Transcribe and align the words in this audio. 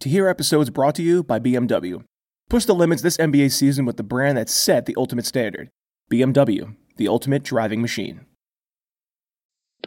To 0.00 0.08
hear 0.08 0.28
episodes 0.28 0.70
brought 0.70 0.94
to 0.94 1.02
you 1.02 1.22
by 1.22 1.38
BMW. 1.38 2.02
Push 2.48 2.64
the 2.64 2.74
limits 2.74 3.02
this 3.02 3.18
NBA 3.18 3.52
season 3.52 3.84
with 3.84 3.98
the 3.98 4.02
brand 4.02 4.38
that 4.38 4.48
set 4.48 4.86
the 4.86 4.94
ultimate 4.96 5.26
standard 5.26 5.68
BMW, 6.10 6.74
the 6.96 7.06
ultimate 7.06 7.42
driving 7.42 7.82
machine. 7.82 8.24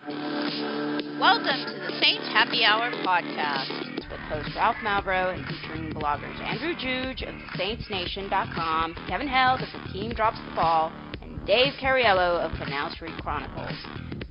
Welcome 0.08 1.66
to 1.66 1.74
the 1.74 1.98
Saints 2.00 2.28
Happy 2.28 2.64
Hour 2.64 2.92
podcast 3.04 3.96
with 3.96 4.20
host 4.30 4.50
Ralph 4.56 4.76
Malbrough 4.84 5.34
and 5.34 5.48
featuring 5.48 5.92
bloggers 5.92 6.40
Andrew 6.42 6.76
Juge 6.76 7.24
of 7.24 7.34
SaintsNation.com, 7.58 8.96
Kevin 9.08 9.28
Held 9.28 9.62
of 9.62 9.70
The 9.74 9.94
Team 9.94 10.14
Drops 10.14 10.38
the 10.48 10.56
Ball, 10.56 10.94
and 11.24 11.44
Dave 11.48 11.74
Cariello 11.82 12.40
of 12.40 12.52
Canal 12.60 12.92
Street 12.92 13.18
Chronicles. 13.24 13.76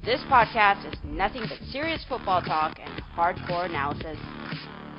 This 0.04 0.20
podcast 0.30 0.86
is 0.86 0.96
nothing 1.02 1.42
but 1.48 1.58
serious 1.72 2.04
football 2.08 2.40
talk 2.40 2.78
and 2.78 3.02
hardcore 3.16 3.66
analysis 3.66 4.18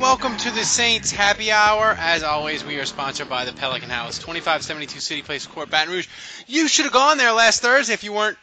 Welcome 0.00 0.36
to 0.38 0.50
the 0.50 0.64
Saints 0.64 1.10
Happy 1.10 1.50
Hour. 1.52 1.94
As 1.98 2.22
always, 2.22 2.64
we 2.64 2.78
are 2.78 2.84
sponsored 2.84 3.28
by 3.28 3.44
the 3.44 3.52
Pelican 3.52 3.90
House, 3.90 4.18
2572 4.18 5.00
City 5.00 5.22
Place 5.22 5.46
Court, 5.46 5.70
Baton 5.70 5.92
Rouge. 5.92 6.08
You 6.46 6.68
should 6.68 6.84
have 6.84 6.92
gone 6.92 7.18
there 7.18 7.32
last 7.32 7.62
Thursday 7.62 7.94
if 7.94 8.04
you 8.04 8.12
weren't 8.12 8.38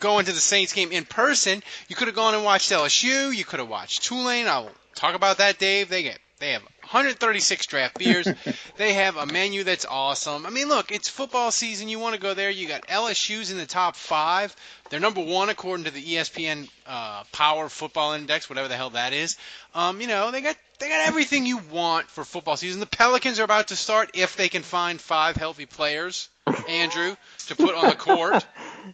going 0.00 0.26
to 0.26 0.32
the 0.32 0.40
Saints 0.40 0.72
game 0.72 0.92
in 0.92 1.04
person. 1.04 1.62
You 1.88 1.96
could 1.96 2.08
have 2.08 2.16
gone 2.16 2.34
and 2.34 2.44
watched 2.44 2.70
LSU. 2.70 3.34
You 3.34 3.44
could 3.44 3.60
have 3.60 3.68
watched 3.68 4.04
Tulane. 4.04 4.46
I'll 4.46 4.70
talk 4.94 5.14
about 5.14 5.38
that, 5.38 5.58
Dave. 5.58 5.88
They 5.88 6.02
get 6.02 6.18
they 6.40 6.52
have 6.52 6.62
136 6.62 7.66
draft 7.66 7.98
beers. 7.98 8.28
they 8.76 8.94
have 8.94 9.16
a 9.16 9.24
menu 9.24 9.64
that's 9.64 9.86
awesome. 9.86 10.44
I 10.44 10.50
mean, 10.50 10.68
look, 10.68 10.92
it's 10.92 11.08
football 11.08 11.50
season. 11.50 11.88
You 11.88 11.98
want 11.98 12.14
to 12.14 12.20
go 12.20 12.34
there. 12.34 12.50
You 12.50 12.68
got 12.68 12.86
LSU's 12.86 13.50
in 13.50 13.56
the 13.56 13.66
top 13.66 13.96
five. 13.96 14.54
They're 14.90 15.00
number 15.00 15.22
one 15.22 15.48
according 15.48 15.84
to 15.84 15.90
the 15.90 16.02
ESPN 16.02 16.68
uh, 16.86 17.24
Power 17.32 17.68
Football 17.68 18.12
Index, 18.12 18.50
whatever 18.50 18.68
the 18.68 18.76
hell 18.76 18.90
that 18.90 19.12
is. 19.12 19.36
Um, 19.74 20.00
you 20.00 20.06
know, 20.06 20.30
they 20.30 20.40
got 20.40 20.56
they 20.78 20.88
got 20.88 21.06
everything 21.06 21.46
you 21.46 21.58
want 21.70 22.08
for 22.08 22.24
football 22.24 22.56
season. 22.56 22.80
The 22.80 22.86
Pelicans 22.86 23.38
are 23.40 23.44
about 23.44 23.68
to 23.68 23.76
start 23.76 24.10
if 24.14 24.36
they 24.36 24.48
can 24.48 24.62
find 24.62 25.00
five 25.00 25.36
healthy 25.36 25.66
players, 25.66 26.28
Andrew, 26.68 27.16
to 27.46 27.56
put 27.56 27.74
on 27.74 27.88
the 27.88 27.96
court. 27.96 28.44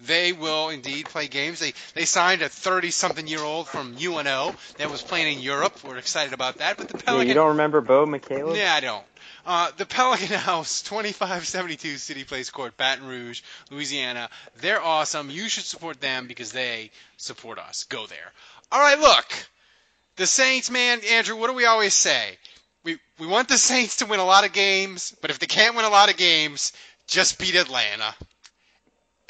they 0.06 0.32
will 0.32 0.69
indeed 0.69 1.06
play 1.06 1.27
games. 1.28 1.59
They 1.60 1.72
they 1.94 2.04
signed 2.04 2.43
a 2.43 2.49
30-something 2.49 3.27
year 3.27 3.41
old 3.43 3.69
from 3.69 3.97
UNO 4.00 4.54
that 4.78 4.91
was 4.91 5.03
playing 5.03 5.38
in 5.38 5.43
Europe. 5.43 5.82
We're 5.84 5.99
excited 5.99 6.32
about 6.32 6.59
that. 6.59 6.77
But 6.77 6.88
the 6.88 6.99
Pelicans. 6.99 7.25
Yeah, 7.25 7.28
you 7.28 7.34
don't 7.34 7.49
remember 7.49 7.81
Bo 7.81 8.06
McCalebb? 8.06 8.56
Yeah, 8.56 8.75
I 8.75 8.81
don't. 8.81 9.04
Uh, 9.47 9.71
the 9.77 9.87
Pelican 9.87 10.27
House, 10.37 10.83
2572 10.83 11.97
City 11.97 12.25
Place 12.25 12.50
Court, 12.50 12.77
Baton 12.77 13.06
Rouge, 13.06 13.43
Louisiana. 13.71 14.28
They're 14.60 14.83
awesome. 14.83 15.31
You 15.31 15.49
should 15.49 15.65
support 15.65 16.00
them 16.00 16.27
because 16.27 16.53
they 16.53 16.91
support 17.16 17.59
us. 17.59 17.84
Go 17.84 18.06
there. 18.06 18.33
All 18.71 18.81
right, 18.81 18.99
look. 18.99 19.27
The 20.20 20.26
Saints, 20.26 20.70
man, 20.70 21.00
Andrew, 21.12 21.34
what 21.34 21.47
do 21.47 21.54
we 21.54 21.64
always 21.64 21.94
say? 21.94 22.36
We, 22.84 22.98
we 23.19 23.26
want 23.26 23.48
the 23.48 23.56
Saints 23.56 23.97
to 23.97 24.04
win 24.04 24.20
a 24.20 24.25
lot 24.26 24.44
of 24.44 24.53
games, 24.53 25.16
but 25.22 25.31
if 25.31 25.38
they 25.38 25.47
can't 25.47 25.75
win 25.75 25.86
a 25.86 25.88
lot 25.88 26.10
of 26.10 26.19
games, 26.19 26.75
just 27.06 27.38
beat 27.38 27.54
Atlanta. 27.54 28.14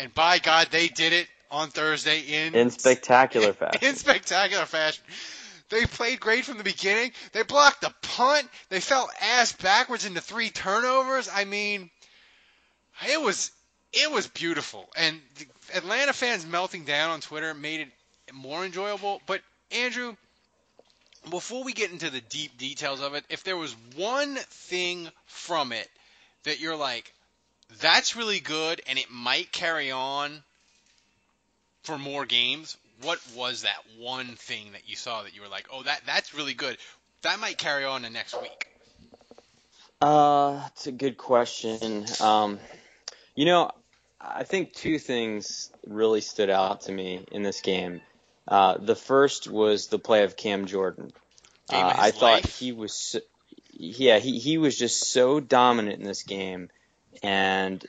And 0.01 0.13
by 0.13 0.41
God, 0.41 0.67
they 0.73 0.89
did 0.89 1.13
it 1.13 1.29
on 1.49 1.69
Thursday 1.69 2.23
in 2.23 2.57
in 2.57 2.71
spectacular 2.71 3.53
fashion. 3.61 3.89
In 3.89 3.95
spectacular 3.95 4.67
fashion. 4.67 5.05
They 5.69 5.87
played 5.87 6.19
great 6.19 6.45
from 6.45 6.59
the 6.59 6.65
beginning. 6.65 7.13
They 7.31 7.45
blocked 7.45 7.83
the 7.83 7.95
punt. 8.03 8.49
They 8.69 8.81
fell 8.81 9.09
ass 9.21 9.53
backwards 9.53 10.05
into 10.07 10.21
three 10.21 10.51
turnovers. 10.51 11.29
I 11.33 11.45
mean, 11.45 11.89
it 13.09 13.23
was 13.23 13.53
it 13.93 14.11
was 14.11 14.27
beautiful. 14.27 14.89
And 14.97 15.21
the 15.39 15.47
Atlanta 15.73 16.13
fans 16.13 16.45
melting 16.45 16.83
down 16.83 17.11
on 17.13 17.21
Twitter 17.21 17.55
made 17.55 17.79
it 17.79 18.35
more 18.35 18.65
enjoyable. 18.65 19.23
But 19.27 19.41
Andrew, 19.71 20.17
before 21.29 21.65
we 21.65 21.73
get 21.73 21.91
into 21.91 22.11
the 22.11 22.21
deep 22.21 22.57
details 22.57 23.01
of 23.01 23.15
it, 23.15 23.25
if 23.29 23.45
there 23.45 23.57
was 23.57 23.75
one 23.97 24.37
thing 24.37 25.09
from 25.27 25.73
it 25.73 25.89
that 26.45 26.61
you're 26.61 26.77
like, 26.77 27.13
that's 27.81 28.17
really 28.17 28.41
good 28.41 28.81
and 28.89 28.99
it 28.99 29.11
might 29.11 29.53
carry 29.53 29.91
on 29.91 30.43
for 31.83 31.99
more 31.99 32.25
games, 32.25 32.77
what 33.03 33.19
was 33.35 33.63
that 33.63 33.79
one 33.99 34.27
thing 34.37 34.73
that 34.73 34.89
you 34.89 34.97
saw 34.97 35.23
that 35.23 35.35
you 35.35 35.43
were 35.43 35.49
like, 35.49 35.67
oh, 35.73 35.83
that 35.83 36.01
that's 36.07 36.35
really 36.35 36.55
good. 36.55 36.77
That 37.23 37.39
might 37.39 37.59
carry 37.59 37.85
on 37.85 38.03
the 38.03 38.11
next 38.11 38.41
week. 38.41 38.67
Uh, 40.01 40.63
it's 40.73 40.87
a 40.87 40.93
good 40.93 41.19
question. 41.19 42.07
Um, 42.21 42.59
you 43.35 43.45
know, 43.45 43.71
I 44.21 44.45
think 44.45 44.73
two 44.73 44.99
things 44.99 45.71
really 45.87 46.21
stood 46.21 46.51
out 46.51 46.83
to 46.83 46.93
me 46.93 47.27
in 47.31 47.43
this 47.43 47.61
game. 47.61 48.01
Uh, 48.51 48.77
the 48.79 48.97
first 48.97 49.49
was 49.49 49.87
the 49.87 49.99
play 49.99 50.25
of 50.25 50.37
Cam 50.37 50.67
Jordan. 50.67 51.13
Uh, 51.73 51.95
I 51.97 52.11
thought 52.11 52.43
life. 52.43 52.59
he 52.59 52.73
was, 52.73 52.93
so, 52.93 53.21
yeah, 53.73 54.19
he 54.19 54.41
he 54.41 54.59
was 54.59 54.77
just 54.77 55.13
so 55.13 55.39
dominant 55.39 56.01
in 56.01 56.05
this 56.05 56.25
game, 56.25 56.69
and 57.23 57.85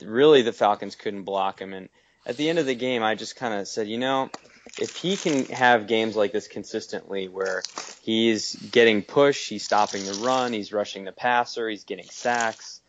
really 0.00 0.42
the 0.42 0.52
Falcons 0.52 0.94
couldn't 0.94 1.24
block 1.24 1.60
him. 1.60 1.72
And 1.72 1.88
at 2.24 2.36
the 2.36 2.48
end 2.48 2.60
of 2.60 2.66
the 2.66 2.76
game, 2.76 3.02
I 3.02 3.16
just 3.16 3.34
kind 3.34 3.54
of 3.54 3.66
said, 3.66 3.88
you 3.88 3.98
know, 3.98 4.30
if 4.78 4.96
he 4.96 5.16
can 5.16 5.46
have 5.46 5.88
games 5.88 6.14
like 6.14 6.30
this 6.30 6.46
consistently, 6.46 7.26
where 7.28 7.64
he's 8.02 8.54
getting 8.54 9.02
push, 9.02 9.48
he's 9.48 9.64
stopping 9.64 10.04
the 10.04 10.14
run, 10.24 10.52
he's 10.52 10.72
rushing 10.72 11.04
the 11.04 11.12
passer, 11.12 11.68
he's 11.68 11.84
getting 11.84 12.06
sacks, 12.06 12.80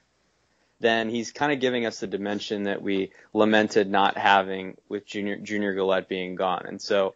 then 0.80 1.10
he's 1.10 1.32
kind 1.32 1.52
of 1.52 1.60
giving 1.60 1.86
us 1.86 2.00
the 2.00 2.08
dimension 2.08 2.64
that 2.64 2.82
we 2.82 3.12
lamented 3.34 3.90
not 3.90 4.18
having 4.18 4.78
with 4.90 5.06
Junior 5.06 5.38
Junior 5.38 5.74
Galette 5.74 6.10
being 6.10 6.36
gone. 6.36 6.66
And 6.66 6.82
so 6.82 7.14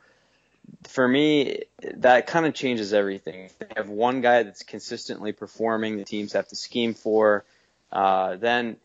for 0.88 1.08
me, 1.08 1.64
that 1.96 2.28
kind 2.28 2.46
of 2.46 2.54
changes 2.54 2.94
everything. 2.94 3.46
If 3.46 3.60
they 3.60 3.68
have 3.76 3.90
one 3.90 4.22
guy 4.22 4.44
that's 4.44 4.64
consistently 4.64 5.32
performing. 5.32 5.98
The 5.98 6.06
teams 6.06 6.34
have 6.34 6.48
to 6.50 6.56
scheme 6.56 6.94
for. 6.94 7.44
Uh, 7.92 8.36
then 8.36 8.78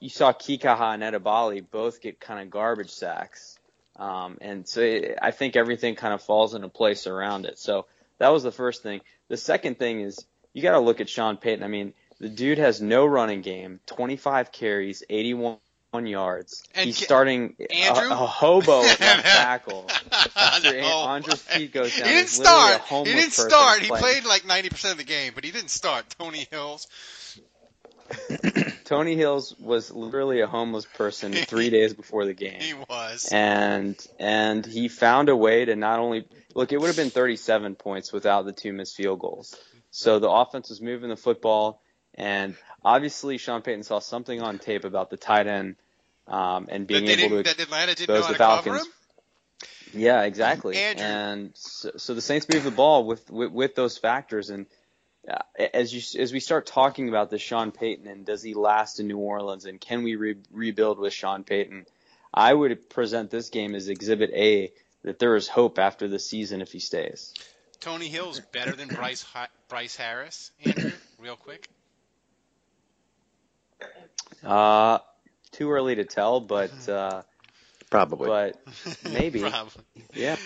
you 0.00 0.08
saw 0.08 0.32
Kikaha 0.32 0.94
and 0.94 1.02
Edebali 1.02 1.64
both 1.68 2.00
get 2.00 2.20
kind 2.20 2.40
of 2.40 2.50
garbage 2.50 2.90
sacks, 2.90 3.58
um, 3.96 4.38
and 4.40 4.66
so 4.66 4.80
it, 4.80 5.18
I 5.20 5.30
think 5.30 5.56
everything 5.56 5.94
kind 5.94 6.14
of 6.14 6.22
falls 6.22 6.54
into 6.54 6.68
place 6.68 7.06
around 7.06 7.44
it. 7.44 7.58
So 7.58 7.86
that 8.18 8.28
was 8.28 8.42
the 8.42 8.50
first 8.50 8.82
thing. 8.82 9.02
The 9.28 9.36
second 9.36 9.78
thing 9.78 10.00
is 10.00 10.24
you 10.52 10.62
got 10.62 10.72
to 10.72 10.80
look 10.80 11.00
at 11.00 11.08
Sean 11.08 11.36
Payton. 11.36 11.62
I 11.62 11.68
mean, 11.68 11.92
the 12.20 12.28
dude 12.28 12.58
has 12.58 12.80
no 12.80 13.06
running 13.06 13.40
game, 13.42 13.80
25 13.86 14.52
carries, 14.52 15.02
81 15.08 15.58
yards. 16.04 16.62
And 16.74 16.86
He's 16.86 16.98
Ca- 16.98 17.04
starting 17.06 17.56
a, 17.58 17.72
Andrew? 17.72 18.10
a 18.10 18.14
hobo 18.14 18.82
at 18.84 19.00
left 19.00 19.24
tackle. 19.24 19.86
After 20.36 20.80
No 20.80 20.86
Andre's 20.86 21.44
way. 21.48 21.56
feet 21.58 21.72
goes 21.72 21.96
down, 21.96 22.06
He 22.08 22.14
didn't 22.14 22.14
there's 22.14 22.38
literally 22.38 22.72
a 22.72 22.78
start. 22.78 23.06
He 23.08 23.12
didn't 23.14 23.32
start. 23.32 23.80
He 23.80 23.88
played 23.88 24.24
like 24.24 24.42
90% 24.42 24.92
of 24.92 24.98
the 24.98 25.04
game, 25.04 25.32
but 25.34 25.42
he 25.44 25.50
didn't 25.50 25.70
start. 25.70 26.04
Tony 26.18 26.46
Hills. 26.50 26.86
Tony 28.84 29.14
Hills 29.16 29.54
was 29.58 29.90
literally 29.90 30.40
a 30.40 30.46
homeless 30.46 30.84
person 30.84 31.32
three 31.46 31.70
days 31.70 31.94
before 31.94 32.24
the 32.24 32.34
game. 32.34 32.60
He 32.60 32.74
was. 32.74 33.28
and 33.30 33.96
and 34.18 34.66
he 34.66 34.88
found 34.88 35.28
a 35.28 35.36
way 35.36 35.64
to 35.64 35.76
not 35.76 36.00
only 36.00 36.26
look. 36.54 36.72
It 36.72 36.80
would 36.80 36.88
have 36.88 36.96
been 36.96 37.10
37 37.10 37.76
points 37.76 38.12
without 38.12 38.46
the 38.46 38.52
two 38.52 38.72
missed 38.72 38.96
field 38.96 39.20
goals. 39.20 39.54
So 39.92 40.18
the 40.18 40.28
offense 40.30 40.70
was 40.70 40.80
moving 40.80 41.08
the 41.08 41.16
football, 41.16 41.82
and 42.20 42.56
obviously 42.84 43.38
Sean 43.38 43.62
Payton 43.62 43.82
saw 43.82 43.98
something 43.98 44.40
on 44.42 44.58
tape 44.58 44.84
about 44.84 45.10
the 45.10 45.16
tight 45.16 45.46
end 45.46 45.76
um, 46.28 46.68
and 46.70 46.86
being 46.86 47.06
that, 47.06 47.18
able 47.18 47.38
to 47.38 47.42
that 47.42 47.60
Atlanta 47.60 47.94
didn't 47.94 48.14
know 48.14 48.22
how 48.22 48.28
the 48.28 48.32
to 48.34 48.38
cover 48.38 48.62
Falcons. 48.62 48.86
him? 48.86 48.92
Yeah, 50.02 50.22
exactly. 50.22 50.76
Andrew. 50.76 51.04
And 51.04 51.50
so, 51.54 51.92
so 51.96 52.14
the 52.14 52.20
Saints 52.20 52.46
move 52.52 52.62
the 52.62 52.70
ball 52.70 53.06
with, 53.06 53.28
with 53.30 53.50
with 53.50 53.74
those 53.74 53.98
factors, 53.98 54.50
and 54.50 54.66
uh, 55.28 55.38
as 55.74 55.92
you 55.92 56.20
as 56.20 56.32
we 56.32 56.40
start 56.40 56.66
talking 56.66 57.08
about 57.08 57.30
the 57.30 57.38
Sean 57.38 57.72
Payton 57.72 58.06
and 58.06 58.24
does 58.24 58.42
he 58.42 58.54
last 58.54 59.00
in 59.00 59.08
New 59.08 59.18
Orleans, 59.18 59.64
and 59.64 59.80
can 59.80 60.02
we 60.02 60.14
re- 60.16 60.36
rebuild 60.52 60.98
with 60.98 61.12
Sean 61.12 61.42
Payton? 61.42 61.86
I 62.32 62.54
would 62.54 62.88
present 62.88 63.30
this 63.30 63.48
game 63.48 63.74
as 63.74 63.88
Exhibit 63.88 64.30
A 64.32 64.72
that 65.02 65.18
there 65.18 65.34
is 65.34 65.48
hope 65.48 65.78
after 65.78 66.06
the 66.06 66.20
season 66.20 66.60
if 66.60 66.70
he 66.70 66.78
stays. 66.78 67.34
Tony 67.80 68.08
Hill's 68.08 68.38
better 68.38 68.76
than 68.76 68.88
Bryce 68.88 69.26
Bryce 69.68 69.96
Harris. 69.96 70.52
Andrew, 70.64 70.92
real 71.18 71.36
quick. 71.36 71.68
Uh, 74.44 74.98
too 75.52 75.70
early 75.70 75.96
to 75.96 76.04
tell, 76.04 76.40
but 76.40 76.70
uh, 76.88 77.22
Probably. 77.90 78.26
but 78.28 78.56
maybe. 79.12 79.40
Probably. 79.40 79.82
Yeah, 80.14 80.36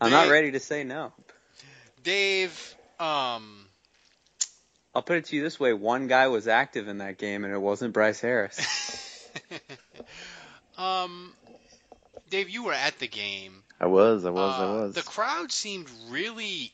I'm 0.00 0.10
not 0.10 0.28
ready 0.28 0.52
to 0.52 0.60
say 0.60 0.84
no. 0.84 1.12
Dave, 2.02 2.74
um, 3.00 3.66
I'll 4.94 5.02
put 5.02 5.16
it 5.18 5.24
to 5.26 5.36
you 5.36 5.42
this 5.42 5.58
way: 5.58 5.72
one 5.72 6.06
guy 6.06 6.28
was 6.28 6.48
active 6.48 6.88
in 6.88 6.98
that 6.98 7.16
game, 7.18 7.44
and 7.44 7.54
it 7.54 7.58
wasn't 7.60 7.94
Bryce 7.94 8.20
Harris. 8.20 9.28
um, 10.78 11.32
Dave, 12.30 12.48
you 12.50 12.64
were 12.64 12.72
at 12.72 12.98
the 12.98 13.08
game. 13.08 13.62
I 13.80 13.86
was, 13.86 14.24
I 14.24 14.30
was, 14.30 14.54
I 14.60 14.64
Uh, 14.64 14.72
was. 14.82 14.94
The 14.94 15.02
crowd 15.02 15.50
seemed 15.52 15.88
really 16.08 16.72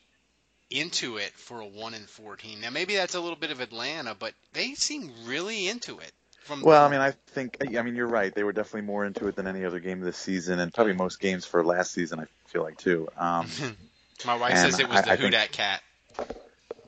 into 0.69 1.17
it 1.17 1.31
for 1.33 1.59
a 1.61 1.65
one 1.65 1.93
in 1.93 2.03
fourteen. 2.03 2.61
Now 2.61 2.69
maybe 2.69 2.95
that's 2.95 3.15
a 3.15 3.19
little 3.21 3.35
bit 3.37 3.51
of 3.51 3.59
Atlanta, 3.61 4.15
but 4.15 4.33
they 4.53 4.73
seemed 4.73 5.11
really 5.25 5.67
into 5.67 5.99
it. 5.99 6.11
From 6.41 6.61
Well, 6.63 6.83
I 6.85 6.89
mean, 6.89 7.01
I 7.01 7.11
think, 7.27 7.57
I 7.61 7.81
mean, 7.83 7.95
you're 7.95 8.07
right. 8.07 8.33
They 8.33 8.43
were 8.43 8.51
definitely 8.53 8.81
more 8.87 9.05
into 9.05 9.27
it 9.27 9.35
than 9.35 9.47
any 9.47 9.63
other 9.63 9.79
game 9.79 9.99
this 10.01 10.17
season, 10.17 10.59
and 10.59 10.73
probably 10.73 10.93
most 10.93 11.19
games 11.19 11.45
for 11.45 11.63
last 11.63 11.91
season. 11.93 12.19
I 12.19 12.25
feel 12.47 12.63
like 12.63 12.77
too. 12.77 13.07
Um, 13.17 13.47
my 14.25 14.35
wife 14.35 14.57
says 14.57 14.79
it 14.79 14.89
was 14.89 14.97
I- 14.97 15.01
the 15.03 15.11
I 15.11 15.15
Who 15.17 15.29
think- 15.29 15.51
Cat. 15.51 15.81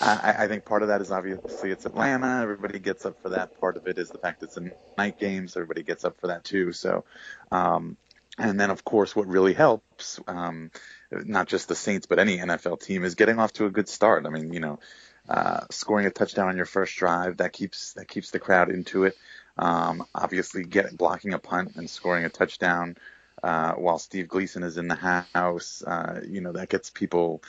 I, 0.00 0.34
I 0.38 0.48
think 0.48 0.64
part 0.64 0.82
of 0.82 0.88
that 0.88 1.00
is 1.00 1.12
obviously 1.12 1.70
it's 1.70 1.86
Atlanta. 1.86 2.40
Everybody 2.42 2.78
gets 2.80 3.06
up 3.06 3.16
for 3.22 3.28
that. 3.30 3.54
Part 3.60 3.76
of 3.76 3.86
it 3.86 3.98
is 3.98 4.10
the 4.10 4.18
fact 4.18 4.42
it's 4.42 4.56
a 4.56 4.72
night 4.98 5.16
game, 5.18 5.46
so 5.48 5.60
everybody 5.60 5.82
gets 5.84 6.04
up 6.04 6.18
for 6.20 6.26
that 6.28 6.42
too. 6.44 6.72
So, 6.72 7.04
um, 7.52 7.96
and 8.38 8.58
then 8.58 8.70
of 8.70 8.84
course, 8.84 9.14
what 9.14 9.28
really 9.28 9.54
helps, 9.54 10.18
um, 10.26 10.70
not 11.12 11.46
just 11.46 11.68
the 11.68 11.76
Saints 11.76 12.06
but 12.06 12.18
any 12.18 12.38
NFL 12.38 12.80
team, 12.80 13.04
is 13.04 13.14
getting 13.14 13.38
off 13.38 13.52
to 13.54 13.66
a 13.66 13.70
good 13.70 13.88
start. 13.88 14.26
I 14.26 14.30
mean, 14.30 14.52
you 14.52 14.60
know, 14.60 14.80
uh, 15.28 15.60
scoring 15.70 16.06
a 16.06 16.10
touchdown 16.10 16.48
on 16.48 16.56
your 16.56 16.66
first 16.66 16.96
drive 16.96 17.38
that 17.38 17.52
keeps 17.52 17.94
that 17.94 18.08
keeps 18.08 18.30
the 18.30 18.38
crowd 18.38 18.70
into 18.70 19.04
it. 19.04 19.16
Um, 19.58 20.04
obviously, 20.14 20.64
get 20.64 20.96
blocking 20.96 21.32
a 21.34 21.38
punt 21.38 21.72
and 21.76 21.88
scoring 21.88 22.24
a 22.24 22.28
touchdown 22.28 22.96
uh, 23.42 23.72
while 23.74 23.98
Steve 23.98 24.28
Gleason 24.28 24.62
is 24.62 24.76
in 24.76 24.88
the 24.88 25.26
house, 25.34 25.82
uh, 25.86 26.20
you 26.26 26.40
know, 26.40 26.52
that 26.52 26.68
gets 26.68 26.90
people 26.90 27.42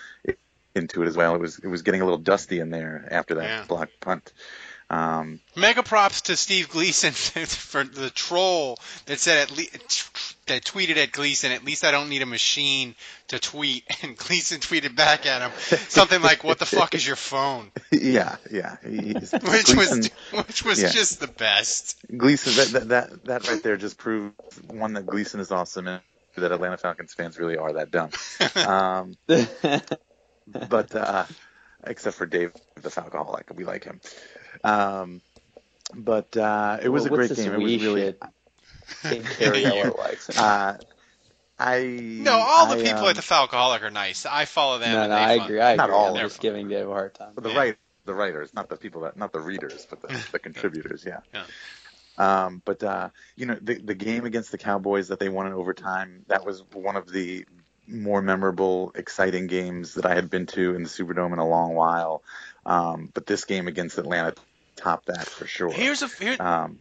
into 0.76 1.04
it 1.04 1.08
as 1.08 1.18
well. 1.18 1.36
It 1.36 1.42
was 1.42 1.60
it 1.60 1.68
was 1.68 1.82
getting 1.82 2.02
a 2.02 2.06
little 2.06 2.20
dusty 2.20 2.60
in 2.60 2.70
there 2.70 3.08
after 3.12 3.36
that 3.36 3.50
Yeah. 3.50 3.66
blocked 3.68 4.00
punt. 4.00 4.34
Um, 4.90 5.42
Mega 5.56 5.84
props 5.84 6.22
to 6.22 6.38
Steve 6.38 6.70
Gleason 6.70 7.12
for 7.46 7.84
the 7.84 8.10
troll 8.10 8.80
that 9.06 9.20
said 9.20 9.40
at 9.40 9.56
least 9.56 10.46
that 10.48 10.64
tweeted 10.64 10.96
at 10.96 11.12
Gleason. 11.12 11.52
At 11.52 11.66
least 11.66 11.84
I 11.84 11.92
don't 11.92 12.08
need 12.08 12.22
a 12.22 12.26
machine 12.26 12.96
to 13.30 13.40
tweet. 13.40 13.84
And 14.04 14.16
Gleason 14.16 14.60
tweeted 14.62 14.96
back 14.96 15.26
at 15.26 15.42
him 15.42 15.52
something 15.90 16.22
like, 16.22 16.44
"What 16.44 16.60
the 16.60 16.66
fuck 16.66 16.94
is 16.94 17.06
your 17.06 17.16
phone?" 17.16 17.72
yeah, 17.92 18.38
yeah, 18.52 18.78
Which 18.84 19.32
Gleason, 19.42 19.78
was 19.78 20.10
which 20.46 20.64
was 20.64 20.82
yeah. 20.82 20.90
just 20.90 21.20
the 21.20 21.28
best. 21.28 21.98
Gleason. 22.16 22.54
That, 22.54 22.68
that 22.72 22.88
that 22.90 23.26
that 23.26 23.50
right 23.50 23.64
there 23.64 23.76
just 23.76 23.98
proves 23.98 24.36
one 24.68 24.94
that 24.94 25.06
Gleason 25.06 25.40
is 25.40 25.52
awesome 25.52 25.88
and 25.88 26.02
that 26.38 26.52
Atlanta 26.52 26.78
Falcons 26.78 27.14
fans 27.14 27.38
really 27.40 27.58
are 27.58 27.74
that 27.74 27.92
dumb. 27.92 28.12
Um, 28.56 29.18
but 30.70 30.96
uh, 30.96 31.26
except 31.86 32.18
for 32.18 32.26
Dave 32.26 32.54
the 32.76 32.90
Falcoholic, 32.90 33.54
we 33.56 33.66
like 33.66 33.84
him. 33.84 34.00
Um, 34.64 35.22
but 35.94 36.36
uh, 36.38 36.80
it 36.82 36.90
was 36.90 37.04
Well, 37.04 37.14
a 37.14 37.16
great 37.16 37.36
game. 37.36 37.54
It 37.54 37.60
was 37.60 37.78
really. 37.82 38.02
shit? 38.02 38.22
Think 39.04 39.26
Cariello 39.26 39.98
likes 39.98 40.28
him. 40.30 40.36
Uh, 40.38 40.78
I 41.60 41.82
No, 41.84 42.34
all 42.34 42.68
the 42.68 42.82
I, 42.82 42.84
people 42.84 43.04
um, 43.04 43.10
at 43.10 43.16
the 43.16 43.22
Falcoholic 43.22 43.82
are 43.82 43.90
nice. 43.90 44.26
I 44.26 44.46
follow 44.46 44.80
them. 44.80 44.92
no, 44.92 45.02
and 45.04 45.10
no, 45.10 45.16
they 45.16 45.22
I 45.24 45.38
fun. 45.38 45.46
agree. 45.46 45.62
I 45.62 45.76
Not 45.76 45.86
agree. 45.86 45.96
all 45.96 46.18
I'm 46.18 46.26
of 46.26 46.32
just 46.32 46.42
giving 46.42 46.68
Dave 46.68 46.88
a 46.88 46.92
hard 46.92 47.14
time. 47.16 47.34
the 47.36 47.50
Yeah. 47.50 47.58
right 47.58 47.78
the 48.06 48.14
writers, 48.14 48.54
not 48.54 48.70
the 48.70 48.78
people 48.78 49.02
that 49.02 49.18
not 49.18 49.34
the 49.34 49.40
readers, 49.42 49.86
but 49.90 50.02
the, 50.02 50.08
the 50.32 50.40
contributors. 50.40 51.04
Yeah. 51.06 51.20
Yeah. 51.34 51.46
Um, 52.18 52.62
but 52.66 52.84
uh, 52.84 53.10
you 53.36 53.46
know, 53.46 53.58
the 53.62 53.76
the 53.76 53.96
game 53.96 54.26
against 54.26 54.52
the 54.52 54.58
Cowboys 54.58 55.10
that 55.10 55.20
they 55.20 55.30
won 55.30 55.48
in 55.48 55.54
overtime, 55.54 56.24
that 56.28 56.46
was 56.46 56.64
one 56.74 56.96
of 56.96 57.12
the 57.12 57.46
more 57.88 58.22
memorable, 58.22 58.92
exciting 58.96 59.48
games 59.48 59.96
that 59.96 60.06
I 60.06 60.14
had 60.16 60.30
been 60.30 60.46
to 60.48 60.76
in 60.76 60.84
the 60.84 60.90
Superdome 60.90 61.34
in 61.34 61.40
a 61.40 61.48
long 61.48 61.74
while. 61.74 62.22
Um, 62.66 63.10
but 63.14 63.26
this 63.26 63.46
game 63.46 63.68
against 63.68 63.98
Atlanta 63.98 64.34
topped 64.76 65.08
that 65.08 65.26
for 65.28 65.48
sure. 65.48 65.72
Here's 65.72 66.02
a 66.02 66.08
here, 66.08 66.36
um, 66.40 66.80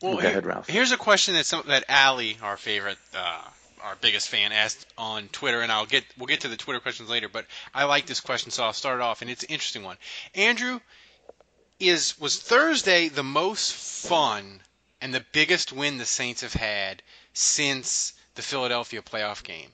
well, 0.00 0.14
go 0.14 0.20
here- 0.20 0.30
ahead, 0.30 0.46
Ralph. 0.46 0.68
Here's 0.68 0.92
a 0.92 0.96
question 0.96 1.34
that 1.34 1.46
some, 1.46 1.64
that 1.66 1.84
Allie, 1.88 2.38
our 2.42 2.56
favorite, 2.56 2.98
uh, 3.16 3.42
our 3.82 3.96
biggest 4.00 4.28
fan, 4.28 4.52
asked 4.52 4.86
on 4.96 5.28
Twitter, 5.28 5.60
and 5.60 5.72
I'll 5.72 5.86
get 5.86 6.04
we'll 6.16 6.26
get 6.26 6.40
to 6.40 6.48
the 6.48 6.56
Twitter 6.56 6.80
questions 6.80 7.08
later. 7.08 7.28
But 7.28 7.46
I 7.74 7.84
like 7.84 8.06
this 8.06 8.20
question, 8.20 8.50
so 8.50 8.64
I'll 8.64 8.72
start 8.72 9.00
it 9.00 9.02
off, 9.02 9.22
and 9.22 9.30
it's 9.30 9.42
an 9.44 9.50
interesting 9.50 9.82
one. 9.82 9.96
Andrew, 10.34 10.80
is 11.80 12.18
was 12.18 12.38
Thursday 12.38 13.08
the 13.08 13.22
most 13.22 13.72
fun 14.06 14.60
and 15.00 15.14
the 15.14 15.24
biggest 15.32 15.72
win 15.72 15.98
the 15.98 16.04
Saints 16.04 16.42
have 16.42 16.54
had 16.54 17.02
since 17.32 18.14
the 18.34 18.42
Philadelphia 18.42 19.02
playoff 19.02 19.42
game? 19.44 19.70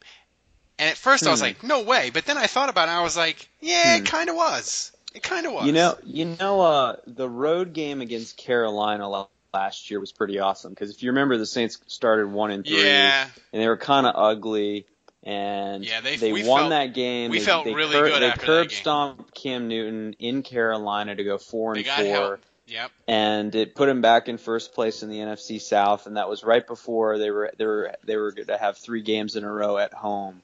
And 0.79 0.91
at 0.91 0.97
first 0.97 1.26
I 1.26 1.31
was 1.31 1.41
Hmm. 1.41 1.44
like, 1.47 1.62
no 1.62 1.82
way. 1.82 2.11
But 2.11 2.25
then 2.26 2.37
I 2.37 2.47
thought 2.47 2.69
about 2.69 2.88
it, 2.88 2.93
and 2.93 2.99
I 2.99 3.03
was 3.03 3.17
like, 3.17 3.49
yeah, 3.61 3.97
Hmm. 3.97 4.03
it 4.05 4.06
kind 4.09 4.29
of 4.31 4.37
was. 4.37 4.91
It 5.15 5.23
kind 5.23 5.47
of 5.47 5.53
was. 5.53 5.67
You 5.67 5.73
know, 5.73 5.97
you 6.05 6.25
know, 6.41 6.61
uh, 6.61 6.97
the 7.06 7.29
road 7.29 7.73
game 7.73 8.00
against 8.00 8.37
Carolina 8.37 9.26
last 9.53 9.88
year 9.91 10.00
was 10.00 10.11
pretty 10.11 10.41
awesome 10.41 10.71
because 10.71 10.91
if 10.91 11.03
you 11.05 11.11
remember, 11.11 11.37
the 11.38 11.47
Saints 11.47 11.79
started 11.87 12.26
one 12.32 12.50
and 12.50 12.67
three, 12.67 12.82
Yeah. 12.85 13.29
and 13.53 13.62
they 13.62 13.69
were 13.69 13.76
kind 13.76 14.05
of 14.06 14.15
ugly, 14.17 14.85
and 15.23 15.85
Yeah, 15.85 16.00
they- 16.00 16.32
we 16.32 16.43
won 16.43 16.62
felt- 16.62 16.71
that 16.71 16.87
game. 16.94 17.31
we 17.31 17.38
they, 17.38 17.44
felt 17.44 17.65
they 17.65 17.73
really 17.75 17.93
cur- 17.93 18.09
good 18.09 18.23
They 18.23 18.27
after 18.27 18.47
curb 18.47 18.73
stomped 18.73 19.35
Cam 19.35 19.69
Newton 19.69 20.17
in 20.19 20.43
Carolina 20.43 21.15
to 21.15 21.23
go 21.23 21.38
four 21.38 21.75
They 21.77 21.85
and 21.85 21.88
four. 22.09 22.12
help. 22.12 22.41
Yep. 22.67 22.91
and 23.06 23.55
it 23.55 23.75
put 23.75 23.91
him 23.91 24.00
back 24.00 24.27
in 24.27 24.38
first 24.38 24.73
place 24.73 25.03
in 25.03 25.11
the 25.11 25.20
NFC 25.20 25.59
South, 25.61 26.06
and 26.06 26.17
that 26.17 26.31
was 26.31 26.43
right 26.43 26.67
before 26.67 27.19
they 27.19 27.31
were 27.31 27.53
they 27.59 27.67
were 27.67 27.94
they 28.05 28.17
were 28.17 28.32
going 28.32 28.47
to 28.49 28.56
have 28.56 28.79
three 28.79 29.03
games 29.03 29.37
in 29.37 29.44
a 29.44 29.53
row 29.53 29.77
at 29.77 29.93
home, 29.93 30.43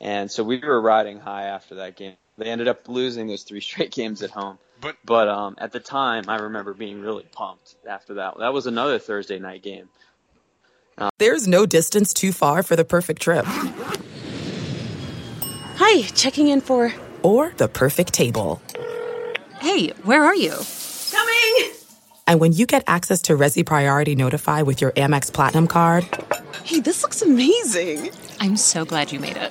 and 0.00 0.30
so 0.30 0.42
we 0.42 0.58
were 0.58 0.80
riding 0.80 1.20
high 1.20 1.44
after 1.44 1.74
that 1.76 1.96
game. 1.96 2.14
They 2.38 2.46
ended 2.46 2.68
up 2.68 2.88
losing 2.88 3.26
those 3.28 3.42
three 3.42 3.60
straight 3.68 3.90
games 3.92 4.22
at 4.22 4.30
home, 4.30 4.58
But 4.80 4.96
but 5.04 5.28
um, 5.28 5.54
at 5.58 5.72
the 5.72 5.80
time, 5.80 6.24
I 6.28 6.36
remember 6.36 6.72
being 6.74 7.00
really 7.00 7.26
pumped 7.32 7.76
after 7.88 8.14
that. 8.14 8.38
That 8.38 8.52
was 8.52 8.66
another 8.66 8.98
Thursday 8.98 9.38
night 9.38 9.62
game. 9.62 9.88
There's 11.18 11.48
no 11.48 11.64
distance 11.64 12.12
too 12.12 12.30
far 12.32 12.62
for 12.62 12.76
the 12.76 12.84
perfect 12.84 13.22
trip 13.22 13.46
Hi, 15.76 16.02
checking 16.14 16.48
in 16.48 16.60
for. 16.60 16.92
or 17.22 17.52
the 17.56 17.68
perfect 17.68 18.12
table. 18.12 18.60
Hey, 19.60 19.88
where 20.04 20.22
are 20.22 20.34
you? 20.34 20.54
Coming! 21.10 21.72
And 22.26 22.38
when 22.40 22.52
you 22.52 22.66
get 22.66 22.84
access 22.86 23.22
to 23.22 23.32
Resy 23.36 23.64
Priority 23.64 24.14
Notify 24.14 24.62
with 24.62 24.80
your 24.80 24.92
Amex 24.92 25.32
Platinum 25.32 25.66
card 25.66 26.04
Hey, 26.64 26.80
this 26.80 27.02
looks 27.02 27.22
amazing. 27.22 28.10
I'm 28.38 28.56
so 28.56 28.84
glad 28.84 29.10
you 29.10 29.18
made 29.20 29.36
it. 29.38 29.50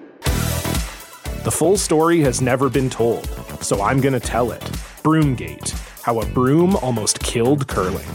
The 1.43 1.49
full 1.49 1.75
story 1.75 2.19
has 2.19 2.39
never 2.39 2.69
been 2.69 2.87
told, 2.87 3.25
so 3.63 3.81
I'm 3.81 3.99
going 3.99 4.13
to 4.13 4.19
tell 4.19 4.51
it. 4.51 4.61
Broomgate 5.01 5.71
How 6.03 6.19
a 6.19 6.25
Broom 6.27 6.75
Almost 6.75 7.19
Killed 7.19 7.67
Curling. 7.67 8.05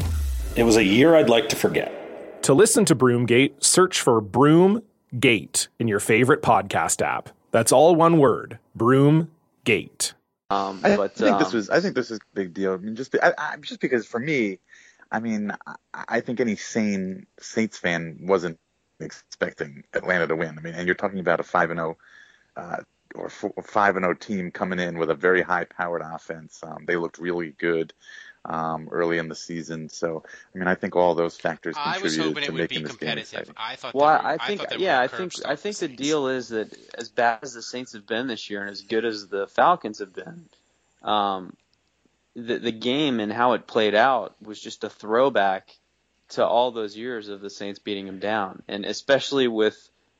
It 0.54 0.62
was 0.62 0.76
a 0.76 0.84
year 0.84 1.16
I'd 1.16 1.28
like 1.28 1.48
to 1.48 1.56
forget. 1.56 2.42
To 2.44 2.54
listen 2.54 2.84
to 2.84 2.94
Broomgate, 2.94 3.64
search 3.64 4.00
for 4.00 4.22
Broomgate 4.22 5.66
in 5.80 5.88
your 5.88 5.98
favorite 5.98 6.40
podcast 6.40 7.02
app. 7.04 7.30
That's 7.50 7.72
all 7.72 7.96
one 7.96 8.18
word 8.18 8.60
Broomgate. 8.78 10.12
Um, 10.50 10.80
I 10.84 10.94
but 10.94 11.16
think 11.16 11.32
um, 11.32 11.42
this 11.42 11.52
was 11.52 11.68
I 11.68 11.80
think 11.80 11.96
this 11.96 12.12
is 12.12 12.18
a 12.18 12.34
big 12.36 12.54
deal. 12.54 12.74
I 12.74 12.76
mean, 12.76 12.94
just 12.94 13.10
be, 13.10 13.20
I, 13.20 13.32
I, 13.36 13.56
just 13.56 13.80
because 13.80 14.06
for 14.06 14.20
me, 14.20 14.60
I 15.10 15.18
mean, 15.18 15.50
I, 15.66 15.74
I 15.92 16.20
think 16.20 16.38
any 16.38 16.54
sane 16.54 17.26
Saints 17.40 17.76
fan 17.76 18.18
wasn't 18.20 18.60
expecting 19.00 19.82
Atlanta 19.94 20.28
to 20.28 20.36
win. 20.36 20.56
I 20.56 20.62
mean, 20.62 20.74
and 20.74 20.86
you're 20.86 20.94
talking 20.94 21.18
about 21.18 21.40
a 21.40 21.42
five 21.42 21.70
and 21.70 21.78
zero 21.78 21.96
uh, 22.56 22.76
or 23.16 23.28
five 23.62 23.96
and 23.96 24.04
zero 24.04 24.14
team 24.14 24.50
coming 24.50 24.78
in 24.78 24.98
with 24.98 25.10
a 25.10 25.14
very 25.14 25.42
high 25.42 25.64
powered 25.64 26.02
offense. 26.02 26.60
Um, 26.62 26.84
they 26.86 26.96
looked 26.96 27.18
really 27.18 27.50
good. 27.58 27.92
Um, 28.48 28.88
early 28.92 29.18
in 29.18 29.28
the 29.28 29.34
season, 29.34 29.88
so 29.88 30.22
I 30.54 30.58
mean, 30.58 30.68
I 30.68 30.76
think 30.76 30.94
all 30.94 31.16
those 31.16 31.36
factors 31.36 31.74
contributed 31.74 32.44
to 32.44 32.52
making 32.52 32.78
be 32.78 32.84
this 32.84 32.92
game 32.92 32.98
competitive. 32.98 33.40
exciting. 33.40 33.54
I 33.58 33.74
thought. 33.74 33.92
Well, 33.92 34.06
they 34.06 34.22
were, 34.22 34.30
I 34.30 34.46
think, 34.46 34.60
thought 34.60 34.70
they 34.70 34.76
yeah, 34.84 35.00
I 35.00 35.08
think, 35.08 35.32
I 35.44 35.56
think 35.56 35.78
the 35.78 35.88
Saints. 35.88 36.00
deal 36.00 36.28
is 36.28 36.48
that 36.50 36.72
as 36.94 37.08
bad 37.08 37.40
as 37.42 37.54
the 37.54 37.62
Saints 37.62 37.94
have 37.94 38.06
been 38.06 38.28
this 38.28 38.48
year, 38.48 38.60
and 38.60 38.70
as 38.70 38.82
good 38.82 39.04
as 39.04 39.26
the 39.26 39.48
Falcons 39.48 39.98
have 39.98 40.14
been, 40.14 40.44
um, 41.02 41.56
the 42.36 42.60
the 42.60 42.70
game 42.70 43.18
and 43.18 43.32
how 43.32 43.54
it 43.54 43.66
played 43.66 43.96
out 43.96 44.36
was 44.40 44.60
just 44.60 44.84
a 44.84 44.90
throwback 44.90 45.76
to 46.28 46.46
all 46.46 46.70
those 46.70 46.96
years 46.96 47.28
of 47.28 47.40
the 47.40 47.50
Saints 47.50 47.80
beating 47.80 48.06
them 48.06 48.20
down, 48.20 48.62
and 48.68 48.84
especially 48.84 49.48
with 49.48 49.76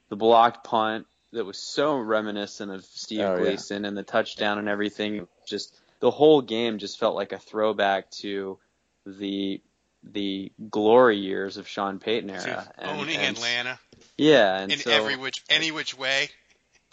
the 0.09 0.17
blocked 0.17 0.65
punt 0.65 1.07
that 1.37 1.45
was 1.45 1.59
so 1.59 1.97
reminiscent 1.99 2.73
of 2.73 2.85
Steve 2.85 3.21
Oh, 3.21 3.35
yeah. 3.37 3.41
Gleason 3.41 3.85
and 3.85 3.97
the 3.97 4.03
touchdown 4.03 4.59
and 4.59 4.69
everything. 4.69 5.27
Just 5.47 5.79
the 6.01 6.11
whole 6.11 6.41
game 6.43 6.79
just 6.79 6.99
felt 6.99 7.15
like 7.15 7.33
a 7.33 7.39
throwback 7.39 8.11
to 8.23 8.59
the 9.07 9.61
the 10.03 10.53
glory 10.71 11.19
years 11.19 11.57
of 11.57 11.67
Sean 11.67 11.99
Payton 11.99 12.31
era. 12.31 12.43
To 12.43 12.73
and- 12.89 13.01
owning 13.01 13.17
and- 13.17 13.37
Atlanta 13.37 13.79
Yeah, 14.17 14.57
and 14.59 14.73
in 14.73 14.79
so 14.79 14.91
every 14.91 15.17
which 15.17 15.43
any 15.49 15.71
which 15.73 15.97
way. 15.97 16.29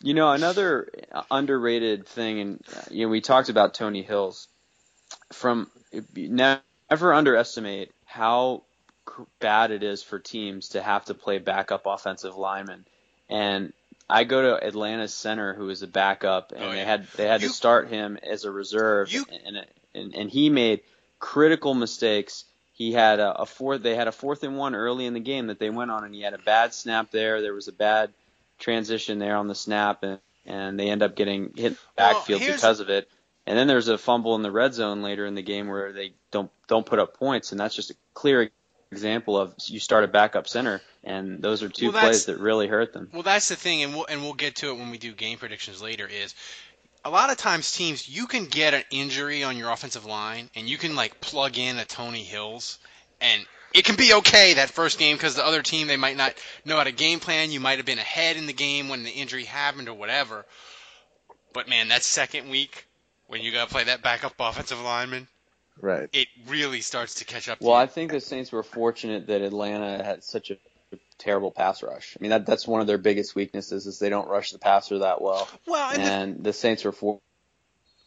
you 0.02 0.14
know 0.14 0.32
another 0.32 0.90
underrated 1.32 2.08
thing, 2.08 2.40
and 2.40 2.62
you 2.92 3.06
know 3.06 3.10
we 3.12 3.22
talked 3.22 3.50
about 3.50 3.74
Tony 3.74 4.04
Hills. 4.04 4.48
From 5.32 5.70
never 6.16 7.14
underestimate 7.14 7.92
how 8.06 8.64
bad 9.40 9.72
it 9.72 9.84
is 9.84 10.02
for 10.04 10.20
teams 10.20 10.70
to 10.70 10.82
have 10.82 11.06
to 11.06 11.14
play 11.14 11.38
backup 11.40 11.86
offensive 11.86 12.36
linemen. 12.36 12.86
And 13.30 13.74
I 14.14 14.24
go 14.26 14.42
to 14.42 14.66
Atlanta's 14.66 15.14
center, 15.14 15.54
who 15.54 15.70
is 15.70 15.82
a 15.82 15.88
backup, 15.88 16.52
and 16.52 16.64
Oh, 16.64 16.72
they 16.72 16.86
had 16.86 17.08
they 17.16 17.28
had 17.28 17.42
You- 17.42 17.48
to 17.50 17.54
start 17.54 17.90
him 17.90 18.18
as 18.22 18.46
a 18.46 18.52
reserve, 18.52 19.12
You- 19.12 19.26
and, 19.46 19.66
and 19.96 20.14
and 20.16 20.30
he 20.30 20.50
made 20.50 20.82
critical 21.20 21.74
mistakes. 21.74 22.46
He 22.74 22.92
had 22.92 23.20
a, 23.20 23.42
a 23.42 23.46
fourth. 23.46 23.82
They 23.84 23.96
had 23.96 24.08
a 24.08 24.12
fourth 24.12 24.44
and 24.44 24.58
one 24.58 24.76
early 24.76 25.06
in 25.06 25.14
the 25.14 25.20
game 25.20 25.48
that 25.48 25.60
they 25.60 25.70
went 25.70 25.92
on, 25.92 26.04
and 26.04 26.14
he 26.14 26.22
had 26.22 26.34
a 26.34 26.38
bad 26.40 26.74
snap 26.74 27.12
there. 27.12 27.42
There 27.42 27.54
was 27.54 27.68
a 27.68 27.72
bad 27.72 28.12
transition 28.60 29.20
there 29.20 29.36
on 29.36 29.48
the 29.48 29.56
snap, 29.56 30.04
and 30.04 30.20
and 30.46 30.80
they 30.80 30.90
end 30.90 31.02
up 31.04 31.16
getting 31.16 31.54
hit 31.56 31.74
the 31.74 31.80
Well, 31.98 32.14
backfield 32.14 32.42
because 32.42 32.80
of 32.82 32.90
it. 32.90 33.10
And 33.46 33.58
then 33.58 33.68
there's 33.68 33.88
a 33.90 33.98
fumble 33.98 34.36
in 34.36 34.42
the 34.42 34.52
red 34.52 34.74
zone 34.74 35.02
later 35.02 35.26
in 35.26 35.36
the 35.36 35.42
game 35.42 35.68
where 35.68 35.92
they 35.94 36.14
don't 36.32 36.52
don't 36.68 36.86
put 36.86 37.00
up 37.00 37.18
points, 37.18 37.52
and 37.52 37.60
that's 37.60 37.76
just 37.76 37.92
a 37.92 37.96
clear 38.14 38.50
example 38.92 39.38
of 39.38 39.54
you 39.68 39.80
start 39.80 40.04
a 40.04 40.08
backup 40.08 40.48
center, 40.48 40.82
and 41.04 41.42
those 41.42 41.64
are 41.64 41.70
two 41.70 41.92
Well, 41.92 42.02
plays 42.02 42.26
that 42.26 42.40
really 42.40 42.68
hurt 42.68 42.94
them. 42.94 43.10
Well, 43.14 43.24
that's 43.24 43.50
the 43.50 43.56
thing, 43.56 43.84
and 43.84 43.94
we'll 43.94 44.06
and 44.06 44.22
we'll 44.22 44.34
get 44.34 44.56
to 44.58 44.70
it 44.70 44.78
when 44.78 44.92
we 44.92 44.98
do 44.98 45.14
game 45.14 45.38
predictions 45.38 45.82
later. 45.82 46.08
Is 46.08 46.34
a 47.06 47.10
lot 47.10 47.30
of 47.30 47.38
times 47.38 47.72
teams 47.72 48.08
you 48.08 48.28
can 48.28 48.46
get 48.46 48.74
an 48.74 48.84
injury 48.92 49.44
on 49.44 49.58
your 49.58 49.72
offensive 49.72 50.06
line, 50.06 50.50
and 50.56 50.68
you 50.68 50.78
can 50.78 50.96
like 50.96 51.20
plug 51.22 51.58
in 51.58 51.78
a 51.78 51.86
Tony 51.86 52.24
Hills, 52.24 52.80
and 53.22 53.46
it 53.74 53.86
can 53.86 53.96
be 53.96 54.14
okay 54.14 54.54
that 54.56 54.70
first 54.70 55.00
game 55.00 55.16
because 55.16 55.36
the 55.36 55.46
other 55.46 55.62
team 55.62 55.88
they 55.88 55.98
might 55.98 56.18
not 56.18 56.34
know 56.66 56.78
how 56.78 56.84
to 56.84 56.92
game 56.92 57.20
plan. 57.20 57.52
You 57.52 57.60
might 57.60 57.78
have 57.78 57.86
been 57.86 58.00
ahead 58.00 58.38
in 58.38 58.46
the 58.46 58.54
game 58.54 58.88
when 58.90 59.04
the 59.04 59.12
injury 59.12 59.46
happened 59.46 59.90
or 59.90 59.94
whatever. 59.94 60.46
But 61.54 61.68
man, 61.68 61.90
that 61.90 62.04
second 62.04 62.50
week 62.50 62.88
when 63.28 63.42
you 63.42 63.52
got 63.52 63.68
to 63.68 63.74
play 63.74 63.86
that 63.86 64.02
backup 64.02 64.34
offensive 64.40 64.80
lineman, 64.82 65.28
Right. 65.82 66.08
it 66.14 66.28
really 66.48 66.82
starts 66.82 67.16
to 67.16 67.26
catch 67.26 67.50
up. 67.50 67.60
Well, 67.62 67.72
to 67.72 67.78
I 67.78 67.88
think 67.88 68.12
the 68.12 68.22
Saints 68.22 68.52
were 68.52 68.64
fortunate 68.64 69.28
that 69.28 69.42
Atlanta 69.42 70.04
had 70.04 70.24
such 70.24 70.52
a 70.52 70.58
terrible 71.18 71.52
pass 71.52 71.82
rush. 71.84 72.18
I 72.20 72.22
mean, 72.22 72.32
that 72.32 72.46
that's 72.46 72.68
one 72.68 72.82
of 72.82 72.88
their 72.88 72.98
biggest 72.98 73.36
weaknesses 73.36 73.86
is 73.88 74.00
they 74.00 74.10
don't 74.10 74.28
rush 74.28 74.52
the 74.52 74.60
passer 74.60 75.00
that 75.00 75.22
well. 75.22 75.48
Well, 75.68 75.92
and 75.92 76.04
the- 76.04 76.12
and 76.12 76.44
the, 76.44 76.54
Saints 76.54 76.84
were 76.84 76.92
for 76.92 77.20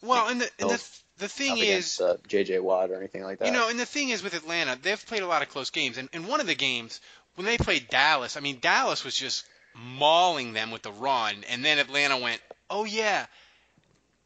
well, 0.01 0.27
and 0.29 0.41
the 0.41 0.49
and 0.59 0.69
the, 0.69 0.83
the 1.17 1.27
thing 1.27 1.57
is. 1.57 1.99
uh, 1.99 2.17
J.J. 2.27 2.59
Watt 2.59 2.91
or 2.91 2.97
anything 2.97 3.23
like 3.23 3.39
that. 3.39 3.47
You 3.47 3.51
know, 3.53 3.69
and 3.69 3.79
the 3.79 3.85
thing 3.85 4.09
is 4.09 4.21
with 4.23 4.35
Atlanta, 4.35 4.77
they've 4.81 5.03
played 5.07 5.23
a 5.23 5.27
lot 5.27 5.41
of 5.41 5.49
close 5.49 5.69
games, 5.71 5.97
and, 5.97 6.07
and 6.13 6.27
one 6.27 6.39
of 6.39 6.47
the 6.47 6.55
games 6.55 7.01
when 7.35 7.45
they 7.45 7.57
played 7.57 7.87
Dallas, 7.89 8.37
I 8.37 8.39
mean 8.39 8.59
Dallas 8.61 9.03
was 9.03 9.15
just 9.15 9.45
mauling 9.75 10.53
them 10.53 10.71
with 10.71 10.81
the 10.81 10.91
run, 10.91 11.35
and 11.49 11.63
then 11.63 11.79
Atlanta 11.79 12.17
went, 12.17 12.41
oh 12.69 12.83
yeah, 12.85 13.25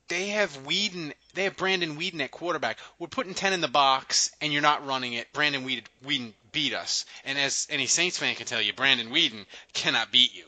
they 0.08 0.28
have 0.28 0.66
Weeden, 0.66 1.14
they 1.34 1.46
have 1.46 1.56
Brandon 1.56 1.96
Weeden 1.98 2.22
at 2.22 2.32
quarterback. 2.32 2.78
We're 3.00 3.08
putting 3.08 3.34
ten 3.34 3.54
in 3.54 3.62
the 3.62 3.68
box, 3.68 4.32
and 4.42 4.52
you're 4.52 4.62
not 4.62 4.86
running 4.86 5.14
it. 5.14 5.28
Brandon 5.34 5.64
Weeden, 5.66 5.84
Weeden 6.06 6.34
beat 6.52 6.74
us, 6.74 7.06
and 7.26 7.38
as 7.38 7.68
any 7.70 7.86
Saints 7.88 8.18
fan 8.18 8.36
can 8.36 8.46
tell 8.46 8.62
you, 8.62 8.74
Brandon 8.74 9.10
Weeden 9.10 9.46
cannot 9.74 10.12
beat 10.12 10.34
you. 10.36 10.46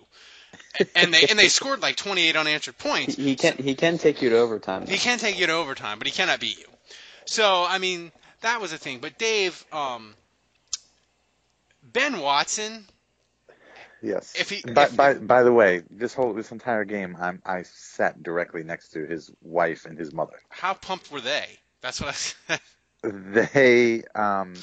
And 0.95 1.13
they 1.13 1.25
and 1.29 1.37
they 1.39 1.47
scored 1.59 1.81
like 1.81 1.95
28 1.95 2.35
unanswered 2.35 2.77
points. 2.77 3.15
he 3.15 3.35
can 3.35 3.57
he 3.57 3.75
can 3.75 3.97
take 3.97 4.21
you 4.21 4.29
to 4.31 4.37
overtime. 4.37 4.85
He 4.87 4.97
can 4.97 5.17
take 5.19 5.39
you 5.39 5.47
to 5.47 5.53
overtime, 5.53 5.97
but 5.99 6.07
he 6.07 6.13
cannot 6.13 6.39
beat 6.39 6.59
you. 6.59 6.65
So 7.25 7.65
I 7.67 7.77
mean, 7.77 8.11
that 8.41 8.59
was 8.61 8.73
a 8.73 8.77
thing. 8.77 8.99
But 8.99 9.17
Dave, 9.17 9.65
um, 9.71 10.15
Ben 11.83 12.19
Watson, 12.19 12.85
Yes. 14.01 14.33
If 14.37 14.49
he- 14.49 14.61
by, 14.69 14.83
if- 14.83 14.97
by 14.97 15.13
by 15.13 15.43
the 15.43 15.53
way, 15.53 15.83
this 15.89 16.13
whole 16.13 16.33
this 16.33 16.51
entire 16.51 16.83
game, 16.83 17.15
I'm 17.19 17.41
I 17.45 17.63
sat 17.63 18.21
directly 18.21 18.63
next 18.63 18.89
to 18.89 19.05
his 19.05 19.31
wife 19.41 19.85
and 19.85 19.97
his 19.97 20.11
mother. 20.13 20.39
how 20.49 20.73
pumped 20.73 21.09
were 21.11 21.21
they? 21.21 21.59
That's 21.81 22.01
what 22.01 22.35
I. 22.49 22.59
They 23.03 24.03
um, 24.15 24.53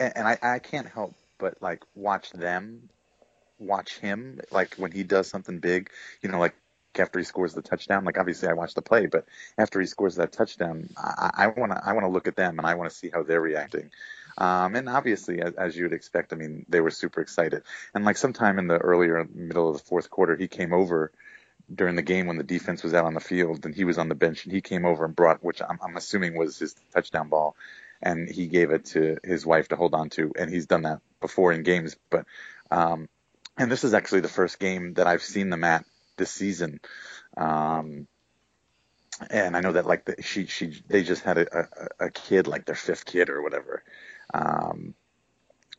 and, 0.00 0.12
and 0.16 0.28
I 0.28 0.38
I 0.42 0.58
can't 0.58 0.88
help 0.88 1.14
but 1.38 1.60
like 1.60 1.82
watch 1.94 2.30
them, 2.32 2.88
watch 3.58 3.98
him 3.98 4.40
like 4.50 4.74
when 4.76 4.92
he 4.92 5.02
does 5.02 5.28
something 5.28 5.58
big, 5.58 5.90
you 6.22 6.30
know, 6.30 6.38
like 6.38 6.54
after 6.98 7.18
he 7.18 7.24
scores 7.24 7.54
the 7.54 7.62
touchdown. 7.62 8.04
Like 8.04 8.18
obviously 8.18 8.48
I 8.48 8.54
watch 8.54 8.74
the 8.74 8.82
play, 8.82 9.06
but 9.06 9.26
after 9.58 9.80
he 9.80 9.86
scores 9.86 10.16
that 10.16 10.32
touchdown, 10.32 10.88
I, 10.96 11.48
want 11.48 11.72
to 11.72 11.82
I 11.84 11.92
want 11.92 12.04
to 12.04 12.10
look 12.10 12.28
at 12.28 12.36
them 12.36 12.58
and 12.58 12.66
I 12.66 12.74
want 12.74 12.90
to 12.90 12.96
see 12.96 13.10
how 13.12 13.22
they're 13.22 13.40
reacting. 13.40 13.90
Um, 14.36 14.74
and 14.74 14.88
obviously, 14.88 15.40
as, 15.40 15.54
as 15.54 15.76
you 15.76 15.84
would 15.84 15.92
expect, 15.92 16.32
I 16.32 16.36
mean, 16.36 16.66
they 16.68 16.80
were 16.80 16.90
super 16.90 17.20
excited. 17.20 17.62
And 17.94 18.04
like 18.04 18.16
sometime 18.16 18.58
in 18.58 18.66
the 18.66 18.78
earlier 18.78 19.26
middle 19.32 19.68
of 19.68 19.76
the 19.76 19.84
fourth 19.84 20.10
quarter, 20.10 20.36
he 20.36 20.48
came 20.48 20.72
over 20.72 21.12
during 21.72 21.96
the 21.96 22.02
game 22.02 22.26
when 22.26 22.36
the 22.36 22.42
defense 22.42 22.82
was 22.82 22.94
out 22.94 23.04
on 23.04 23.14
the 23.14 23.20
field 23.20 23.64
and 23.64 23.74
he 23.74 23.84
was 23.84 23.98
on 23.98 24.08
the 24.08 24.14
bench 24.14 24.44
and 24.44 24.52
he 24.52 24.60
came 24.60 24.84
over 24.84 25.04
and 25.04 25.16
brought, 25.16 25.42
which 25.42 25.62
I'm, 25.62 25.78
I'm 25.82 25.96
assuming 25.96 26.36
was 26.36 26.58
his 26.58 26.74
touchdown 26.92 27.28
ball, 27.28 27.56
and 28.02 28.28
he 28.28 28.46
gave 28.46 28.70
it 28.70 28.86
to 28.86 29.18
his 29.24 29.46
wife 29.46 29.68
to 29.68 29.76
hold 29.76 29.94
on 29.94 30.10
to. 30.10 30.32
And 30.38 30.50
he's 30.50 30.66
done 30.66 30.82
that 30.82 31.00
before 31.20 31.52
in 31.52 31.62
games, 31.62 31.96
but 32.10 32.26
um, 32.70 33.08
and 33.56 33.70
this 33.70 33.84
is 33.84 33.94
actually 33.94 34.20
the 34.20 34.28
first 34.28 34.58
game 34.58 34.94
that 34.94 35.06
I've 35.06 35.22
seen 35.22 35.50
them 35.50 35.64
at 35.64 35.84
this 36.16 36.30
season. 36.30 36.80
Um, 37.36 38.06
and 39.30 39.56
I 39.56 39.60
know 39.60 39.72
that 39.72 39.86
like 39.86 40.04
the, 40.04 40.22
she 40.22 40.46
she 40.46 40.82
they 40.88 41.02
just 41.02 41.22
had 41.22 41.38
a, 41.38 41.60
a, 41.60 42.06
a 42.06 42.10
kid 42.10 42.46
like 42.46 42.66
their 42.66 42.74
fifth 42.74 43.04
kid 43.04 43.30
or 43.30 43.42
whatever. 43.42 43.82
Um, 44.32 44.94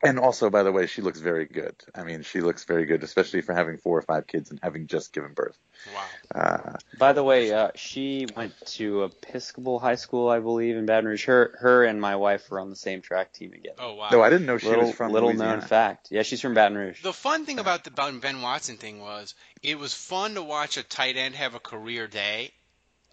and 0.03 0.19
also, 0.19 0.49
by 0.49 0.63
the 0.63 0.71
way, 0.71 0.87
she 0.87 1.01
looks 1.01 1.19
very 1.19 1.45
good. 1.45 1.75
I 1.93 2.03
mean, 2.03 2.23
she 2.23 2.41
looks 2.41 2.65
very 2.65 2.85
good, 2.85 3.03
especially 3.03 3.41
for 3.41 3.53
having 3.53 3.77
four 3.77 3.97
or 3.97 4.01
five 4.01 4.27
kids 4.27 4.51
and 4.51 4.59
having 4.61 4.87
just 4.87 5.13
given 5.13 5.33
birth. 5.33 5.57
Wow. 5.93 6.03
Uh, 6.33 6.73
By 6.97 7.13
the 7.13 7.23
way, 7.23 7.51
uh, 7.51 7.71
she 7.75 8.27
went 8.35 8.53
to 8.67 9.03
Episcopal 9.03 9.79
High 9.79 9.95
School, 9.95 10.29
I 10.29 10.39
believe, 10.39 10.75
in 10.77 10.85
Baton 10.85 11.05
Rouge. 11.05 11.25
Her, 11.25 11.55
her 11.59 11.83
and 11.85 11.99
my 12.01 12.15
wife 12.15 12.49
were 12.49 12.59
on 12.59 12.69
the 12.69 12.75
same 12.75 13.01
track 13.01 13.33
team 13.33 13.51
together. 13.51 13.75
Oh 13.79 13.95
wow. 13.95 14.09
no, 14.11 14.21
I 14.21 14.29
didn't 14.29 14.47
know 14.47 14.57
she 14.57 14.67
little 14.67 14.85
was 14.87 14.95
from 14.95 15.11
little 15.11 15.29
Louisiana. 15.29 15.57
known 15.57 15.61
fact. 15.61 16.07
Yeah, 16.11 16.23
she's 16.23 16.41
from 16.41 16.53
Baton 16.53 16.77
Rouge. 16.77 17.01
The 17.01 17.13
fun 17.13 17.45
thing 17.45 17.59
about 17.59 17.83
the 17.83 17.91
Ben 17.91 18.41
Watson 18.41 18.77
thing 18.77 18.99
was 18.99 19.35
it 19.63 19.77
was 19.77 19.93
fun 19.93 20.35
to 20.35 20.43
watch 20.43 20.77
a 20.77 20.83
tight 20.83 21.17
end 21.17 21.35
have 21.35 21.55
a 21.55 21.59
career 21.59 22.07
day 22.07 22.51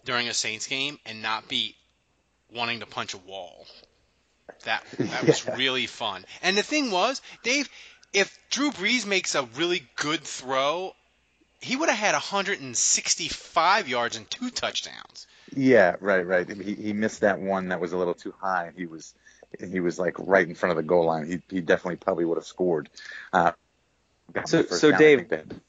during 0.04 0.28
a 0.28 0.34
Saints 0.34 0.66
game 0.66 0.98
and 1.06 1.22
not 1.22 1.48
be 1.48 1.76
wanting 2.54 2.80
to 2.80 2.86
punch 2.86 3.14
a 3.14 3.18
wall. 3.18 3.66
That 4.64 4.84
that 4.98 5.24
was 5.26 5.46
really 5.48 5.86
fun. 5.86 6.24
And 6.42 6.56
the 6.56 6.62
thing 6.62 6.90
was, 6.90 7.20
Dave, 7.42 7.68
if 8.12 8.38
Drew 8.50 8.70
Brees 8.70 9.06
makes 9.06 9.34
a 9.34 9.42
really 9.56 9.86
good 9.96 10.20
throw, 10.20 10.94
he 11.60 11.76
would 11.76 11.88
have 11.88 11.98
had 11.98 12.12
165 12.14 13.88
yards 13.88 14.16
and 14.16 14.28
two 14.30 14.50
touchdowns. 14.50 15.26
Yeah, 15.54 15.96
right, 16.00 16.26
right. 16.26 16.48
He 16.48 16.74
he 16.74 16.92
missed 16.92 17.20
that 17.20 17.40
one 17.40 17.68
that 17.68 17.80
was 17.80 17.92
a 17.92 17.96
little 17.96 18.14
too 18.14 18.34
high. 18.40 18.72
He 18.76 18.86
was 18.86 19.14
he 19.70 19.80
was 19.80 19.98
like 19.98 20.14
right 20.18 20.48
in 20.48 20.54
front 20.54 20.70
of 20.70 20.76
the 20.76 20.82
goal 20.82 21.04
line. 21.06 21.26
He 21.26 21.42
he 21.54 21.60
definitely 21.60 21.96
probably 21.96 22.24
would 22.24 22.38
have 22.38 22.46
scored. 22.46 22.88
Uh, 23.32 23.52
So- 24.46 24.62
so 24.64 24.90
down, 24.90 24.98
Dave- 24.98 25.18
think 25.18 25.28
they 25.28 25.36
had- 25.36 25.60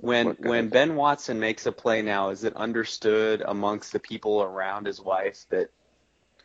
when 0.00 0.26
What, 0.26 0.40
when. 0.40 0.68
Ben 0.68 0.96
Watson 0.96 1.38
makes 1.40 1.66
a 1.66 1.72
play 1.72 2.02
now, 2.02 2.30
is 2.30 2.42
it 2.44 2.56
understood 2.56 3.42
amongst 3.46 3.92
the 3.92 3.98
people 4.00 4.42
around 4.42 4.86
his 4.86 5.00
wife 5.00 5.44
that 5.50 5.70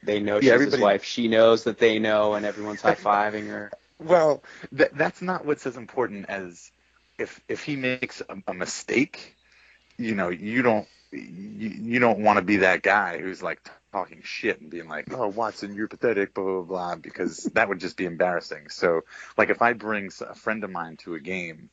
they 0.05 0.19
know 0.19 0.39
Yeah, 0.39 0.57
she's 0.57 0.71
his 0.73 0.79
wife? 0.79 1.03
She 1.03 1.27
knows 1.27 1.63
that 1.65 1.77
they 1.77 1.99
know, 1.99 2.33
and 2.33 2.45
everyone's 2.45 2.81
high 2.81 2.95
fiving 2.95 3.47
her. 3.47 3.71
Well, 3.97 4.43
th- 4.77 4.91
that's 4.93 5.21
not 5.21 5.45
what's 5.45 5.65
as 5.65 5.77
important 5.77 6.25
as 6.27 6.69
if 7.17 7.39
if 7.47 7.63
he 7.63 7.77
makes 7.77 8.21
a, 8.21 8.35
a 8.45 8.53
mistake, 8.53 9.37
you 9.97 10.15
know, 10.15 10.27
you 10.27 10.63
don't 10.63 10.85
you, 11.13 11.69
you 11.69 11.99
don't 11.99 12.19
want 12.19 12.37
to 12.37 12.43
be 12.43 12.57
that 12.57 12.81
guy 12.81 13.19
who's 13.19 13.41
like 13.41 13.61
talking 13.93 14.21
shit 14.21 14.59
and 14.59 14.69
being 14.69 14.89
like, 14.89 15.13
"Oh, 15.13 15.29
Watson, 15.29 15.75
you're 15.75 15.87
pathetic," 15.87 16.33
blah 16.33 16.43
blah 16.43 16.61
blah, 16.63 16.95
because 16.95 17.43
that 17.53 17.69
would 17.69 17.79
just 17.79 17.95
be 17.95 18.05
embarrassing. 18.05 18.67
So, 18.69 19.03
like, 19.37 19.49
if 19.49 19.61
I 19.61 19.71
bring 19.71 20.11
a 20.27 20.35
friend 20.35 20.63
of 20.65 20.69
mine 20.71 20.97
to 20.97 21.15
a 21.15 21.19
game. 21.19 21.69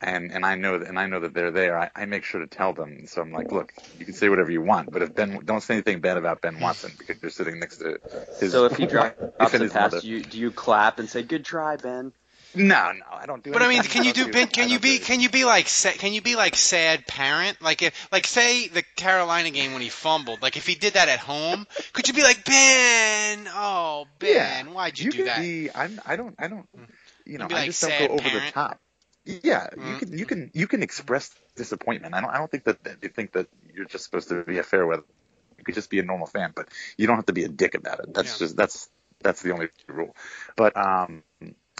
And 0.00 0.30
and 0.30 0.44
I 0.44 0.56
know 0.56 0.78
that 0.78 0.88
and 0.88 0.98
I 0.98 1.06
know 1.06 1.20
that 1.20 1.32
they're 1.32 1.50
there. 1.50 1.78
I, 1.78 1.90
I 1.96 2.04
make 2.04 2.24
sure 2.24 2.40
to 2.40 2.46
tell 2.46 2.74
them. 2.74 3.06
So 3.06 3.22
I'm 3.22 3.32
like, 3.32 3.50
look, 3.50 3.72
you 3.98 4.04
can 4.04 4.14
say 4.14 4.28
whatever 4.28 4.50
you 4.50 4.60
want, 4.60 4.92
but 4.92 5.00
if 5.00 5.14
Ben, 5.14 5.40
don't 5.44 5.62
say 5.62 5.74
anything 5.74 6.00
bad 6.00 6.18
about 6.18 6.42
Ben 6.42 6.60
Watson 6.60 6.92
because 6.98 7.16
you're 7.22 7.30
sitting 7.30 7.58
next 7.58 7.78
to 7.78 7.98
his. 8.38 8.52
So 8.52 8.66
if 8.66 8.76
he 8.76 8.84
drops 8.86 9.18
wife 9.18 9.54
and 9.54 9.62
a 9.62 9.64
his 9.64 9.72
pass, 9.72 10.02
do 10.02 10.08
you 10.08 10.22
do 10.22 10.38
you 10.38 10.50
clap 10.50 10.98
and 10.98 11.08
say 11.08 11.22
good 11.22 11.46
try, 11.46 11.76
Ben? 11.76 12.12
No, 12.54 12.92
no, 12.92 13.04
I 13.10 13.26
don't 13.26 13.42
do. 13.42 13.52
But 13.52 13.62
I 13.62 13.68
mean, 13.68 13.78
anything. 13.78 13.92
can 13.92 14.04
you 14.04 14.12
don't 14.12 14.26
do 14.26 14.32
Ben? 14.32 14.48
Can 14.48 14.68
you 14.68 14.76
don't 14.76 14.82
do 14.82 14.98
be? 14.98 15.04
Can 15.04 15.20
you 15.20 15.28
be 15.28 15.44
like? 15.44 15.66
Can 15.98 16.12
you 16.12 16.22
be 16.22 16.36
like 16.36 16.56
sad 16.56 17.06
parent? 17.06 17.60
Like 17.60 17.82
if, 17.82 18.08
like 18.10 18.26
say 18.26 18.68
the 18.68 18.82
Carolina 18.96 19.50
game 19.50 19.72
when 19.72 19.82
he 19.82 19.88
fumbled. 19.88 20.40
Like 20.42 20.56
if 20.56 20.66
he 20.66 20.74
did 20.74 20.94
that 20.94 21.08
at 21.08 21.18
home, 21.18 21.66
could 21.92 22.08
you 22.08 22.14
be 22.14 22.22
like 22.22 22.44
Ben? 22.44 23.48
Oh 23.48 24.06
Ben, 24.18 24.72
why'd 24.72 24.98
you, 24.98 25.10
do 25.10 25.16
can 25.18 25.26
that? 25.26 25.40
Be, 25.40 25.70
I'm, 25.74 26.00
I 26.06 26.16
don't. 26.16 26.34
I 26.38 26.48
don't. 26.48 26.66
You 27.26 27.38
know, 27.38 27.48
be 27.48 27.54
I 27.54 27.58
like 27.58 27.66
just 27.66 27.80
don't 27.82 27.90
sad 27.90 28.08
go 28.08 28.14
over 28.14 28.30
the 28.30 28.52
top. 28.52 28.80
Yeah, 29.26 29.68
Mm. 29.76 29.88
you 29.90 29.96
can. 29.98 30.18
You 30.18 30.26
can. 30.26 30.50
You 30.54 30.66
can 30.68 30.82
express 30.82 31.34
disappointment. 31.56 32.14
I 32.14 32.20
don't. 32.20 32.30
I 32.30 32.38
don't 32.38 32.50
think 32.50 32.64
that, 32.64 32.82
that 32.84 33.02
you 33.02 33.08
think 33.08 33.32
that 33.32 33.48
you're 33.74 33.84
just 33.84 34.04
supposed 34.04 34.28
to 34.28 34.44
be 34.44 34.58
a 34.58 34.62
fair 34.62 34.86
weather. 34.86 35.04
You 35.58 35.64
could 35.64 35.74
just 35.74 35.90
be 35.90 35.98
a 35.98 36.02
normal 36.04 36.26
fan, 36.26 36.52
but 36.54 36.68
you 36.96 37.06
don't 37.06 37.16
have 37.16 37.26
to 37.26 37.32
be 37.32 37.44
a 37.44 37.48
dick 37.48 37.74
about 37.74 38.00
it. 38.00 38.14
That's 38.14 38.38
just 38.38 38.56
that's 38.56 38.88
that's 39.22 39.42
the 39.42 39.52
only 39.52 39.68
rule. 39.88 40.14
But 40.56 40.76
um, 40.76 41.24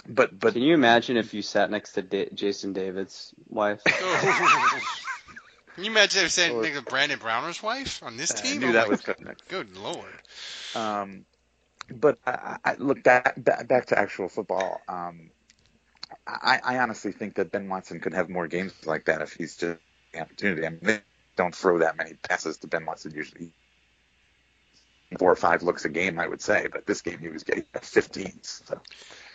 but 0.07 0.37
but 0.37 0.53
Can 0.53 0.61
you 0.61 0.73
imagine 0.73 1.17
if 1.17 1.33
you 1.33 1.41
sat 1.41 1.71
next 1.71 1.93
to 1.93 2.01
da- 2.01 2.29
Jason 2.33 2.73
David's 2.73 3.33
wife? 3.47 3.81
Can 3.85 5.83
you 5.83 5.91
imagine 5.91 6.25
if 6.25 6.31
saying 6.31 6.59
like, 6.59 6.85
Brandon 6.85 7.19
Browner's 7.19 7.61
wife 7.61 8.01
on 8.03 8.17
this 8.17 8.33
team? 8.33 8.39
I 8.39 8.53
team? 8.53 8.61
knew 8.61 8.69
Oh 8.69 8.73
that 8.73 8.85
my 8.85 8.91
was 8.91 9.01
coming 9.01 9.25
next. 9.25 9.47
Good 9.49 9.77
lord. 9.77 10.05
Um, 10.75 11.25
but 11.93 12.17
I, 12.25 12.57
I, 12.65 12.75
look 12.75 13.03
back, 13.03 13.35
back 13.37 13.67
back 13.67 13.85
to 13.87 13.99
actual 13.99 14.27
football. 14.27 14.81
Um, 14.87 15.29
I, 16.25 16.59
I 16.63 16.77
honestly 16.79 17.11
think 17.11 17.35
that 17.35 17.51
Ben 17.51 17.67
Watson 17.67 17.99
could 17.99 18.13
have 18.13 18.29
more 18.29 18.47
games 18.47 18.73
like 18.85 19.05
that 19.05 19.21
if 19.21 19.33
he's 19.33 19.57
just 19.57 19.79
the 20.13 20.21
opportunity. 20.21 20.65
I 20.65 20.69
mean, 20.69 20.79
they 20.81 20.99
don't 21.35 21.55
throw 21.55 21.79
that 21.79 21.97
many 21.97 22.13
passes 22.13 22.57
to 22.59 22.67
Ben 22.67 22.85
Watson 22.85 23.13
usually. 23.15 23.51
Four 25.19 25.31
or 25.31 25.37
five 25.37 25.63
looks 25.63 25.85
a 25.85 25.89
game, 25.89 26.19
I 26.19 26.27
would 26.27 26.41
say, 26.41 26.67
but 26.69 26.85
this 26.85 27.01
game 27.01 27.19
he 27.19 27.29
was 27.29 27.43
getting 27.43 27.63
15. 27.81 28.43
So 28.43 28.81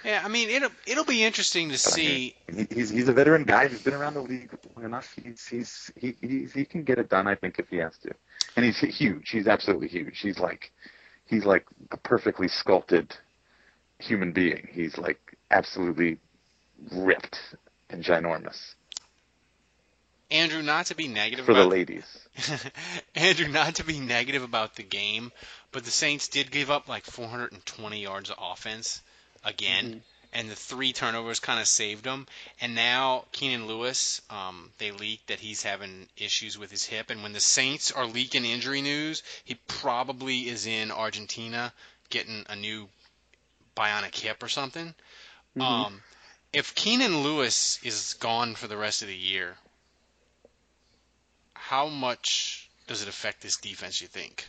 Yeah, 0.04 0.20
I 0.22 0.28
mean 0.28 0.50
it'll 0.50 0.70
it'll 0.86 1.06
be 1.06 1.24
interesting 1.24 1.70
to 1.70 1.78
see. 1.78 2.34
he, 2.54 2.66
he's 2.70 2.90
he's 2.90 3.08
a 3.08 3.12
veteran 3.14 3.44
guy. 3.44 3.68
He's 3.68 3.82
been 3.82 3.94
around 3.94 4.12
the 4.14 4.20
league 4.20 4.50
long 4.76 4.84
enough. 4.84 5.16
He's 5.24 5.46
he's 5.46 5.90
he 5.96 6.14
he's, 6.20 6.52
he 6.52 6.66
can 6.66 6.84
get 6.84 6.98
it 6.98 7.08
done. 7.08 7.26
I 7.26 7.36
think 7.36 7.58
if 7.58 7.70
he 7.70 7.78
has 7.78 7.96
to, 7.98 8.10
and 8.54 8.66
he's 8.66 8.80
huge. 8.80 9.30
He's 9.30 9.46
absolutely 9.46 9.88
huge. 9.88 10.20
He's 10.20 10.38
like 10.38 10.72
he's 11.24 11.46
like 11.46 11.64
a 11.90 11.96
perfectly 11.96 12.48
sculpted 12.48 13.16
human 13.98 14.32
being. 14.32 14.68
He's 14.70 14.98
like 14.98 15.38
absolutely 15.50 16.18
ripped 16.90 17.40
and 17.90 18.02
ginormous 18.04 18.74
Andrew, 20.30 20.62
not 20.62 20.86
to 20.86 20.94
be 20.94 21.08
negative 21.08 21.44
for 21.44 21.52
the 21.52 21.60
about 21.60 21.70
ladies. 21.72 22.04
Andrew, 23.14 23.48
not 23.48 23.74
to 23.74 23.84
be 23.84 24.00
negative 24.00 24.42
about 24.42 24.76
the 24.76 24.82
game, 24.82 25.30
but 25.72 25.84
the 25.84 25.90
Saints 25.90 26.28
did 26.28 26.50
give 26.50 26.70
up 26.70 26.88
like 26.88 27.04
420 27.04 28.00
yards 28.02 28.30
of 28.30 28.36
offense 28.40 29.02
again, 29.44 29.84
Mm-hmm. 29.84 29.98
and 30.32 30.48
the 30.50 30.54
three 30.56 30.94
turnovers 30.94 31.38
kind 31.38 31.60
of 31.60 31.66
saved 31.66 32.04
them. 32.04 32.26
And 32.62 32.74
now 32.74 33.26
Keenan 33.32 33.66
Lewis, 33.66 34.22
um, 34.30 34.70
they 34.78 34.90
leaked 34.90 35.26
that 35.26 35.38
he's 35.40 35.62
having 35.62 36.08
issues 36.16 36.56
with 36.56 36.70
his 36.70 36.84
hip, 36.84 37.10
and 37.10 37.22
when 37.22 37.34
the 37.34 37.40
Saints 37.40 37.92
are 37.92 38.06
leaking 38.06 38.46
injury 38.46 38.80
news, 38.80 39.22
he 39.44 39.56
probably 39.68 40.48
is 40.48 40.66
in 40.66 40.90
Argentina 40.90 41.74
getting 42.08 42.46
a 42.48 42.56
new 42.56 42.88
bionic 43.76 44.14
hip 44.16 44.42
or 44.42 44.48
something. 44.48 44.94
Mhm. 45.58 45.62
Um, 45.62 46.02
if 46.52 46.74
Keenan 46.74 47.22
Lewis 47.22 47.78
is 47.82 48.14
gone 48.14 48.54
for 48.54 48.66
the 48.66 48.76
rest 48.76 49.02
of 49.02 49.08
the 49.08 49.16
year, 49.16 49.56
how 51.54 51.88
much 51.88 52.68
does 52.86 53.02
it 53.02 53.08
affect 53.08 53.40
this 53.40 53.56
defense? 53.56 54.00
You 54.00 54.08
think? 54.08 54.48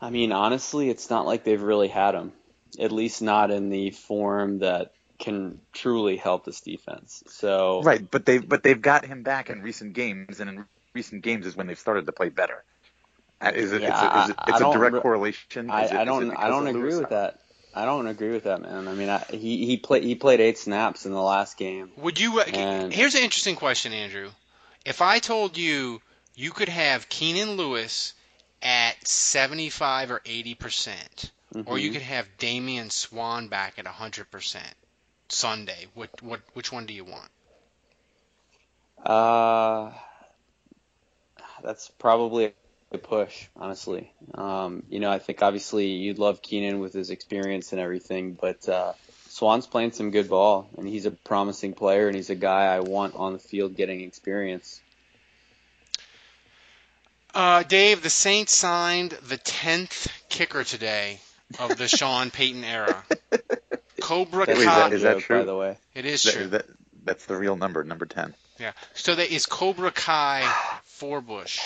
I 0.00 0.10
mean, 0.10 0.32
honestly, 0.32 0.90
it's 0.90 1.08
not 1.08 1.26
like 1.26 1.44
they've 1.44 1.60
really 1.62 1.88
had 1.88 2.14
him. 2.14 2.32
At 2.78 2.92
least 2.92 3.22
not 3.22 3.50
in 3.50 3.70
the 3.70 3.90
form 3.90 4.58
that 4.58 4.92
can 5.18 5.60
truly 5.72 6.16
help 6.16 6.44
this 6.44 6.60
defense. 6.60 7.22
So 7.28 7.80
Right, 7.82 8.08
but 8.10 8.26
they've 8.26 8.46
but 8.46 8.62
they've 8.62 8.80
got 8.80 9.06
him 9.06 9.22
back 9.22 9.48
in 9.48 9.62
recent 9.62 9.94
games, 9.94 10.40
and 10.40 10.50
in 10.50 10.64
recent 10.94 11.22
games 11.22 11.46
is 11.46 11.56
when 11.56 11.66
they've 11.66 11.78
started 11.78 12.04
to 12.06 12.12
play 12.12 12.28
better. 12.28 12.62
Uh, 13.40 13.52
Is 13.54 13.72
it? 13.72 13.82
Yeah, 13.82 13.88
it's 13.88 14.02
a, 14.02 14.22
is 14.22 14.28
it, 14.30 14.36
it's 14.48 14.60
I 14.60 14.70
a 14.70 14.72
direct 14.72 14.94
re- 14.94 15.00
correlation. 15.00 15.70
I, 15.70 15.84
it- 15.84 15.92
I 15.92 16.04
don't. 16.04 16.36
I 16.36 16.48
don't 16.48 16.66
agree 16.66 16.96
with 16.96 17.10
that. 17.10 17.38
I 17.76 17.84
don't 17.84 18.06
agree 18.06 18.30
with 18.32 18.44
that, 18.44 18.62
man. 18.62 18.88
I 18.88 18.94
mean, 18.94 19.10
I, 19.10 19.22
he 19.30 19.66
he 19.66 19.76
played 19.76 20.02
he 20.02 20.14
played 20.14 20.40
eight 20.40 20.56
snaps 20.56 21.04
in 21.04 21.12
the 21.12 21.20
last 21.20 21.58
game. 21.58 21.90
Would 21.98 22.18
you? 22.18 22.40
uh, 22.40 22.44
And- 22.44 22.92
Here's 22.92 23.14
an 23.14 23.22
interesting 23.22 23.54
question, 23.54 23.92
Andrew. 23.92 24.30
If 24.86 25.02
I 25.02 25.18
told 25.18 25.58
you 25.58 26.00
you 26.34 26.52
could 26.52 26.70
have 26.70 27.08
Keenan 27.10 27.56
Lewis 27.56 28.14
at 28.62 29.06
75 29.06 30.10
or 30.10 30.22
80 30.24 30.54
percent, 30.54 31.30
or 31.66 31.78
you 31.78 31.90
Mhm. 31.90 31.92
could 31.92 32.02
have 32.02 32.26
Damian 32.38 32.88
Swann 32.88 33.48
back 33.48 33.78
at 33.78 33.84
100 33.84 34.30
percent 34.30 34.74
Sunday, 35.28 35.86
what 35.92 36.08
what 36.22 36.40
which 36.54 36.72
one 36.72 36.86
do 36.86 36.94
you 36.94 37.04
want? 37.04 37.30
Uh, 39.04 39.92
that's 41.62 41.90
probably 41.98 42.54
a 42.96 42.98
push, 42.98 43.46
honestly. 43.56 44.12
Um, 44.34 44.82
you 44.90 44.98
know, 45.00 45.10
I 45.10 45.18
think 45.18 45.42
obviously 45.42 45.86
you'd 45.86 46.18
love 46.18 46.42
Keenan 46.42 46.80
with 46.80 46.92
his 46.92 47.10
experience 47.10 47.72
and 47.72 47.80
everything, 47.80 48.32
but 48.32 48.68
uh, 48.68 48.92
Swann's 49.28 49.66
playing 49.66 49.92
some 49.92 50.10
good 50.10 50.28
ball, 50.28 50.68
and 50.76 50.86
he's 50.88 51.06
a 51.06 51.10
promising 51.10 51.72
player, 51.74 52.06
and 52.08 52.16
he's 52.16 52.30
a 52.30 52.34
guy 52.34 52.66
I 52.74 52.80
want 52.80 53.14
on 53.14 53.32
the 53.32 53.38
field 53.38 53.76
getting 53.76 54.00
experience. 54.00 54.80
Uh, 57.34 57.62
Dave, 57.62 58.02
the 58.02 58.10
Saints 58.10 58.54
signed 58.54 59.10
the 59.28 59.36
10th 59.38 60.08
kicker 60.28 60.64
today 60.64 61.20
of 61.58 61.76
the 61.76 61.86
Sean 61.96 62.30
Payton 62.30 62.64
era. 62.64 63.04
Cobra 64.00 64.46
Wait, 64.48 64.56
is 64.58 64.64
Kai. 64.64 64.78
that, 64.88 64.92
is 64.92 65.02
that 65.02 65.18
true? 65.20 65.38
by 65.40 65.44
the 65.44 65.56
way. 65.56 65.76
It 65.94 66.04
is 66.06 66.22
That- 66.22 66.32
true. 66.34 66.46
that- 66.48 66.66
that's 67.04 67.26
the 67.26 67.36
real 67.36 67.54
number, 67.56 67.84
number 67.84 68.04
ten. 68.04 68.34
Yeah. 68.58 68.72
So 68.94 69.14
that 69.14 69.30
is 69.30 69.46
Cobra 69.46 69.92
Kai 69.92 70.42
Forbush. 70.98 71.60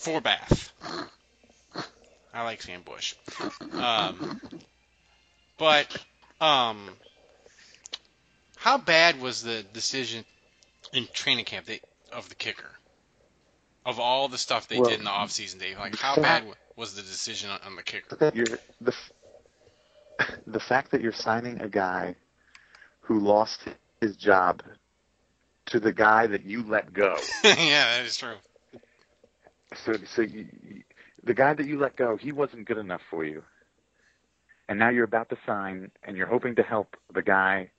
Forbath. 0.00 0.70
I 2.32 2.44
like 2.44 2.62
Sam 2.62 2.82
Bush. 2.82 3.14
Um, 3.72 4.40
but 5.58 6.04
um, 6.40 6.88
how 8.56 8.78
bad 8.78 9.20
was 9.20 9.42
the 9.42 9.62
decision 9.72 10.24
in 10.92 11.06
training 11.12 11.44
camp 11.44 11.66
that, 11.66 11.80
of 12.12 12.28
the 12.28 12.34
kicker? 12.34 12.70
Of 13.84 14.00
all 14.00 14.28
the 14.28 14.38
stuff 14.38 14.68
they 14.68 14.78
Well, 14.78 14.90
did 14.90 15.00
in 15.00 15.04
the 15.04 15.10
offseason, 15.10 15.58
Dave, 15.58 15.78
like 15.78 15.96
how 15.96 16.16
bad 16.16 16.44
was 16.76 16.94
the 16.94 17.02
decision 17.02 17.50
on, 17.50 17.60
on 17.66 17.76
the 17.76 17.82
kicker? 17.82 18.16
the 18.16 18.94
the 20.46 20.60
fact 20.60 20.92
that 20.92 21.00
you're 21.00 21.12
signing 21.12 21.60
a 21.60 21.68
guy 21.68 22.14
who 23.00 23.20
lost 23.20 23.60
his 24.00 24.16
job 24.16 24.62
to 25.66 25.80
the 25.80 25.92
guy 25.92 26.26
that 26.26 26.44
you 26.44 26.62
let 26.62 26.92
go. 26.92 27.16
yeah, 27.44 27.96
that 27.96 28.04
is 28.04 28.16
true. 28.16 28.34
So, 29.74 29.92
so 30.14 30.22
you, 30.22 30.46
you- 30.66 30.82
the 31.22 31.34
guy 31.34 31.52
that 31.52 31.66
you 31.66 31.78
let 31.78 31.96
go, 31.96 32.16
he 32.16 32.32
wasn't 32.32 32.64
good 32.66 32.78
enough 32.78 33.02
for 33.10 33.24
you, 33.24 33.42
and 34.70 34.78
now 34.78 34.88
you're 34.88 35.04
about 35.04 35.28
to 35.28 35.36
sign, 35.44 35.90
and 36.02 36.16
you're 36.16 36.26
hoping 36.26 36.54
to 36.54 36.62
help 36.62 36.96
the 37.12 37.20
guy 37.22 37.70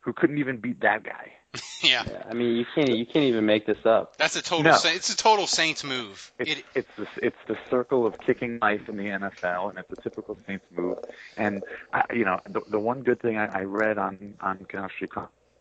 who 0.00 0.12
couldn't 0.12 0.38
even 0.38 0.58
beat 0.58 0.80
that 0.80 1.02
guy. 1.02 1.32
Yeah. 1.82 2.04
I 2.28 2.32
mean, 2.32 2.56
you 2.56 2.64
can't 2.74 2.96
you 2.96 3.04
can't 3.04 3.26
even 3.26 3.44
make 3.44 3.66
this 3.66 3.84
up. 3.84 4.16
That's 4.16 4.36
a 4.36 4.42
total. 4.42 4.72
No. 4.72 4.78
Sa- 4.78 4.88
it's 4.88 5.12
a 5.12 5.16
total 5.16 5.46
Saints 5.46 5.84
move. 5.84 6.32
It's 6.38 6.50
It, 6.52 6.64
it's 6.74 6.88
the 6.96 7.06
it's 7.22 7.36
the 7.46 7.58
circle 7.68 8.06
of 8.06 8.18
kicking 8.20 8.58
life 8.62 8.88
in 8.88 8.96
the 8.96 9.04
NFL, 9.04 9.68
and 9.70 9.78
it's 9.78 9.90
a 9.92 10.00
typical 10.02 10.38
Saints 10.46 10.64
move. 10.74 10.98
And 11.36 11.62
I, 11.92 12.04
you 12.14 12.24
know, 12.24 12.40
the 12.48 12.62
the 12.68 12.78
one 12.80 13.02
good 13.02 13.20
thing 13.20 13.36
I, 13.36 13.46
I 13.60 13.62
read 13.64 13.98
on 13.98 14.34
on 14.40 14.64
Canal 14.64 14.88
Street 14.90 15.10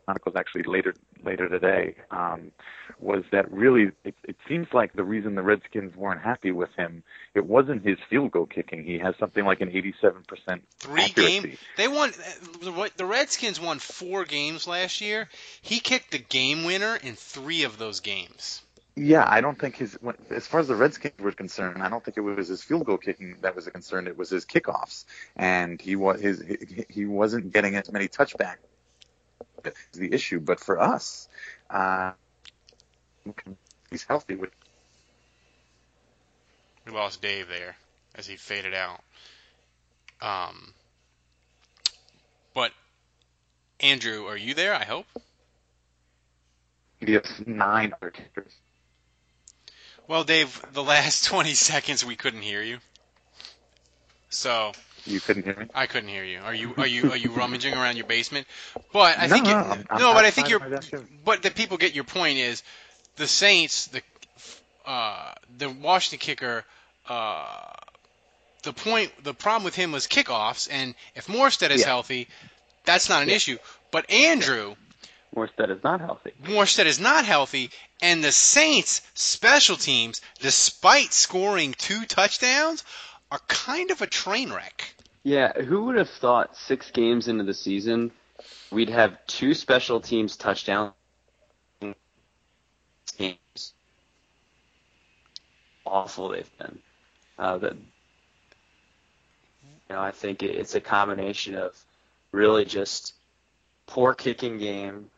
Chronicles 0.06 0.36
actually 0.36 0.64
later 0.64 0.94
later 1.24 1.48
today 1.48 1.96
um, 2.12 2.52
was 3.00 3.24
that 3.32 3.52
really 3.52 3.92
it, 4.04 4.16
it 4.24 4.36
seems 4.48 4.68
like 4.74 4.94
the 4.94 5.04
reason 5.04 5.36
the 5.36 5.42
Redskins 5.44 5.96
weren't 5.96 6.22
happy 6.22 6.52
with 6.52 6.70
him 6.76 7.04
it 7.34 7.46
wasn't 7.46 7.86
his 7.86 7.98
field 8.10 8.32
goal 8.32 8.46
kicking. 8.46 8.84
He 8.84 9.00
has 9.00 9.16
something 9.20 9.46
like 9.46 9.62
an 9.62 9.70
87 9.70 10.24
percent 10.28 10.64
Three 10.80 11.04
accuracy. 11.04 11.40
game. 11.42 11.58
They 11.78 11.88
won. 11.88 12.12
the- 12.12 12.92
The 12.98 13.06
Redskins 13.06 13.60
won 13.60 13.80
four 13.80 14.26
games 14.26 14.68
last 14.68 15.02
year. 15.02 15.30
He 15.62 15.80
kicked 15.80 16.12
the 16.12 16.20
game 16.20 16.64
winner 16.66 16.96
in 16.96 17.16
three 17.16 17.64
of 17.64 17.78
those 17.78 18.00
games. 18.02 18.62
Yeah, 18.96 19.26
I 19.28 19.42
don't 19.42 19.58
think 19.58 19.78
his 19.78 19.98
as 20.30 20.46
far 20.46 20.60
as 20.60 20.68
the 20.68 20.76
Redskins 20.76 21.16
were 21.20 21.32
concerned, 21.32 21.82
I 21.82 21.90
don't 21.90 22.04
think 22.06 22.18
it 22.18 22.22
was 22.22 22.48
his 22.48 22.64
field 22.64 22.86
goal 22.86 22.98
kicking 23.00 23.38
that 23.42 23.56
was 23.56 23.66
a 23.66 23.72
concern. 23.72 24.06
It 24.08 24.16
was 24.18 24.30
his 24.30 24.46
kickoffs, 24.46 25.06
and 25.36 25.82
he 25.82 25.96
was 25.96 26.22
his 26.22 26.42
he, 26.42 26.86
he 26.90 27.06
wasn't 27.06 27.52
getting 27.52 27.76
as 27.76 27.92
many 27.92 28.08
touchbacks. 28.08 28.58
The 29.94 30.14
issue, 30.14 30.40
but 30.40 30.60
for 30.60 30.80
us, 30.80 31.30
uh, 31.70 32.12
he's 33.90 34.04
healthy. 34.04 34.36
With 34.36 34.52
We 36.86 36.92
lost 36.92 37.22
Dave 37.22 37.48
there 37.48 37.76
as 38.16 38.28
he 38.28 38.36
faded 38.36 38.74
out. 38.74 39.02
Um, 40.22 40.74
but 42.54 42.72
Andrew, 43.80 44.26
are 44.28 44.38
you 44.38 44.54
there? 44.54 44.74
I 44.74 44.84
hope. 44.84 45.06
he 47.00 47.14
has 47.14 47.42
nine 47.46 47.94
other 47.94 48.12
kickers. 48.12 48.54
Well, 50.08 50.24
Dave, 50.24 50.62
the 50.74 50.84
last 50.84 51.26
20 51.28 51.54
seconds 51.54 52.04
we 52.04 52.16
couldn't 52.16 52.42
hear 52.42 52.62
you. 52.62 52.80
So 54.30 54.74
You 55.06 55.20
couldn't 55.20 55.44
hear 55.44 55.56
me. 55.56 55.66
I 55.74 55.88
couldn't 55.88 56.10
hear 56.10 56.24
you. 56.24 56.40
Are 56.40 56.54
you 56.54 56.76
are 56.78 56.88
you 56.88 57.12
are 57.12 57.18
you 57.18 57.32
rummaging 57.32 57.76
around 57.76 57.98
your 57.98 58.06
basement? 58.06 58.48
But 58.92 59.18
I 59.20 59.28
No, 59.28 59.36
think 59.36 59.48
no, 59.48 59.54
I'm 59.90 60.00
no, 60.00 60.14
but 60.14 60.26
I 60.26 60.32
think 60.32 60.50
you're. 60.50 60.60
of 60.60 60.64
my 60.66 60.70
desk. 60.70 60.94
But 61.26 61.42
the 61.44 61.52
people 61.52 61.78
get 61.78 61.94
your 61.94 62.04
point 62.04 62.38
is 62.38 62.64
the 63.18 63.28
Saints, 63.28 63.88
the 63.88 64.02
uh, 64.86 65.34
the 65.58 65.70
Washington 65.70 66.20
kicker. 66.20 66.64
Uh, 67.08 67.46
the 68.64 68.72
point, 68.74 69.12
the 69.24 69.34
problem 69.34 69.64
with 69.66 69.76
him 69.76 69.92
was 69.92 70.08
kickoffs, 70.08 70.70
and 70.72 70.96
if 71.16 71.28
Morstead 71.28 71.72
is 71.72 71.82
Yeah. 71.82 71.88
healthy, 71.88 72.28
that's 72.86 73.10
not 73.10 73.22
an 73.24 73.30
issue. 73.30 73.58
But 73.92 74.10
Andrew, 74.10 74.76
Morstead 75.36 75.70
is 75.70 75.84
not 75.84 76.00
healthy. 76.00 76.32
Morstead 76.44 76.86
is 76.86 77.00
not 77.00 77.26
healthy, 77.26 77.72
and 78.02 78.24
the 78.24 78.32
Saints' 78.32 79.02
special 79.16 79.76
teams, 79.76 80.22
despite 80.40 81.12
scoring 81.14 81.74
two 81.78 82.06
touchdowns, 82.06 82.84
are 83.34 83.40
kind 83.48 83.90
of 83.90 84.02
a 84.04 84.08
train 84.08 84.54
wreck. 84.54 84.94
Yeah, 85.24 85.54
who 85.54 85.86
would 85.86 85.96
have 85.96 86.10
thought 86.10 86.56
six 86.56 86.92
games 86.92 87.28
into 87.28 87.44
the 87.44 87.54
season 87.54 88.12
we'd 88.72 88.90
have 88.90 89.18
two 89.26 89.56
special 89.56 90.00
teams 90.00 90.38
touchdown 90.38 90.92
games? 93.18 93.74
Awful 95.84 96.30
they've 96.30 96.58
been. 96.60 96.78
Uh, 97.40 97.58
that 97.58 97.74
you 99.64 99.96
know, 99.96 100.00
I 100.00 100.12
think 100.12 100.44
it's 100.44 100.76
a 100.76 100.82
combination 100.82 101.56
of 101.56 101.76
really 102.32 102.66
just 102.66 103.16
poor 103.88 104.14
kicking 104.14 104.60
game. 104.60 105.10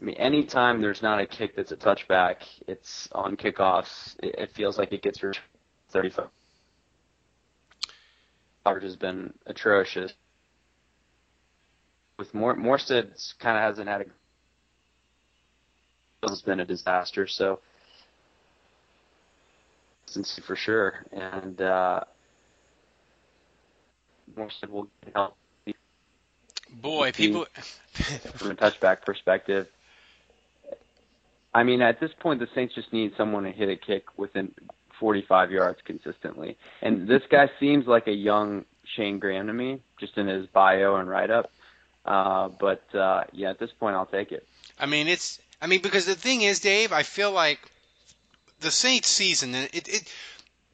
I 0.00 0.04
mean, 0.06 0.14
anytime 0.14 0.80
there's 0.80 1.02
not 1.02 1.20
a 1.20 1.26
kick 1.26 1.56
that's 1.56 1.72
a 1.72 1.76
touchback, 1.76 2.36
it's 2.66 3.10
on 3.12 3.36
kickoffs. 3.36 4.16
It, 4.22 4.36
it 4.38 4.52
feels 4.52 4.78
like 4.78 4.94
it 4.94 5.02
gets 5.02 5.22
returned 5.22 5.44
35 5.90 6.30
coverage 8.64 8.84
has 8.84 8.96
been 8.96 9.32
atrocious. 9.46 10.12
With 12.18 12.34
more 12.34 12.54
Morstead 12.54 13.12
kind 13.38 13.56
of 13.56 13.62
hasn't 13.62 13.88
had 13.88 14.02
a 14.02 14.04
It's 16.22 16.42
been 16.42 16.60
a 16.60 16.66
disaster. 16.66 17.26
So 17.26 17.60
consistency 20.06 20.42
for 20.46 20.56
sure, 20.56 21.06
and 21.12 21.60
uh, 21.60 22.00
Morstead 24.36 24.70
will 24.70 24.88
get 25.04 25.14
help 25.14 25.36
Boy, 26.72 27.12
people. 27.12 27.46
from 28.36 28.52
a 28.52 28.54
touchback 28.54 29.02
perspective. 29.02 29.66
I 31.52 31.64
mean, 31.64 31.82
at 31.82 31.98
this 31.98 32.12
point, 32.20 32.38
the 32.38 32.46
Saints 32.54 32.74
just 32.74 32.92
need 32.92 33.12
someone 33.16 33.42
to 33.42 33.50
hit 33.50 33.68
a 33.68 33.76
kick 33.76 34.04
within 34.16 34.54
45 35.00 35.50
yards 35.50 35.80
consistently. 35.84 36.56
And 36.82 37.08
this 37.08 37.22
guy 37.30 37.50
seems 37.58 37.86
like 37.86 38.06
a 38.06 38.12
young 38.12 38.64
Shayne 38.96 39.18
Graham 39.18 39.46
to 39.48 39.52
me, 39.52 39.80
just 39.98 40.16
in 40.18 40.28
his 40.28 40.46
bio 40.46 40.96
and 40.96 41.08
write 41.08 41.30
up. 41.30 41.50
Uh, 42.04 42.48
but 42.48 42.82
uh, 42.94 43.24
yeah, 43.32 43.50
at 43.50 43.58
this 43.58 43.70
point, 43.72 43.96
I'll 43.96 44.06
take 44.06 44.30
it. 44.32 44.46
I 44.78 44.86
mean, 44.86 45.08
it's. 45.08 45.40
I 45.60 45.66
mean, 45.66 45.82
because 45.82 46.06
the 46.06 46.14
thing 46.14 46.42
is, 46.42 46.60
Dave, 46.60 46.92
I 46.92 47.02
feel 47.02 47.32
like 47.32 47.60
the 48.60 48.70
Saints 48.70 49.08
season, 49.08 49.54
it, 49.54 49.88
it 49.88 50.14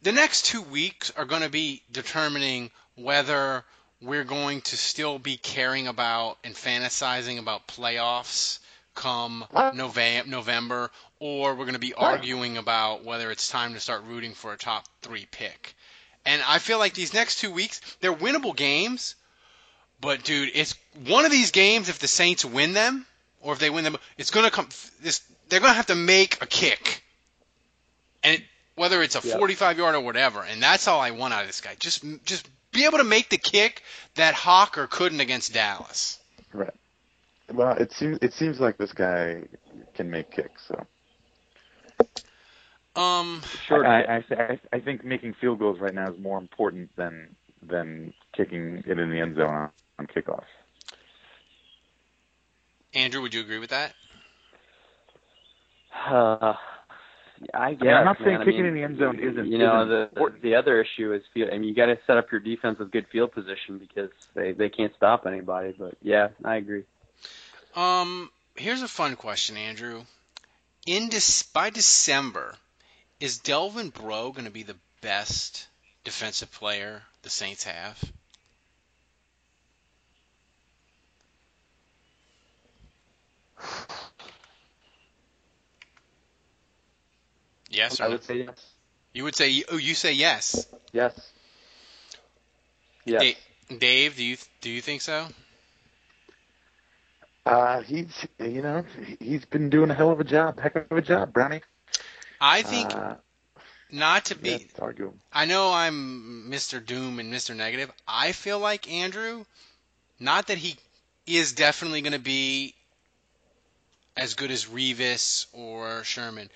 the 0.03 0.12
next 0.12 0.47
two 0.47 0.62
weeks 0.62 1.12
are 1.17 1.25
going 1.25 1.43
to 1.43 1.49
be 1.49 1.83
determining 1.91 2.71
whether 2.95 3.65
we're 4.01 4.25
going 4.25 4.61
to 4.61 4.77
still 4.77 5.19
be 5.19 5.37
caring 5.37 5.89
about 5.89 6.39
and 6.45 6.55
fantasizing 6.55 7.39
about 7.39 7.67
playoffs 7.67 8.61
come 8.95 9.45
November, 9.75 10.29
November, 10.29 10.91
or 11.18 11.55
we're 11.55 11.64
going 11.64 11.74
to 11.74 11.79
be 11.79 11.94
arguing 11.94 12.59
about 12.59 13.05
whether 13.05 13.31
it's 13.31 13.48
time 13.48 13.74
to 13.74 13.81
start 13.81 14.02
rooting 14.05 14.33
for 14.33 14.52
a 14.52 14.57
top 14.57 14.85
three 15.02 15.26
pick. 15.31 15.74
And 16.24 16.42
I 16.46 16.59
feel 16.59 16.79
like 16.79 16.94
these 16.94 17.14
next 17.14 17.38
two 17.38 17.50
weeks, 17.52 17.81
they're 18.00 18.12
winnable 18.12 18.55
games, 18.55 19.14
but 20.00 20.24
dude, 20.24 20.50
it's 20.55 20.74
one 21.07 21.24
of 21.24 21.31
these 21.31 21.52
games. 21.52 21.88
If 21.88 22.00
the 22.00 22.09
Saints 22.09 22.44
win 22.44 22.74
them, 22.74 23.07
or 23.40 23.52
if 23.52 23.59
they 23.61 23.70
win 23.70 23.85
them, 23.85 23.96
it's 24.18 24.31
going 24.31 24.44
to 24.44 24.50
come. 24.50 24.68
This 25.00 25.22
they're 25.48 25.61
going 25.61 25.70
to 25.70 25.76
have 25.76 25.87
to 25.87 25.94
make 25.94 26.42
a 26.42 26.46
kick, 26.46 27.02
and 28.24 28.35
it, 28.35 28.42
whether 28.74 29.02
it's 29.02 29.14
a 29.14 29.26
Yeah. 29.26 29.38
45 29.38 29.79
yard 29.79 29.94
or 29.94 30.00
whatever. 30.00 30.42
And 30.42 30.62
that's 30.62 30.88
all 30.88 31.00
I 31.00 31.12
want 31.12 31.33
out 31.33 31.42
of 31.42 31.46
this 31.46 31.61
guy. 31.61 31.76
Just 31.79 32.05
just 32.24 32.48
be 32.72 32.85
able 32.85 32.98
to 32.98 33.05
make 33.05 33.29
the 33.31 33.38
kick 33.38 33.83
that 34.16 34.35
Hocker 34.35 34.87
couldn't 34.87 35.20
against 35.20 35.55
Dallas. 35.55 36.18
Right. 36.52 36.74
Well, 37.52 37.76
it 37.76 37.92
seems 37.92 38.18
it 38.20 38.33
seems 38.35 38.59
like 38.59 38.76
this 38.76 38.92
guy 38.92 39.44
can 39.94 40.11
make 40.11 40.31
kicks. 40.31 40.66
So 40.66 40.87
Um, 42.96 43.42
I, 43.70 43.74
I, 43.74 44.24
I, 44.30 44.61
I 44.72 44.80
think 44.80 45.04
making 45.04 45.35
field 45.40 45.59
goals 45.59 45.78
right 45.80 45.94
now 45.94 46.11
is 46.11 46.18
more 46.18 46.38
important 46.38 46.94
than 46.96 47.37
than 47.62 48.12
kicking 48.35 48.82
it 48.87 48.98
in 48.98 49.11
the 49.11 49.20
end 49.20 49.37
zone 49.37 49.50
on, 49.54 49.70
on 49.98 50.06
kickoffs. 50.06 50.44
Andrew, 52.94 53.20
would 53.20 53.35
you 53.35 53.40
agree 53.42 53.59
with 53.59 53.70
that? 53.70 53.92
Uh, 56.09 56.54
I 57.52 57.74
guess. 57.74 57.88
I'm 57.88 58.04
not 58.04 58.20
man. 58.20 58.26
saying 58.26 58.37
I 58.37 58.44
kicking 58.44 58.62
mean, 58.62 58.66
in 58.66 58.74
the 58.74 58.82
end 58.82 58.98
zone 58.98 59.18
isn't- 59.18 59.46
You 59.46 59.59
know, 59.59 59.82
isn't 59.82 60.14
the 60.14 60.38
the 60.42 60.54
other 60.54 60.80
issue 60.80 61.12
is 61.12 61.22
field. 61.35 61.50
I 61.52 61.59
mean, 61.59 61.68
you 61.68 61.74
got 61.74 61.87
to 61.87 61.98
set 62.06 62.16
up 62.16 62.30
your 62.32 62.40
defense 62.40 62.78
with 62.78 62.90
good 62.90 63.06
field 63.12 63.32
position 63.32 63.78
because 63.78 64.11
they 64.35 64.52
they 64.52 64.70
can't 64.70 64.94
stop 64.96 65.26
anybody. 65.26 65.74
But 65.76 65.96
yeah, 66.00 66.28
I 66.44 66.56
agree. 66.56 66.85
Um, 67.74 68.30
here's 68.54 68.80
a 68.82 68.88
fun 68.88 69.16
question, 69.16 69.56
Andrew. 69.59 70.04
In 70.87 71.11
by 71.53 71.70
December, 71.70 72.59
is 73.20 73.38
Delvin 73.38 73.90
Breaux 73.90 74.33
going 74.33 74.44
to 74.46 74.51
be 74.51 74.62
the 74.62 74.79
best 75.03 75.66
defensive 76.05 76.51
player 76.53 77.05
the 77.22 77.31
Saints 77.31 77.64
have? 77.64 78.12
Yes 87.70 88.01
or 88.01 88.05
I 88.05 88.09
no? 88.09 88.11
would 88.11 88.25
say 88.25 88.38
yes. 88.38 88.75
You 89.12 89.25
would 89.25 89.37
say 89.37 89.64
oh, 89.70 89.77
you 89.77 89.94
say 89.94 90.12
yes. 90.12 90.66
Yes. 90.92 91.33
Yes. 93.07 93.22
Da- 93.22 93.37
Dave, 93.79 94.16
do 94.16 94.25
you 94.25 94.37
do 94.61 94.70
you 94.70 94.81
think 94.83 95.03
so? 95.03 95.29
Uh, 97.46 97.80
he's 97.82 98.26
you 98.40 98.61
know 98.61 98.85
he's 99.20 99.44
been 99.44 99.70
doing 99.70 99.88
a 99.90 99.94
hell 99.94 100.11
of 100.11 100.18
a 100.18 100.24
job, 100.24 100.59
heck 100.59 100.74
of 100.74 100.90
a 100.90 101.00
job, 101.00 101.32
Brownie. 101.32 101.61
I 102.40 102.62
think 102.62 102.92
Uh, 102.92 103.14
not 103.90 104.26
to 104.26 104.35
be. 104.35 104.50
yeah, 104.50 104.56
it's 104.56 104.78
arguable. 104.80 105.16
I 105.32 105.44
know 105.44 105.72
I'm 105.72 106.50
Mr. 106.50 106.85
Doom 106.85 107.20
and 107.20 107.32
Mr. 107.32 107.54
Negative. 107.54 107.90
I 108.06 108.32
feel 108.32 108.59
like 108.59 108.90
Andrew, 108.90 109.44
not 110.18 110.48
that 110.48 110.59
he 110.59 110.76
is 111.24 111.52
definitely 111.52 112.00
going 112.02 112.14
to 112.14 112.18
be 112.18 112.74
as 114.16 114.35
good 114.35 114.50
as 114.50 114.64
Revis 114.66 115.46
or 115.52 116.02
Sherman, 116.02 116.50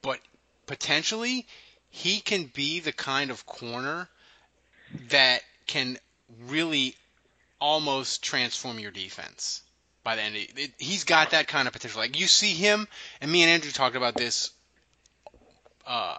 but 0.00 0.20
potentially 0.66 1.46
he 1.90 2.20
can 2.20 2.44
be 2.54 2.80
the 2.80 2.92
kind 2.92 3.30
of 3.30 3.44
corner 3.44 4.08
that 5.10 5.42
can 5.66 5.98
really 6.46 6.94
almost 7.60 8.22
transform 8.22 8.78
your 8.78 8.90
defense 8.90 9.62
by 10.06 10.14
the 10.14 10.22
end. 10.22 10.36
Of, 10.36 10.42
it, 10.56 10.70
he's 10.78 11.02
got 11.02 11.32
that 11.32 11.48
kind 11.48 11.66
of 11.66 11.74
potential. 11.74 12.00
Like 12.00 12.18
you 12.18 12.28
see 12.28 12.52
him, 12.52 12.86
and 13.20 13.30
me 13.30 13.42
and 13.42 13.50
Andrew 13.50 13.72
talked 13.72 13.96
about 13.96 14.14
this 14.14 14.52
uh, 15.84 16.16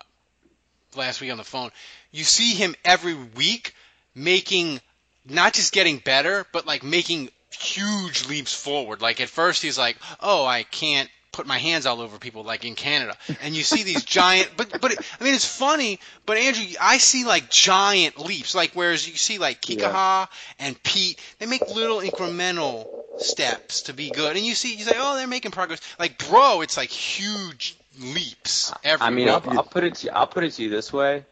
last 0.95 1.21
week 1.21 1.31
on 1.31 1.37
the 1.37 1.45
phone. 1.45 1.71
You 2.11 2.25
see 2.25 2.53
him 2.53 2.75
every 2.83 3.13
week 3.13 3.73
making 4.13 4.81
not 5.25 5.53
just 5.53 5.71
getting 5.71 5.99
better, 5.99 6.45
but 6.51 6.67
like 6.67 6.83
making 6.83 7.29
huge 7.49 8.27
leaps 8.27 8.53
forward. 8.53 9.01
Like 9.01 9.21
at 9.21 9.29
first 9.29 9.63
he's 9.63 9.77
like, 9.77 9.95
"Oh, 10.19 10.45
I 10.45 10.63
can't 10.63 11.09
put 11.37 11.47
my 11.47 11.57
hands 11.57 11.85
all 11.85 12.01
over 12.01 12.17
people 12.17 12.43
like 12.43 12.65
in 12.65 12.75
Canada." 12.75 13.15
And 13.41 13.55
you 13.55 13.63
see 13.63 13.83
these 13.83 14.03
giant 14.03 14.49
but 14.57 14.81
but 14.81 14.91
it, 14.91 14.99
I 15.19 15.23
mean 15.23 15.33
it's 15.33 15.47
funny, 15.47 15.99
but 16.25 16.37
Andrew, 16.37 16.65
I 16.81 16.97
see 16.97 17.23
like 17.25 17.49
giant 17.49 18.19
leaps. 18.19 18.55
Like 18.55 18.71
whereas 18.73 19.07
you 19.07 19.15
see 19.15 19.37
like 19.37 19.61
Kikaha 19.61 20.27
and 20.59 20.81
Pete, 20.83 21.19
they 21.39 21.45
make 21.45 21.67
little 21.73 21.99
incremental 21.99 22.87
steps 23.19 23.83
to 23.83 23.93
be 23.93 24.09
good. 24.09 24.35
And 24.35 24.45
you 24.45 24.55
see 24.55 24.75
you 24.75 24.83
say, 24.83 24.95
"Oh, 24.97 25.15
they're 25.15 25.27
making 25.27 25.51
progress." 25.51 25.79
Like 25.97 26.27
bro, 26.27 26.61
it's 26.61 26.77
like 26.77 26.89
huge 26.89 27.77
leaps 27.99 28.73
everywhere. 28.83 29.07
I 29.07 29.11
mean, 29.11 29.29
I'll, 29.29 29.43
I'll 29.57 29.63
put 29.63 29.83
it 29.83 29.95
to 29.95 30.07
you, 30.07 30.11
I'll 30.13 30.27
put 30.27 30.43
it 30.43 30.51
to 30.53 30.63
you 30.63 30.69
this 30.69 30.91
way. 30.91 31.23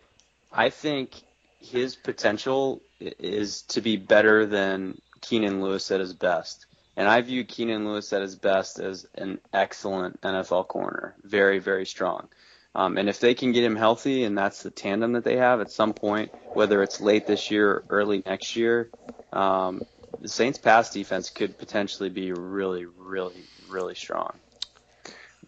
I 0.51 0.69
think 0.69 1.11
his 1.59 1.95
potential 1.95 2.81
is 2.99 3.63
to 3.63 3.81
be 3.81 3.97
better 3.97 4.45
than 4.45 4.99
Keenan 5.21 5.61
Lewis 5.61 5.91
at 5.91 5.99
his 5.99 6.13
best. 6.13 6.65
And 6.97 7.07
I 7.07 7.21
view 7.21 7.43
Keenan 7.43 7.85
Lewis 7.85 8.13
at 8.13 8.21
his 8.21 8.35
best 8.35 8.79
as 8.79 9.05
an 9.15 9.39
excellent 9.53 10.21
NFL 10.21 10.67
corner, 10.67 11.15
very, 11.23 11.59
very 11.59 11.85
strong. 11.85 12.29
Um, 12.73 12.97
and 12.97 13.07
if 13.07 13.19
they 13.19 13.33
can 13.33 13.53
get 13.53 13.63
him 13.63 13.75
healthy, 13.75 14.23
and 14.23 14.37
that's 14.37 14.63
the 14.63 14.71
tandem 14.71 15.13
that 15.13 15.23
they 15.23 15.37
have 15.37 15.61
at 15.61 15.71
some 15.71 15.93
point, 15.93 16.33
whether 16.53 16.83
it's 16.83 16.99
late 16.99 17.25
this 17.25 17.49
year 17.49 17.71
or 17.71 17.83
early 17.89 18.21
next 18.25 18.55
year, 18.55 18.89
um, 19.31 19.81
the 20.19 20.27
Saints' 20.27 20.57
pass 20.57 20.91
defense 20.91 21.29
could 21.29 21.57
potentially 21.57 22.09
be 22.09 22.31
really, 22.33 22.85
really, 22.85 23.43
really 23.69 23.95
strong. 23.95 24.33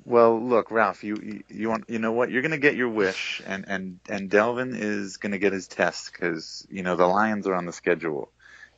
Well, 0.05 0.39
look, 0.41 0.71
Ralph, 0.71 1.03
you 1.03 1.43
you, 1.49 1.67
want 1.67 1.89
you 1.89 1.99
know 1.99 2.13
what? 2.13 2.31
You're 2.31 2.41
gonna 2.41 2.57
get 2.57 2.77
your 2.77 2.88
wish, 2.88 3.41
and 3.45 3.65
and 3.67 3.99
and 4.07 4.29
Delvin 4.29 4.73
is 4.73 5.17
gonna 5.17 5.38
get 5.38 5.51
his 5.51 5.67
test 5.67 6.13
because 6.13 6.65
you 6.69 6.81
know 6.81 6.95
the 6.95 7.07
Lions 7.07 7.45
are 7.45 7.55
on 7.55 7.65
the 7.65 7.73
schedule, 7.73 8.31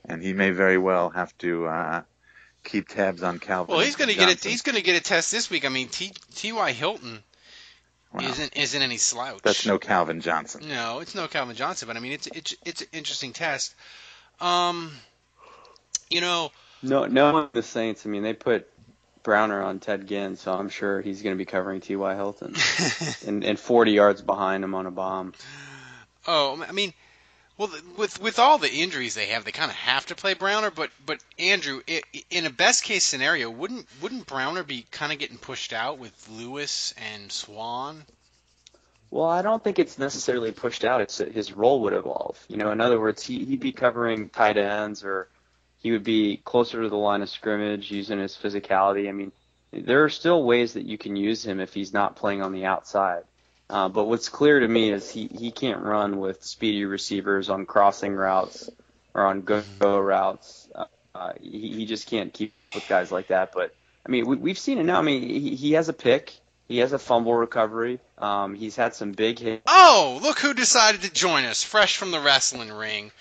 and 0.05 0.23
he 0.23 0.33
may 0.33 0.49
very 0.49 0.79
well 0.79 1.11
have 1.11 1.37
to 1.39 1.67
uh, 1.67 2.01
keep 2.69 2.87
tabs 2.87 3.23
on 3.23 3.39
Calvin. 3.39 3.75
Well, 3.75 3.83
he's 3.83 3.95
going 3.95 4.09
to 4.09 4.15
get 4.15 4.29
it. 4.29 4.33
Johnson. 4.33 4.51
He's 4.51 4.61
going 4.61 4.75
to 4.75 4.81
get 4.81 4.95
a 4.95 5.03
test 5.03 5.31
this 5.31 5.49
week. 5.49 5.65
I 5.65 5.69
mean, 5.69 5.87
T. 5.87 6.13
T. 6.35 6.51
Y. 6.51 6.71
Hilton 6.71 7.23
isn't 8.21 8.55
isn't 8.55 8.81
any 8.81 8.97
slouch. 8.97 9.41
That's 9.43 9.65
no 9.65 9.77
Calvin 9.77 10.21
Johnson. 10.21 10.67
No, 10.67 10.99
it's 10.99 11.15
no 11.15 11.27
Calvin 11.27 11.55
Johnson, 11.55 11.87
but 11.87 11.97
I 11.97 11.99
mean, 11.99 12.13
it's 12.13 12.27
it's 12.27 12.55
it's 12.65 12.81
an 12.81 12.87
interesting 12.93 13.33
test. 13.33 13.75
Um, 14.39 14.91
you 16.09 16.21
know, 16.21 16.51
No, 16.81 17.05
knowing 17.05 17.49
the 17.51 17.61
Saints, 17.61 18.05
I 18.05 18.09
mean, 18.09 18.23
they 18.23 18.33
put 18.33 18.67
Browner 19.21 19.61
on 19.61 19.79
Ted 19.79 20.07
Ginn, 20.07 20.37
so 20.37 20.53
I'm 20.53 20.69
sure 20.69 21.01
he's 21.01 21.21
going 21.21 21.35
to 21.35 21.37
be 21.37 21.45
covering 21.45 21.81
T.Y. 21.81 22.15
Hilton 22.15 22.55
and, 23.27 23.43
and 23.43 23.59
40 23.59 23.91
yards 23.91 24.21
behind 24.21 24.63
him 24.63 24.73
on 24.75 24.85
a 24.85 24.91
bomb. 24.91 25.33
oh, 26.25 26.63
I 26.67 26.71
mean, 26.71 26.93
well, 27.59 27.69
with 27.97 28.21
with 28.21 28.39
all 28.39 28.57
the 28.57 28.71
injuries 28.71 29.15
they 29.15 29.27
have, 29.27 29.43
they 29.43 29.51
kind 29.51 29.69
of 29.69 29.75
have 29.75 30.05
to 30.05 30.15
play 30.15 30.33
Browner. 30.33 30.71
But 30.71 30.91
but 31.05 31.19
Andrew, 31.37 31.81
i 31.89 32.01
in 32.29 32.45
a 32.45 32.49
best 32.49 32.85
case 32.85 33.03
scenario, 33.03 33.49
wouldn't 33.49 33.85
wouldn't 34.01 34.25
Browner 34.25 34.63
be 34.63 34.85
kind 34.91 35.11
of 35.11 35.19
getting 35.19 35.37
pushed 35.37 35.73
out 35.73 35.99
with 35.99 36.29
Lewis 36.29 36.95
and 36.97 37.29
Swann? 37.29 38.05
Well, 39.11 39.27
I 39.27 39.41
don't 39.41 39.61
think 39.61 39.77
it's 39.77 39.99
necessarily 39.99 40.53
pushed 40.53 40.85
out. 40.85 41.01
It's 41.01 41.17
that 41.17 41.33
his 41.33 41.51
role 41.51 41.81
would 41.81 41.93
evolve. 41.93 42.39
You 42.47 42.55
know, 42.55 42.71
in 42.71 42.79
other 42.79 42.99
words, 42.99 43.23
he, 43.23 43.43
he'd 43.43 43.59
be 43.59 43.73
covering 43.73 44.29
tight 44.29 44.55
ends, 44.55 45.03
or 45.03 45.27
he 45.79 45.91
would 45.91 46.03
be 46.05 46.37
closer 46.37 46.81
to 46.81 46.89
the 46.89 46.95
line 46.95 47.21
of 47.21 47.29
scrimmage, 47.29 47.91
using 47.91 48.19
his 48.19 48.37
physicality. 48.37 49.09
I 49.09 49.11
mean, 49.11 49.33
there 49.71 50.05
are 50.05 50.09
still 50.09 50.43
ways 50.43 50.73
that 50.73 50.85
you 50.85 50.97
can 50.97 51.17
use 51.17 51.45
him 51.45 51.59
if 51.59 51.73
he's 51.73 51.91
not 51.91 52.15
playing 52.15 52.41
on 52.41 52.53
the 52.53 52.65
outside. 52.65 53.23
Uh, 53.69 53.87
but 53.87 54.05
what's 54.05 54.29
clear 54.29 54.59
to 54.59 54.67
me 54.67 54.91
is 54.91 55.11
he, 55.11 55.27
he 55.27 55.51
can't 55.51 55.83
run 55.83 56.19
with 56.19 56.43
speedy 56.43 56.85
receivers 56.85 57.49
on 57.49 57.65
crossing 57.65 58.15
routes 58.15 58.69
or 59.13 59.25
on 59.25 59.41
go, 59.41 59.63
go 59.79 59.99
routes. 59.99 60.67
Uh, 61.13 61.33
he, 61.41 61.73
he 61.73 61.85
just 61.85 62.07
can't 62.07 62.33
keep 62.33 62.53
with 62.73 62.87
guys 62.87 63.11
like 63.11 63.27
that. 63.27 63.51
But 63.53 63.75
I 64.05 64.09
mean, 64.09 64.27
we, 64.27 64.35
we've 64.37 64.57
seen 64.57 64.79
it 64.79 64.85
now. 64.85 64.99
I 64.99 65.01
mean, 65.03 65.21
he, 65.21 65.55
he 65.55 65.73
has 65.73 65.89
a 65.89 65.93
pick. 65.93 66.33
He 66.67 66.79
has 66.79 66.93
a 66.93 66.99
fumble 66.99 67.33
recovery. 67.33 67.99
Um, 68.17 68.53
he's 68.55 68.75
had 68.75 68.93
some 68.95 69.11
big 69.11 69.39
hits. 69.39 69.63
Oh, 69.67 70.19
look 70.21 70.39
who 70.39 70.53
decided 70.53 71.01
to 71.01 71.11
join 71.11 71.45
us, 71.45 71.63
fresh 71.63 71.97
from 71.97 72.11
the 72.11 72.19
wrestling 72.19 72.71
ring. 72.71 73.11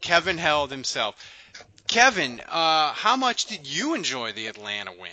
Kevin 0.00 0.38
Held 0.38 0.70
himself. 0.70 1.14
Kevin, 1.88 2.40
uh, 2.48 2.92
how 2.92 3.16
much 3.16 3.46
did 3.46 3.66
you 3.66 3.94
enjoy 3.94 4.32
the 4.32 4.46
Atlanta 4.48 4.92
win? 4.92 5.10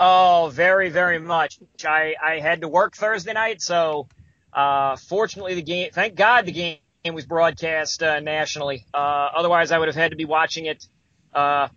Oh, 0.00 0.50
very, 0.52 0.88
very 0.88 1.18
much. 1.18 1.58
I, 1.84 2.14
I 2.22 2.40
had 2.40 2.62
to 2.62 2.68
work 2.68 2.96
Thursday 2.96 3.32
night, 3.32 3.62
so 3.62 4.08
uh, 4.52 4.96
fortunately 4.96 5.54
the 5.54 5.62
game, 5.62 5.90
thank 5.92 6.14
God 6.14 6.46
the 6.46 6.52
game 6.52 6.78
was 7.14 7.26
broadcast 7.26 8.02
uh, 8.02 8.20
nationally. 8.20 8.86
Uh, 8.92 8.96
otherwise, 9.36 9.72
I 9.72 9.78
would 9.78 9.88
have 9.88 9.94
had 9.94 10.10
to 10.10 10.16
be 10.16 10.24
watching 10.24 10.66
it 10.66 10.86
uh, 11.34 11.68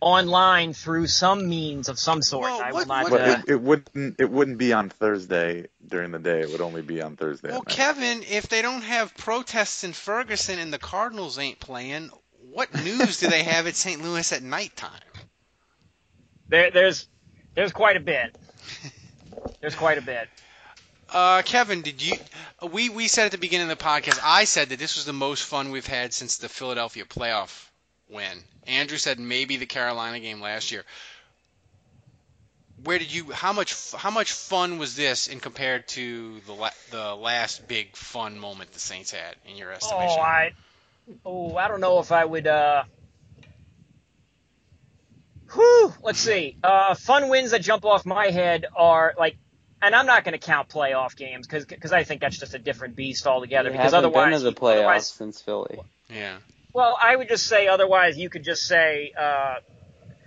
online 0.00 0.72
through 0.72 1.06
some 1.06 1.48
means 1.48 1.88
of 1.88 1.98
some 1.98 2.22
sort. 2.22 2.50
I 2.50 2.72
will 2.72 2.86
not. 2.86 3.10
Well, 3.10 3.20
uh, 3.20 3.38
it, 3.38 3.50
it 3.50 3.60
wouldn't 3.60 4.16
it 4.18 4.30
wouldn't 4.30 4.58
be 4.58 4.72
on 4.72 4.88
Thursday 4.88 5.66
during 5.86 6.10
the 6.10 6.18
day. 6.18 6.40
It 6.40 6.50
would 6.50 6.60
only 6.60 6.82
be 6.82 7.02
on 7.02 7.16
Thursday. 7.16 7.50
Well. 7.50 7.62
Kevin, 7.62 8.22
if 8.28 8.48
they 8.48 8.62
don't 8.62 8.82
have 8.82 9.14
protests 9.16 9.84
in 9.84 9.92
Ferguson 9.92 10.58
and 10.58 10.72
the 10.72 10.78
Cardinals 10.78 11.38
ain't 11.38 11.60
playing, 11.60 12.10
what 12.50 12.72
news 12.82 13.20
do 13.20 13.28
they 13.28 13.44
have 13.44 13.66
at 13.66 13.76
St. 13.76 14.02
Louis 14.02 14.32
at 14.32 14.42
nighttime? 14.42 14.90
There, 16.50 16.70
there's 16.70 17.08
there's 17.54 17.72
quite 17.72 17.96
a 17.96 18.00
bit. 18.00 18.36
There's 19.60 19.74
quite 19.74 19.98
a 19.98 20.02
bit. 20.02 20.28
Uh, 21.12 21.42
Kevin, 21.42 21.82
did 21.82 22.02
you? 22.02 22.16
We 22.70 22.88
we 22.88 23.08
said 23.08 23.26
at 23.26 23.32
the 23.32 23.38
beginning 23.38 23.70
of 23.70 23.78
the 23.78 23.84
podcast. 23.84 24.20
I 24.22 24.44
said 24.44 24.68
that 24.68 24.78
this 24.78 24.96
was 24.96 25.04
the 25.04 25.12
most 25.12 25.42
fun 25.44 25.70
we've 25.70 25.86
had 25.86 26.12
since 26.12 26.38
the 26.38 26.48
Philadelphia 26.48 27.04
playoff 27.04 27.66
win. 28.08 28.44
Andrew 28.66 28.98
said 28.98 29.18
maybe 29.18 29.56
the 29.56 29.66
Carolina 29.66 30.20
game 30.20 30.40
last 30.40 30.70
year. 30.70 30.84
Where 32.84 32.98
did 32.98 33.12
you? 33.12 33.32
How 33.32 33.52
much? 33.52 33.92
How 33.92 34.10
much 34.10 34.32
fun 34.32 34.78
was 34.78 34.96
this 34.96 35.26
in 35.28 35.40
compared 35.40 35.88
to 35.88 36.40
the 36.46 36.52
la- 36.52 36.70
the 36.90 37.14
last 37.14 37.66
big 37.66 37.94
fun 37.96 38.38
moment 38.38 38.72
the 38.72 38.80
Saints 38.80 39.10
had 39.10 39.36
in 39.46 39.56
your 39.56 39.72
estimation? 39.72 40.16
Oh, 40.18 40.22
I, 40.22 40.52
oh, 41.26 41.56
I 41.56 41.68
don't 41.68 41.80
know 41.80 41.98
if 41.98 42.12
I 42.12 42.24
would. 42.24 42.46
Uh, 42.46 42.84
whew, 45.54 45.92
let's 46.02 46.18
see. 46.18 46.56
Uh, 46.62 46.94
fun 46.94 47.28
wins 47.28 47.50
that 47.52 47.62
jump 47.62 47.84
off 47.84 48.04
my 48.06 48.26
head 48.30 48.66
are 48.76 49.14
like, 49.18 49.36
and 49.82 49.94
I'm 49.94 50.06
not 50.06 50.24
going 50.24 50.32
to 50.32 50.38
count 50.38 50.68
playoff 50.68 51.16
games 51.16 51.46
because 51.46 51.92
I 51.92 52.04
think 52.04 52.20
that's 52.20 52.38
just 52.38 52.54
a 52.54 52.58
different 52.58 52.96
beast 52.96 53.26
altogether. 53.26 53.70
They 53.70 53.76
because 53.76 53.92
haven't 53.92 54.12
been 54.12 54.20
otherwise, 54.20 54.40
to 54.42 54.44
the 54.50 54.52
playoffs 54.52 54.74
otherwise, 54.76 55.06
since 55.08 55.40
Philly. 55.40 55.78
Yeah. 56.10 56.36
well, 56.74 56.98
I 57.02 57.16
would 57.16 57.28
just 57.28 57.46
say 57.46 57.66
otherwise. 57.66 58.18
You 58.18 58.28
could 58.28 58.44
just 58.44 58.62
say. 58.62 59.12
Uh, 59.18 59.54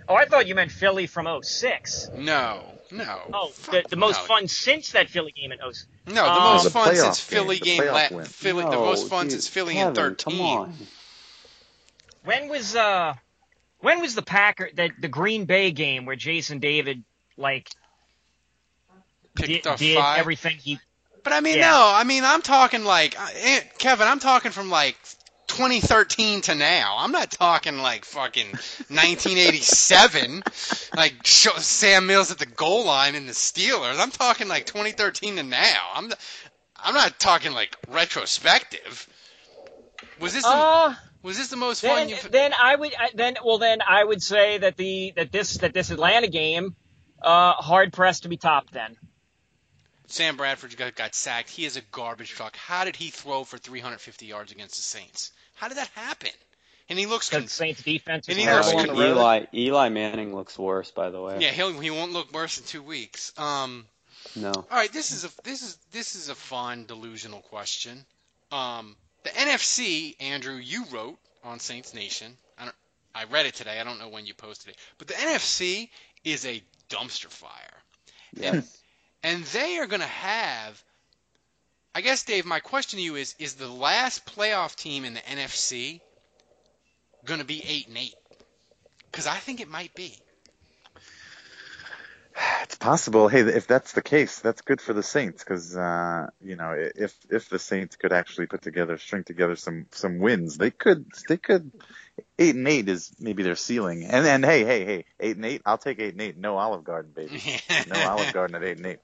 oh, 0.08 0.14
I 0.16 0.24
thought 0.24 0.46
you 0.48 0.54
meant 0.56 0.72
Philly 0.72 1.06
from 1.06 1.28
06. 1.42 2.10
No, 2.16 2.64
no. 2.90 3.20
Oh, 3.32 3.52
the, 3.70 3.84
the 3.88 3.96
most 3.96 4.18
no. 4.22 4.24
fun 4.26 4.48
since 4.48 4.92
that 4.92 5.08
Philly 5.08 5.32
game 5.32 5.52
in 5.52 5.58
06. 5.58 5.86
No, 6.08 6.14
the 6.14 6.22
Um, 6.30 6.42
most 6.54 6.72
fun 6.72 6.96
since 6.96 7.20
Philly 7.20 7.58
game, 7.58 7.78
the 7.78 7.84
game. 7.84 7.92
playoff 7.92 8.10
La- 8.10 8.16
win. 8.16 8.26
Philly, 8.26 8.64
the 8.64 8.70
most 8.70 9.08
fun 9.08 9.26
dude, 9.26 9.32
since 9.32 9.46
Philly 9.48 9.74
Kevin, 9.74 9.88
in 9.90 9.94
thirteen. 9.94 10.36
Come 10.38 10.46
on. 10.46 10.74
When 12.24 12.48
was 12.48 12.74
uh 12.74 13.14
when 13.84 14.00
was 14.00 14.14
the 14.14 14.22
Packer 14.22 14.70
that 14.76 14.92
the 14.98 15.08
Green 15.08 15.44
Bay 15.44 15.70
game 15.70 16.06
where 16.06 16.16
Jason 16.16 16.58
David 16.58 17.04
like 17.36 17.68
Picked 19.34 19.48
did, 19.48 19.66
off 19.66 19.78
did 19.78 19.96
five. 19.96 20.18
everything 20.18 20.56
he 20.56 20.78
But 21.22 21.34
I 21.34 21.40
mean, 21.40 21.56
Yeah. 21.58 21.70
no. 21.70 21.92
I 21.94 22.04
mean, 22.04 22.24
I'm 22.24 22.40
talking 22.40 22.84
like 22.84 23.14
eh, 23.20 23.60
Kevin. 23.78 24.08
I'm 24.08 24.20
talking 24.20 24.52
from 24.52 24.70
like 24.70 24.96
2013 25.48 26.40
to 26.42 26.54
now. 26.54 26.96
I'm 26.98 27.12
not 27.12 27.30
talking 27.30 27.78
like 27.78 28.06
fucking 28.06 28.46
1987, 28.46 30.42
like 30.96 31.14
Sam 31.26 32.06
Mills 32.06 32.30
at 32.30 32.38
the 32.38 32.46
goal 32.46 32.86
line 32.86 33.14
in 33.14 33.26
the 33.26 33.32
Steelers. 33.32 33.98
I'm 34.00 34.10
talking 34.10 34.48
like 34.48 34.64
2013 34.64 35.36
to 35.36 35.42
now. 35.42 35.90
I'm 35.94 36.10
I'm 36.82 36.94
not 36.94 37.18
talking 37.18 37.52
like 37.52 37.76
retrospective. 37.88 39.08
Was 40.20 40.32
this 40.32 40.46
uh 40.46 40.94
was 41.24 41.36
this 41.36 41.48
the 41.48 41.56
most 41.56 41.82
then, 41.82 41.96
fun 41.96 42.08
you've? 42.08 42.30
then 42.30 42.52
I 42.54 42.76
would 42.76 42.94
I- 42.96 43.10
then 43.14 43.34
well 43.44 43.58
then 43.58 43.80
I 43.82 44.04
would 44.04 44.22
say 44.22 44.58
that 44.58 44.76
the 44.76 45.12
that 45.16 45.32
this 45.32 45.56
that 45.58 45.74
this 45.74 45.90
Atlanta 45.90 46.28
game 46.28 46.76
uh 47.20 47.54
hard 47.54 47.92
pressed 47.92 48.22
to 48.22 48.28
be 48.28 48.36
topped 48.36 48.72
then. 48.72 48.96
Sam 50.06 50.36
Bradford 50.36 50.76
got, 50.76 50.94
got 50.94 51.14
sacked. 51.14 51.48
He 51.50 51.64
is 51.64 51.76
a 51.76 51.80
garbage 51.80 52.30
truck. 52.30 52.54
How 52.56 52.84
did 52.84 52.94
he 52.94 53.08
throw 53.08 53.42
for 53.44 53.56
350 53.58 54.26
yards 54.26 54.52
against 54.52 54.76
the 54.76 54.82
Saints? 54.82 55.32
How 55.54 55.68
did 55.68 55.78
that 55.78 55.88
happen? 55.94 56.30
And 56.90 56.98
he 56.98 57.06
looks 57.06 57.30
Because 57.30 57.44
con- 57.44 57.48
Saints 57.48 57.82
defense 57.82 58.28
was 58.28 58.36
And 58.36 58.40
he 58.40 58.44
terrible 58.44 58.68
looks 58.76 58.88
on 58.90 58.94
the 58.94 59.02
road. 59.02 59.16
Eli 59.16 59.44
Eli 59.54 59.88
Manning 59.88 60.34
looks 60.34 60.58
worse, 60.58 60.90
by 60.90 61.08
the 61.10 61.20
way. 61.20 61.38
Yeah, 61.40 61.50
he'll 61.50 61.72
he 61.80 61.90
won't 61.90 62.12
look 62.12 62.32
worse 62.32 62.58
in 62.58 62.64
two 62.66 62.82
weeks. 62.82 63.32
Um, 63.38 63.86
No. 64.36 64.52
all 64.52 64.64
right, 64.70 64.92
this 64.92 65.10
is 65.12 65.24
a 65.24 65.30
this 65.42 65.62
is 65.62 65.78
this 65.92 66.14
is 66.14 66.28
a 66.28 66.34
fun 66.34 66.84
delusional 66.84 67.40
question. 67.40 68.04
Um, 68.52 68.96
the 69.24 69.30
NFC, 69.30 70.14
Andrew, 70.20 70.54
you 70.56 70.84
wrote 70.92 71.18
on 71.42 71.58
Saints 71.58 71.94
Nation. 71.94 72.36
I 72.58 72.64
don't, 72.64 72.76
I 73.14 73.24
read 73.24 73.46
it 73.46 73.54
today. 73.54 73.80
I 73.80 73.84
don't 73.84 73.98
know 73.98 74.08
when 74.08 74.26
you 74.26 74.34
posted 74.34 74.70
it, 74.70 74.76
but 74.98 75.08
the 75.08 75.14
NFC 75.14 75.88
is 76.24 76.46
a 76.46 76.62
dumpster 76.88 77.28
fire, 77.28 77.50
Yes. 78.34 78.78
and 79.22 79.44
they 79.44 79.78
are 79.78 79.86
going 79.86 80.00
to 80.00 80.06
have. 80.06 80.82
I 81.96 82.00
guess, 82.00 82.24
Dave, 82.24 82.44
my 82.44 82.60
question 82.60 82.98
to 82.98 83.04
you 83.04 83.16
is: 83.16 83.34
Is 83.38 83.54
the 83.54 83.68
last 83.68 84.26
playoff 84.26 84.74
team 84.76 85.04
in 85.04 85.14
the 85.14 85.20
NFC 85.20 86.00
going 87.24 87.40
to 87.40 87.46
be 87.46 87.62
eight 87.66 87.88
and 87.88 87.96
eight? 87.98 88.14
Because 89.10 89.26
I 89.26 89.36
think 89.36 89.60
it 89.60 89.68
might 89.68 89.94
be. 89.94 90.18
It's 92.62 92.76
possible. 92.76 93.28
Hey, 93.28 93.40
if 93.40 93.66
that's 93.66 93.92
the 93.92 94.02
case, 94.02 94.40
that's 94.40 94.62
good 94.62 94.80
for 94.80 94.92
the 94.92 95.02
Saints 95.02 95.44
because 95.44 95.76
uh, 95.76 96.28
you 96.42 96.56
know 96.56 96.74
if 96.76 97.14
if 97.30 97.48
the 97.48 97.58
Saints 97.58 97.96
could 97.96 98.12
actually 98.12 98.46
put 98.46 98.62
together, 98.62 98.98
string 98.98 99.24
together 99.24 99.56
some 99.56 99.86
some 99.92 100.18
wins, 100.18 100.56
they 100.58 100.70
could 100.70 101.06
they 101.28 101.36
could 101.36 101.70
eight 102.38 102.54
and 102.54 102.66
eight 102.68 102.88
is 102.88 103.12
maybe 103.18 103.42
their 103.42 103.56
ceiling. 103.56 104.04
And 104.04 104.26
and 104.26 104.44
hey 104.44 104.64
hey 104.64 104.84
hey 104.84 105.04
eight 105.20 105.36
and 105.36 105.44
eight, 105.44 105.62
I'll 105.66 105.78
take 105.78 105.98
eight 105.98 106.12
and 106.12 106.20
eight. 106.22 106.36
No 106.36 106.56
Olive 106.56 106.84
Garden, 106.84 107.12
baby. 107.14 107.40
no 107.92 108.00
Olive 108.08 108.32
Garden 108.32 108.56
at 108.56 108.62
eight 108.64 108.76
and 108.76 108.86
eight. 108.86 108.98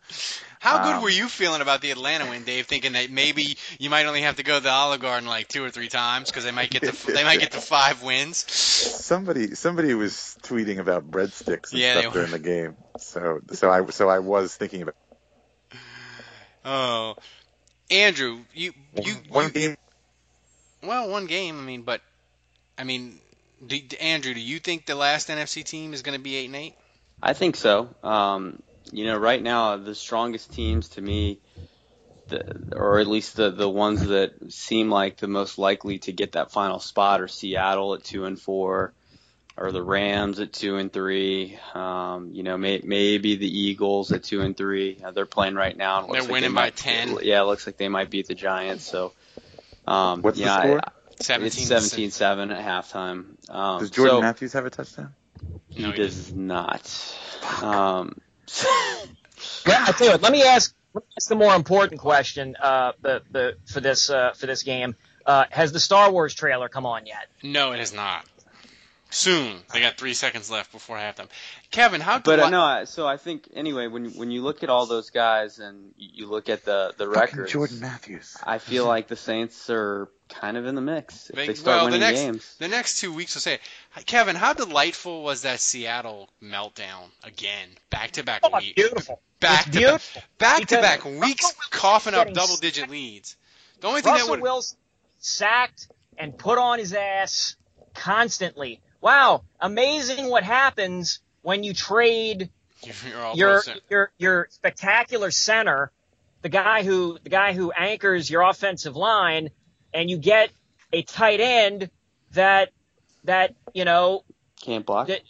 How 0.60 0.84
good 0.84 0.96
Um, 0.96 1.02
were 1.02 1.08
you 1.10 1.28
feeling 1.28 1.62
about 1.62 1.80
the 1.80 1.90
Atlanta 1.90 2.28
win, 2.28 2.44
Dave? 2.44 2.66
Thinking 2.66 2.92
that 2.92 3.10
maybe 3.10 3.56
you 3.78 3.88
might 3.90 4.04
only 4.06 4.20
have 4.22 4.36
to 4.36 4.42
go 4.42 4.58
to 4.58 4.62
the 4.62 4.70
Olive 4.70 5.00
Garden 5.00 5.28
like 5.28 5.48
two 5.48 5.64
or 5.64 5.70
three 5.70 5.88
times 5.88 6.30
because 6.30 6.44
they 6.44 6.50
might 6.50 6.70
get 6.70 6.82
to 6.82 7.06
they 7.12 7.24
might 7.24 7.40
get 7.40 7.52
to 7.52 7.60
five 7.60 8.02
wins. 8.02 8.38
Somebody 8.50 9.54
somebody 9.54 9.94
was 9.94 10.36
tweeting 10.42 10.78
about 10.78 11.10
breadsticks 11.10 11.72
and 11.72 11.80
Yeah, 11.80 12.00
stuff 12.00 12.12
during 12.12 12.30
the 12.30 12.38
game. 12.38 12.76
So 12.98 13.40
so 13.52 13.70
I 13.70 13.86
so 13.90 14.08
I 14.08 14.18
was 14.18 14.54
thinking 14.54 14.82
about 14.82 14.94
Oh, 16.64 17.16
Andrew, 17.90 18.40
you 18.54 18.72
you 19.02 19.14
one 19.28 19.46
you- 19.46 19.50
game. 19.50 19.76
Well, 20.82 21.10
one 21.10 21.26
game. 21.26 21.58
I 21.58 21.62
mean, 21.62 21.82
but 21.82 22.00
I 22.80 22.84
mean, 22.84 23.18
do, 23.66 23.78
Andrew, 24.00 24.32
do 24.32 24.40
you 24.40 24.58
think 24.58 24.86
the 24.86 24.94
last 24.94 25.28
NFC 25.28 25.62
team 25.62 25.92
is 25.92 26.00
going 26.00 26.16
to 26.16 26.22
be 26.22 26.34
eight 26.36 26.46
and 26.46 26.56
eight? 26.56 26.74
I 27.22 27.34
think 27.34 27.56
so. 27.56 27.94
Um, 28.02 28.62
you 28.90 29.04
know, 29.04 29.18
right 29.18 29.42
now 29.42 29.76
the 29.76 29.94
strongest 29.94 30.52
teams 30.54 30.88
to 30.90 31.02
me, 31.02 31.38
the, 32.28 32.72
or 32.74 32.98
at 32.98 33.06
least 33.06 33.36
the 33.36 33.50
the 33.50 33.68
ones 33.68 34.06
that 34.06 34.32
seem 34.52 34.88
like 34.90 35.18
the 35.18 35.28
most 35.28 35.58
likely 35.58 35.98
to 36.00 36.12
get 36.12 36.32
that 36.32 36.52
final 36.52 36.78
spot 36.80 37.20
are 37.20 37.28
Seattle 37.28 37.92
at 37.94 38.02
two 38.04 38.24
and 38.24 38.40
four, 38.40 38.94
or 39.58 39.72
the 39.72 39.82
Rams 39.82 40.40
at 40.40 40.52
two 40.52 40.76
and 40.76 40.90
three. 40.90 41.58
Um, 41.74 42.30
you 42.32 42.42
know, 42.42 42.56
may, 42.56 42.80
maybe 42.82 43.36
the 43.36 43.58
Eagles 43.60 44.10
at 44.12 44.22
two 44.24 44.40
and 44.40 44.56
three. 44.56 44.98
Uh, 45.04 45.10
they're 45.10 45.26
playing 45.26 45.54
right 45.54 45.76
now. 45.76 45.98
And 45.98 46.08
looks 46.08 46.12
They're 46.14 46.22
like 46.22 46.28
they 46.28 46.32
winning 46.32 46.54
by 46.54 46.62
might- 46.66 46.76
10. 46.76 47.18
Yeah, 47.22 47.42
it 47.42 47.44
looks 47.44 47.66
like 47.66 47.76
they 47.76 47.88
might 47.88 48.08
beat 48.08 48.26
the 48.28 48.34
Giants. 48.34 48.84
So, 48.84 49.12
um, 49.86 50.22
What's 50.22 50.38
the 50.38 50.44
yeah, 50.44 50.56
I- 50.56 50.62
score? 50.62 50.78
I- 50.82 50.90
17 51.20 51.46
It's 51.46 52.18
17-7 52.18 52.56
at 52.56 52.64
halftime. 52.64 53.24
Um, 53.48 53.80
Does 53.80 53.90
Jordan 53.90 54.16
so- 54.16 54.20
Matthews 54.22 54.52
have 54.54 54.66
a 54.66 54.70
touchdown? 54.70 55.14
he 55.68 55.90
does 55.92 56.32
not. 56.32 57.16
Um, 57.62 58.20
Well, 59.66 59.82
I 59.88 59.92
tell 59.92 60.06
you 60.06 60.12
what. 60.12 60.22
Let 60.22 60.32
me 60.32 60.42
ask. 60.42 60.74
Let 60.92 61.02
me 61.04 61.08
ask 61.16 61.28
the 61.28 61.34
more 61.34 61.54
important 61.54 62.00
question. 62.00 62.56
Uh, 62.60 62.92
the 63.00 63.22
the 63.30 63.56
for 63.64 63.80
this 63.80 64.10
uh, 64.10 64.32
for 64.32 64.46
this 64.46 64.62
game. 64.64 64.96
Uh, 65.24 65.44
has 65.50 65.72
the 65.72 65.80
Star 65.80 66.10
Wars 66.10 66.34
trailer 66.34 66.68
come 66.68 66.84
on 66.86 67.06
yet? 67.06 67.28
No, 67.42 67.72
it 67.72 67.78
has 67.78 67.94
not. 67.94 68.24
Soon. 69.12 69.58
They 69.72 69.80
got 69.80 69.96
three 69.96 70.14
seconds 70.14 70.50
left 70.50 70.70
before 70.72 70.96
halftime. 70.96 71.28
Kevin, 71.70 72.00
how? 72.00 72.20
But 72.20 72.38
uh, 72.38 72.42
deli- 72.48 72.50
no, 72.52 72.84
so 72.84 73.06
I 73.06 73.16
think 73.16 73.48
anyway, 73.54 73.88
when 73.88 74.10
when 74.12 74.30
you 74.30 74.42
look 74.42 74.62
at 74.62 74.70
all 74.70 74.86
those 74.86 75.10
guys 75.10 75.58
and 75.58 75.92
you 75.96 76.08
you 76.14 76.26
look 76.26 76.48
at 76.48 76.64
the 76.64 76.94
the 76.96 77.06
Fucking 77.06 77.20
records, 77.20 77.52
Jordan 77.52 77.80
Matthews. 77.80 78.36
I 78.44 78.58
feel 78.58 78.86
like 78.86 79.08
the 79.08 79.16
Saints 79.16 79.68
are 79.70 80.08
kind 80.28 80.56
of 80.56 80.64
in 80.66 80.76
the 80.76 80.80
mix 80.80 81.28
if 81.28 81.34
They- 81.36 81.48
they 81.48 81.54
start 81.54 81.66
well, 81.76 81.78
the 81.86 81.90
winning 81.92 82.00
next 82.00 82.20
games. 82.20 82.54
the 82.60 82.68
next 82.68 82.98
two 83.00 83.12
weeks 83.12 83.34
will 83.34 83.40
say. 83.40 83.58
Kevin, 84.06 84.36
how 84.36 84.52
delightful 84.52 85.22
was 85.24 85.42
that 85.42 85.58
Seattle 85.60 86.30
meltdown 86.40 87.10
again? 87.24 87.68
Back 87.90 88.12
to 88.12 88.22
back 88.22 88.48
weeks. 88.52 88.74
Beautiful. 88.74 89.20
Back 89.40 89.64
to 89.64 89.70
beautiful. 89.72 90.22
back 90.38 90.66
to 90.68 90.76
back 90.80 91.04
weeks 91.04 91.52
coughing 91.70 92.14
up 92.14 92.32
double 92.32 92.56
digit 92.58 92.88
leads. 92.88 93.36
The 93.80 93.88
only 93.88 94.02
thing 94.02 94.12
Russell 94.12 94.26
that 94.26 94.30
would 94.32 94.42
Wilson 94.42 94.78
sacked 95.18 95.88
and 96.16 96.36
put 96.38 96.58
on 96.58 96.78
his 96.78 96.92
ass 96.92 97.56
constantly. 97.94 98.80
Wow, 99.00 99.44
amazing 99.60 100.28
what 100.28 100.44
happens 100.44 101.20
when 101.42 101.64
you 101.64 101.72
trade 101.74 102.50
you're 103.34 103.34
your 103.34 103.62
your 103.88 104.12
your 104.18 104.48
spectacular 104.50 105.30
center, 105.30 105.90
the 106.42 106.48
guy 106.48 106.82
who 106.82 107.18
the 107.22 107.30
guy 107.30 107.52
who 107.52 107.70
anchors 107.72 108.30
your 108.30 108.42
offensive 108.42 108.96
line, 108.96 109.50
and 109.92 110.10
you 110.10 110.18
get 110.18 110.50
a 110.92 111.02
tight 111.02 111.40
end 111.40 111.90
that 112.32 112.70
that 113.24 113.54
you 113.74 113.84
know 113.84 114.24
Can't 114.62 114.84
block. 114.84 115.08
that 115.08 115.20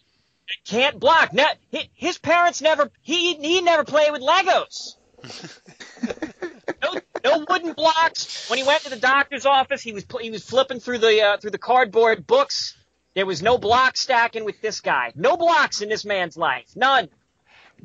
can't 0.64 0.98
block. 0.98 1.32
Ne- 1.32 1.44
hi- 1.72 1.88
his 1.94 2.18
parents 2.18 2.60
never 2.60 2.90
he 3.02 3.34
he 3.34 3.60
never 3.60 3.84
played 3.84 4.10
with 4.12 4.22
Legos. 4.22 4.96
no, 6.82 7.00
no 7.24 7.44
wooden 7.48 7.72
blocks. 7.72 8.48
When 8.48 8.58
he 8.58 8.64
went 8.64 8.82
to 8.82 8.90
the 8.90 8.96
doctor's 8.96 9.46
office, 9.46 9.82
he 9.82 9.92
was 9.92 10.04
he 10.20 10.30
was 10.30 10.44
flipping 10.44 10.80
through 10.80 10.98
the 10.98 11.22
uh, 11.22 11.36
through 11.38 11.50
the 11.50 11.58
cardboard 11.58 12.26
books. 12.26 12.76
There 13.14 13.26
was 13.26 13.42
no 13.42 13.58
block 13.58 13.96
stacking 13.96 14.44
with 14.44 14.60
this 14.60 14.80
guy. 14.80 15.12
No 15.14 15.36
blocks 15.36 15.80
in 15.80 15.88
this 15.88 16.04
man's 16.04 16.36
life. 16.36 16.66
None. 16.76 17.08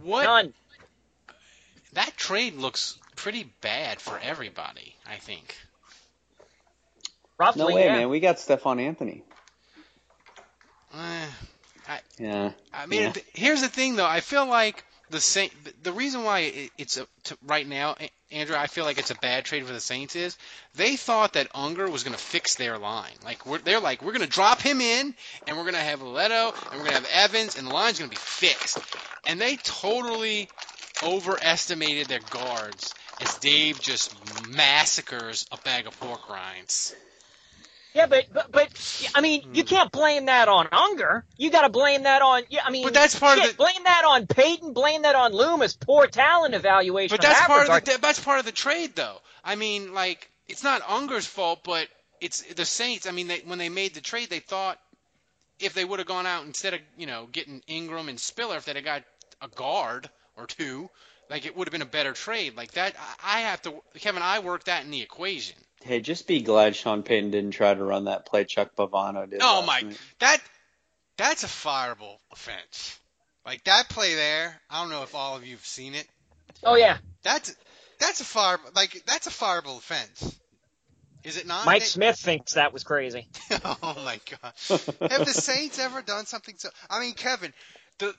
What? 0.01 0.23
None. 0.25 0.53
That 1.93 2.15
trade 2.17 2.55
looks 2.55 2.99
pretty 3.15 3.51
bad 3.61 3.99
for 4.01 4.19
everybody. 4.21 4.95
I 5.07 5.15
think. 5.17 5.55
Roughly, 7.37 7.59
No 7.61 7.75
way, 7.75 7.85
yeah. 7.85 7.95
man. 7.97 8.09
We 8.09 8.19
got 8.19 8.37
Stephon 8.37 8.79
Anthony. 8.81 9.23
Eh, 10.93 11.25
I, 11.89 11.99
Yeah. 12.17 12.51
I 12.73 12.85
mean, 12.85 13.01
yeah. 13.03 13.13
here's 13.33 13.61
the 13.61 13.67
thing, 13.67 13.95
though. 13.95 14.05
I 14.05 14.21
feel 14.21 14.45
like 14.45 14.83
the 15.09 15.19
Saint, 15.19 15.51
the 15.83 15.91
reason 15.91 16.23
why 16.23 16.69
it's 16.77 16.97
a, 16.97 17.07
to, 17.25 17.37
right 17.45 17.67
now, 17.67 17.95
Andrew, 18.31 18.55
I 18.55 18.67
feel 18.67 18.85
like 18.85 18.97
it's 18.97 19.11
a 19.11 19.15
bad 19.15 19.45
trade 19.45 19.65
for 19.65 19.73
the 19.73 19.79
Saints 19.79 20.15
is 20.15 20.37
they 20.75 20.95
thought 20.95 21.33
that 21.33 21.47
Unger 21.53 21.89
was 21.89 22.03
going 22.03 22.15
to 22.15 22.21
fix 22.21 22.55
their 22.55 22.77
line. 22.77 23.13
Like 23.23 23.43
they're 23.63 23.79
like, 23.79 24.01
we're 24.01 24.13
going 24.13 24.27
to 24.27 24.27
drop 24.27 24.61
him 24.61 24.81
in, 24.81 25.13
and 25.47 25.57
we're 25.57 25.63
going 25.63 25.75
to 25.75 25.79
have 25.79 26.01
Leto, 26.01 26.53
and 26.71 26.79
we're 26.79 26.89
going 26.89 27.03
to 27.03 27.07
have 27.07 27.09
Evans, 27.13 27.57
and 27.57 27.67
the 27.67 27.73
line's 27.73 27.99
going 27.99 28.09
to 28.09 28.15
be 28.15 28.21
fixed. 28.21 28.79
And 29.27 29.39
they 29.39 29.57
totally 29.57 30.49
overestimated 31.03 32.07
their 32.07 32.19
guards 32.29 32.93
as 33.21 33.35
Dave 33.35 33.79
just 33.79 34.15
massacres 34.49 35.45
a 35.51 35.57
bag 35.57 35.87
of 35.87 35.99
pork 35.99 36.29
rinds. 36.29 36.95
Yeah, 37.95 38.07
but 38.07 38.25
but, 38.33 38.51
but 38.51 39.11
I 39.15 39.21
mean, 39.21 39.41
you 39.53 39.63
hmm. 39.63 39.67
can't 39.67 39.91
blame 39.91 40.25
that 40.25 40.49
on 40.49 40.67
Unger. 40.73 41.23
You 41.37 41.49
got 41.49 41.61
to 41.61 41.69
blame 41.69 42.03
that 42.03 42.21
on. 42.21 42.43
Yeah, 42.49 42.61
I 42.65 42.69
mean, 42.69 42.83
But 42.83 42.93
that's 42.93 43.17
part 43.17 43.39
of 43.39 43.47
the- 43.47 43.53
blame 43.53 43.83
that 43.85 44.03
on 44.05 44.27
Payton. 44.27 44.73
Blame 44.73 45.03
that 45.03 45.15
on 45.15 45.31
Loomis. 45.31 45.77
Poor 45.77 46.05
talent 46.05 46.55
evaluation. 46.55 47.15
But 47.15 47.21
that's 47.21 47.39
that 47.39 47.47
part 47.47 47.69
of 47.69 47.85
the 47.85 47.97
that's 48.01 48.19
part 48.19 48.39
of 48.39 48.45
the 48.45 48.51
trade, 48.51 48.97
though. 48.97 49.21
I 49.45 49.55
mean, 49.55 49.93
like 49.93 50.29
it's 50.47 50.61
not 50.61 50.81
Unger's 50.89 51.25
fault, 51.25 51.61
but 51.63 51.87
it's 52.19 52.41
the 52.41 52.65
Saints. 52.65 53.07
I 53.07 53.11
mean, 53.11 53.27
they, 53.27 53.39
when 53.45 53.59
they 53.59 53.69
made 53.69 53.93
the 53.93 54.01
trade, 54.01 54.29
they 54.29 54.39
thought 54.39 54.77
if 55.59 55.73
they 55.73 55.85
would 55.85 55.99
have 55.99 56.07
gone 56.07 56.25
out 56.25 56.43
instead 56.45 56.73
of 56.73 56.81
you 56.97 57.07
know 57.07 57.29
getting 57.31 57.61
Ingram 57.65 58.09
and 58.09 58.19
Spiller, 58.19 58.57
if 58.57 58.65
they'd 58.65 58.75
have 58.75 58.83
got 58.83 59.03
a 59.41 59.47
guard 59.47 60.09
or 60.35 60.47
two, 60.47 60.89
like 61.29 61.45
it 61.45 61.55
would 61.55 61.67
have 61.69 61.71
been 61.71 61.81
a 61.81 61.85
better 61.85 62.11
trade. 62.11 62.57
Like 62.57 62.71
that, 62.71 62.93
I 63.23 63.37
I 63.37 63.41
have 63.41 63.61
to, 63.61 63.81
Kevin. 63.99 64.21
I 64.21 64.39
work 64.39 64.65
that 64.65 64.83
in 64.83 64.91
the 64.91 65.01
equation. 65.01 65.55
Hey, 65.85 66.01
just 66.01 66.25
be 66.25 66.41
glad 66.41 66.75
Sean 66.75 67.03
Payton 67.03 67.29
didn't 67.29 67.51
try 67.51 67.71
to 67.71 67.83
run 67.83 68.05
that 68.05 68.25
play 68.25 68.43
Chuck 68.43 68.75
Pagano 68.75 69.29
did. 69.29 69.39
Oh 69.43 69.61
my, 69.61 69.81
night. 69.81 69.97
that 70.17 70.41
that's 71.15 71.43
a 71.43 71.47
fireable 71.47 72.17
offense. 72.31 72.99
Like 73.45 73.63
that 73.65 73.87
play 73.89 74.15
there. 74.15 74.59
I 74.67 74.81
don't 74.81 74.89
know 74.89 75.03
if 75.03 75.13
all 75.13 75.35
of 75.35 75.45
you 75.45 75.55
have 75.55 75.65
seen 75.65 75.93
it. 75.93 76.07
oh 76.63 76.75
yeah, 76.75 76.97
That's 77.21 77.55
that's 77.99 78.19
a 78.19 78.23
fire 78.23 78.57
like 78.75 79.03
that's 79.05 79.27
a 79.27 79.29
fireable 79.29 79.77
offense. 79.77 80.39
Is 81.23 81.37
it 81.37 81.45
not? 81.45 81.67
Mike 81.67 81.81
Nick? 81.81 81.87
Smith 81.87 82.17
thinks 82.17 82.53
that 82.53 82.73
was 82.73 82.83
crazy. 82.83 83.27
oh 83.63 83.93
my 84.03 84.19
god. 84.41 84.53
Have 85.11 85.25
the 85.25 85.33
Saints 85.33 85.77
ever 85.77 86.01
done 86.01 86.25
something 86.25 86.55
so? 86.57 86.69
I 86.89 86.99
mean, 86.99 87.13
Kevin, 87.13 87.53
the 87.99 88.15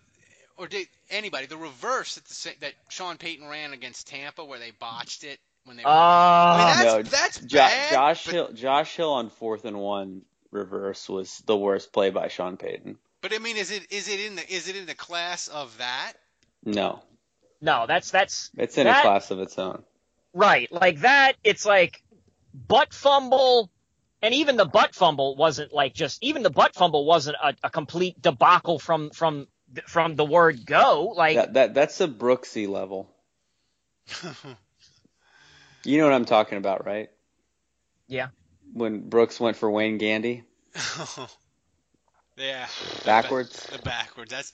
or 0.56 0.68
did 0.68 0.86
anybody 1.10 1.46
the 1.46 1.56
reverse 1.56 2.14
that 2.14 2.24
the 2.26 2.60
that 2.60 2.74
Sean 2.90 3.16
Payton 3.16 3.48
ran 3.48 3.72
against 3.72 4.06
Tampa 4.06 4.44
where 4.44 4.60
they 4.60 4.70
botched 4.70 5.24
it 5.24 5.40
when 5.66 5.76
they 5.76 5.82
were. 5.84 5.88
I 5.90 5.92
mean, 5.92 5.98
Ah, 5.98 6.74
that's 6.82 6.84
no, 6.94 7.02
that's 7.02 7.40
Jo- 7.40 7.58
bad. 7.58 7.90
Josh 7.90 8.24
but, 8.24 8.34
Hill, 8.34 8.52
Josh 8.52 8.96
Hill 8.96 9.12
on 9.12 9.30
fourth 9.30 9.64
and 9.64 9.78
one 9.78 10.22
reverse 10.50 11.08
was 11.08 11.42
the 11.46 11.56
worst 11.56 11.92
play 11.92 12.10
by 12.10 12.28
Sean 12.28 12.56
Payton. 12.56 12.96
but 13.20 13.34
I 13.34 13.38
mean, 13.38 13.56
is 13.56 13.70
it 13.70 13.92
is 13.92 14.08
it 14.08 14.20
in 14.20 14.36
the 14.36 14.52
is 14.52 14.68
it 14.68 14.76
in 14.76 14.86
the 14.86 14.94
class 14.94 15.48
of 15.48 15.76
that? 15.78 16.12
No, 16.64 17.02
no, 17.60 17.86
that's 17.86 18.10
that's 18.10 18.50
it's 18.56 18.78
in 18.78 18.86
that, 18.86 19.00
a 19.00 19.02
class 19.02 19.30
of 19.30 19.40
its 19.40 19.58
own. 19.58 19.82
right. 20.32 20.70
Like 20.72 21.00
that, 21.00 21.34
it's 21.44 21.66
like 21.66 22.02
butt 22.54 22.92
fumble, 22.94 23.70
and 24.22 24.32
even 24.34 24.56
the 24.56 24.64
butt 24.64 24.94
fumble 24.94 25.36
wasn't 25.36 25.72
like 25.72 25.94
just 25.94 26.22
even 26.22 26.42
the 26.42 26.50
butt 26.50 26.74
fumble 26.74 27.04
wasn't 27.04 27.36
a, 27.42 27.54
a 27.64 27.70
complete 27.70 28.20
debacle 28.22 28.78
from 28.78 29.10
from 29.10 29.46
from 29.86 30.14
the 30.16 30.24
word 30.24 30.64
go. 30.64 31.12
Like 31.16 31.36
That 31.36 31.54
that 31.54 31.74
that's 31.74 32.00
a 32.00 32.08
Brooksy 32.08 32.68
level. 32.68 33.08
You 35.86 35.98
know 35.98 36.04
what 36.04 36.14
I'm 36.14 36.24
talking 36.24 36.58
about, 36.58 36.84
right? 36.86 37.08
yeah, 38.08 38.28
When 38.72 39.08
Brooks 39.08 39.38
went 39.40 39.56
for 39.56 39.70
Wayne 39.70 39.98
Gandy 39.98 40.42
yeah. 42.36 42.66
backwards. 43.04 43.64
The 43.66 43.78
backwards. 43.78 44.30
That's 44.30 44.52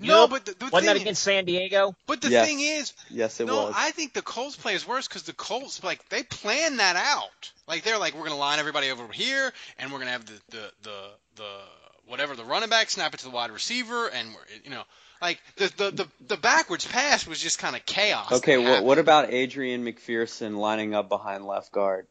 You 0.00 0.08
no, 0.08 0.22
know, 0.22 0.28
but 0.28 0.44
the, 0.46 0.52
the 0.54 0.64
wasn't 0.72 0.86
that 0.94 0.96
against 1.00 1.22
San 1.22 1.44
Diego? 1.44 1.94
but 2.06 2.20
the 2.20 2.30
Yes. 2.30 2.46
thing 2.46 2.60
is, 2.60 2.92
Yes, 3.10 3.40
it 3.40 3.46
no, 3.46 3.64
was. 3.64 3.74
I 3.76 3.90
think 3.92 4.12
the 4.14 4.22
Colts 4.22 4.56
play 4.56 4.74
is 4.74 4.86
worse 4.86 5.06
because 5.06 5.22
the 5.24 5.32
Colts 5.32 5.82
like 5.84 6.08
they 6.08 6.22
plan 6.22 6.78
that 6.78 6.96
out. 6.96 7.52
Like 7.68 7.82
they're 7.84 7.98
like 7.98 8.14
we're 8.14 8.24
gonna 8.24 8.36
line 8.36 8.58
everybody 8.58 8.90
over 8.90 9.06
here, 9.12 9.52
and 9.78 9.92
we're 9.92 9.98
gonna 9.98 10.10
have 10.12 10.26
the 10.26 10.40
the 10.50 10.72
the, 10.82 11.10
the 11.36 11.58
whatever 12.06 12.34
the 12.36 12.44
running 12.44 12.68
back, 12.70 12.90
snap 12.90 13.14
it 13.14 13.18
to 13.18 13.24
the 13.24 13.30
wide 13.30 13.50
receiver, 13.50 14.08
and 14.08 14.28
we're- 14.28 14.60
you 14.64 14.70
know, 14.70 14.82
like 15.22 15.40
the 15.56 15.72
the 15.76 15.90
the, 15.90 16.08
the 16.28 16.36
backwards 16.36 16.86
pass 16.86 17.26
was 17.26 17.40
just 17.40 17.58
kind 17.58 17.74
of 17.76 17.84
chaos. 17.86 18.30
Okay, 18.32 18.56
what 18.58 18.66
happened. 18.66 18.86
what 18.86 18.98
about 18.98 19.32
Adrian 19.32 19.84
McPherson 19.84 20.56
lining 20.56 20.94
up 20.94 21.08
behind 21.08 21.44
left 21.46 21.72
guard? 21.72 22.06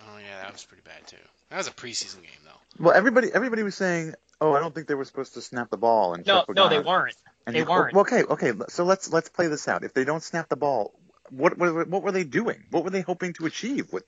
Oh 0.00 0.18
yeah, 0.18 0.42
that 0.42 0.52
was 0.52 0.64
pretty 0.64 0.82
bad 0.84 1.06
too. 1.06 1.16
That 1.50 1.58
was 1.58 1.68
a 1.68 1.72
preseason 1.72 2.22
game 2.22 2.30
though. 2.44 2.84
Well, 2.84 2.94
everybody 2.94 3.28
everybody 3.32 3.62
was 3.62 3.74
saying, 3.74 4.14
"Oh, 4.40 4.52
I 4.54 4.60
don't 4.60 4.74
think 4.74 4.86
they 4.86 4.94
were 4.94 5.04
supposed 5.04 5.34
to 5.34 5.40
snap 5.42 5.70
the 5.70 5.76
ball." 5.76 6.14
And 6.14 6.26
No, 6.26 6.40
Chuck 6.40 6.54
no, 6.54 6.68
they 6.68 6.80
weren't. 6.80 7.16
And 7.46 7.54
They 7.56 7.60
you- 7.60 7.66
weren't. 7.66 7.94
well, 7.94 8.02
okay, 8.02 8.22
okay. 8.24 8.52
So 8.68 8.84
let's 8.84 9.10
let's 9.10 9.28
play 9.28 9.48
this 9.48 9.66
out. 9.68 9.84
If 9.84 9.94
they 9.94 10.04
don't 10.04 10.22
snap 10.22 10.48
the 10.48 10.56
ball, 10.56 10.92
what 11.30 11.56
what, 11.56 11.88
what 11.88 12.02
were 12.02 12.12
they 12.12 12.24
doing? 12.24 12.62
What 12.70 12.84
were 12.84 12.90
they 12.90 13.00
hoping 13.00 13.32
to 13.34 13.46
achieve 13.46 13.92
with 13.92 14.04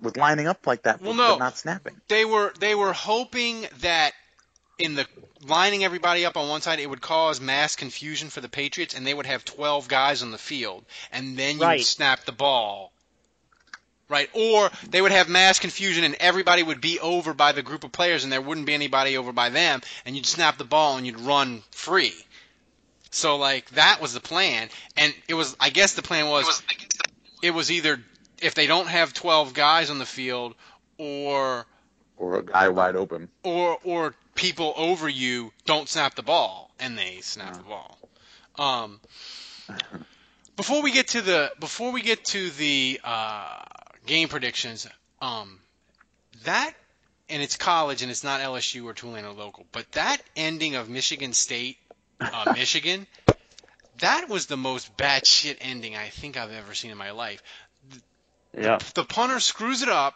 with 0.00 0.16
lining 0.16 0.48
up 0.48 0.66
like 0.66 0.82
that, 0.82 1.00
Well, 1.00 1.10
with, 1.10 1.18
no. 1.18 1.28
but 1.34 1.38
not 1.38 1.56
snapping? 1.56 2.00
They 2.08 2.24
were 2.24 2.52
they 2.58 2.74
were 2.74 2.92
hoping 2.92 3.66
that 3.80 4.12
in 4.78 4.94
the 4.94 5.06
lining 5.46 5.84
everybody 5.84 6.24
up 6.24 6.36
on 6.36 6.48
one 6.48 6.60
side, 6.62 6.80
it 6.80 6.88
would 6.90 7.00
cause 7.00 7.40
mass 7.40 7.76
confusion 7.76 8.28
for 8.30 8.40
the 8.40 8.48
Patriots, 8.48 8.94
and 8.94 9.06
they 9.06 9.14
would 9.14 9.26
have 9.26 9.44
12 9.44 9.88
guys 9.88 10.22
on 10.22 10.30
the 10.30 10.38
field, 10.38 10.84
and 11.12 11.36
then 11.36 11.56
you 11.56 11.62
Right. 11.62 11.78
would 11.78 11.86
snap 11.86 12.24
the 12.24 12.32
ball. 12.32 12.92
Right, 14.06 14.28
or 14.34 14.70
they 14.90 15.00
would 15.00 15.12
have 15.12 15.30
mass 15.30 15.58
confusion 15.58 16.04
and 16.04 16.14
everybody 16.16 16.62
would 16.62 16.82
be 16.82 17.00
over 17.00 17.32
by 17.32 17.52
the 17.52 17.62
group 17.62 17.84
of 17.84 17.92
players 17.92 18.22
and 18.22 18.30
there 18.30 18.40
wouldn't 18.42 18.66
be 18.66 18.74
anybody 18.74 19.16
over 19.16 19.32
by 19.32 19.48
them 19.48 19.80
and 20.04 20.14
you'd 20.14 20.26
snap 20.26 20.58
the 20.58 20.64
ball 20.64 20.98
and 20.98 21.06
you'd 21.06 21.18
run 21.20 21.62
free. 21.70 22.12
So 23.10 23.36
like 23.36 23.70
that 23.70 24.02
was 24.02 24.12
the 24.12 24.20
plan 24.20 24.68
and 24.98 25.14
it 25.26 25.32
was 25.34 25.56
I 25.58 25.70
guess 25.70 25.94
the 25.94 26.02
plan 26.02 26.28
was 26.28 26.62
it 27.42 27.52
was 27.52 27.70
either 27.72 27.98
if 28.42 28.54
they 28.54 28.66
don't 28.66 28.88
have 28.88 29.14
12 29.14 29.54
guys 29.54 29.88
on 29.88 29.98
the 29.98 30.06
field 30.06 30.54
or 30.98 31.64
Or 32.18 32.36
a 32.36 32.42
guy 32.42 32.68
wide 32.68 32.96
open. 32.96 33.30
or 33.42 33.78
or 33.84 34.14
people 34.34 34.72
over 34.76 35.08
you 35.08 35.52
don't 35.64 35.88
snap 35.88 36.14
the 36.14 36.22
ball 36.22 36.70
and 36.78 36.98
they 36.98 37.20
snap 37.20 37.56
the 37.56 37.62
ball. 37.62 37.98
Um, 38.56 39.00
before 40.56 40.82
we 40.82 40.92
get 40.92 41.08
to 41.08 41.20
the 41.22 41.52
before 41.58 41.92
we 41.92 42.02
get 42.02 42.24
to 42.26 42.50
the 42.50 43.00
uh, 43.02 43.62
game 44.06 44.28
predictions, 44.28 44.86
um, 45.20 45.58
that 46.44 46.72
and 47.28 47.42
it's 47.42 47.56
college 47.56 48.02
and 48.02 48.10
it's 48.10 48.24
not 48.24 48.40
LSU 48.40 48.84
or 48.84 48.92
Tulane 48.92 49.24
or 49.24 49.32
local, 49.32 49.66
but 49.72 49.90
that 49.92 50.18
ending 50.36 50.76
of 50.76 50.88
Michigan 50.88 51.32
State, 51.32 51.78
uh, 52.20 52.52
Michigan, 52.56 53.06
that 53.98 54.28
was 54.28 54.46
the 54.46 54.56
most 54.56 54.96
batshit 54.96 55.56
ending 55.60 55.96
I 55.96 56.08
think 56.08 56.36
I've 56.36 56.52
ever 56.52 56.74
seen 56.74 56.90
in 56.90 56.98
my 56.98 57.12
life. 57.12 57.42
Yeah. 58.56 58.78
The 58.94 59.04
punter 59.04 59.40
screws 59.40 59.82
it 59.82 59.88
up. 59.88 60.14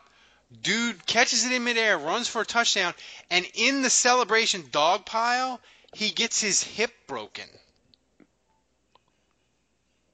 Dude 0.63 1.05
catches 1.07 1.45
it 1.45 1.53
in 1.53 1.63
midair, 1.65 1.99
runs 1.99 2.27
for 2.27 2.41
a 2.41 2.47
touchdown, 2.47 2.95
and 3.31 3.47
in 3.55 3.83
the 3.83 3.91
celebration 3.91 4.65
dog 4.73 5.05
pile, 5.05 5.61
he 5.93 6.09
gets 6.11 6.41
his 6.41 6.63
hip 6.63 6.91
broken. 7.07 7.45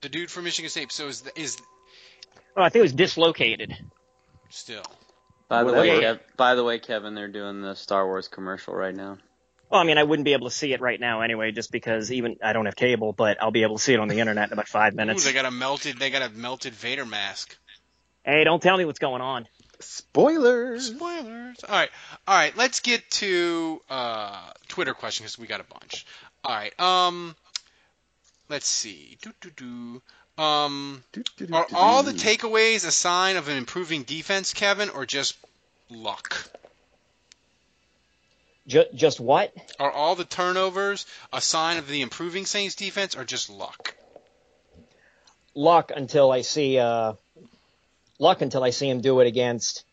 The 0.01 0.09
dude 0.09 0.30
from 0.30 0.45
Michigan 0.45 0.70
State. 0.70 0.93
So 0.93 1.07
is 1.07 1.22
is 1.37 1.57
Oh, 2.57 2.62
I 2.62 2.68
think 2.68 2.80
it 2.80 2.82
was 2.82 2.93
dislocated. 2.93 3.76
still. 4.51 4.85
By 5.49 5.62
the 5.64 5.72
Well, 5.72 5.80
way, 5.80 6.01
yeah. 6.01 6.14
Kev, 6.14 6.20
by 6.37 6.55
the 6.55 6.64
way, 6.64 6.78
Kevin, 6.78 7.14
they're 7.14 7.28
doing 7.28 7.62
the 7.62 7.74
Star 7.74 8.07
Wars 8.07 8.28
commercial 8.28 8.74
right 8.74 8.95
now. 8.95 9.18
Well, 9.70 9.80
I 9.80 9.85
mean, 9.85 9.99
I 9.99 10.03
wouldn't 10.05 10.24
be 10.24 10.32
able 10.35 10.49
to 10.49 10.55
see 10.55 10.72
it 10.72 10.80
right 10.80 10.99
now 11.01 11.22
anyway, 11.22 11.51
just 11.53 11.72
because 11.72 12.12
even 12.12 12.37
I 12.43 12.53
don't 12.53 12.66
have 12.66 12.76
cable, 12.76 13.12
but 13.12 13.43
I'll 13.43 13.51
be 13.51 13.62
able 13.62 13.76
to 13.76 13.82
see 13.82 13.93
it 13.95 14.01
on 14.01 14.09
the 14.09 14.20
internet 14.20 14.49
in 14.49 14.53
about 14.53 14.68
five 14.68 14.93
Ooh, 14.93 14.97
minutes. 14.97 15.24
they 15.24 15.32
got 15.32 15.47
a 15.47 15.51
melted. 15.51 15.99
They 15.99 16.11
got 16.11 16.22
a 16.22 16.28
melted 16.30 16.74
Vader 16.74 17.05
mask. 17.07 17.57
Hey, 18.24 18.45
don't 18.45 18.62
tell 18.62 18.76
me 18.76 18.85
what's 18.85 18.99
going 18.99 19.20
on. 19.20 19.47
Spoilers. 19.80 20.94
Spoilers. 20.94 21.64
All 21.64 21.74
right, 21.74 21.90
all 22.26 22.36
right. 22.36 22.56
Let's 22.56 22.80
get 22.80 23.08
to 23.12 23.80
uh, 23.90 24.50
Twitter 24.68 24.94
questions 24.94 25.32
because 25.32 25.38
we 25.38 25.46
got 25.46 25.60
a 25.60 25.64
bunch. 25.64 26.06
All 26.44 26.54
right. 26.54 26.80
Um, 26.80 27.34
let's 28.48 28.66
see. 28.66 29.18
Do 29.22 29.32
do 29.40 29.50
do. 29.50 30.02
Um, 30.42 31.04
are 31.52 31.66
all 31.72 32.02
the 32.02 32.12
takeaways 32.12 32.86
a 32.86 32.90
sign 32.90 33.36
of 33.36 33.48
an 33.48 33.56
improving 33.56 34.02
defense, 34.02 34.52
Kevin, 34.52 34.90
or 34.90 35.06
just 35.06 35.36
luck? 35.90 36.50
Just, 38.66 38.94
just 38.94 39.20
what? 39.20 39.54
Are 39.78 39.90
all 39.90 40.14
the 40.14 40.24
turnovers 40.24 41.06
a 41.32 41.40
sign 41.40 41.76
of 41.76 41.86
the 41.86 42.00
improving 42.00 42.46
Saints 42.46 42.74
defense, 42.74 43.14
or 43.14 43.24
just 43.24 43.50
luck? 43.50 43.94
Luck 45.54 45.92
until 45.94 46.32
I 46.32 46.40
see 46.40 46.78
uh, 46.78 47.12
luck 48.18 48.42
until 48.42 48.62
I 48.62 48.70
see 48.70 48.88
him 48.88 49.00
do 49.00 49.20
it 49.20 49.26
against. 49.26 49.84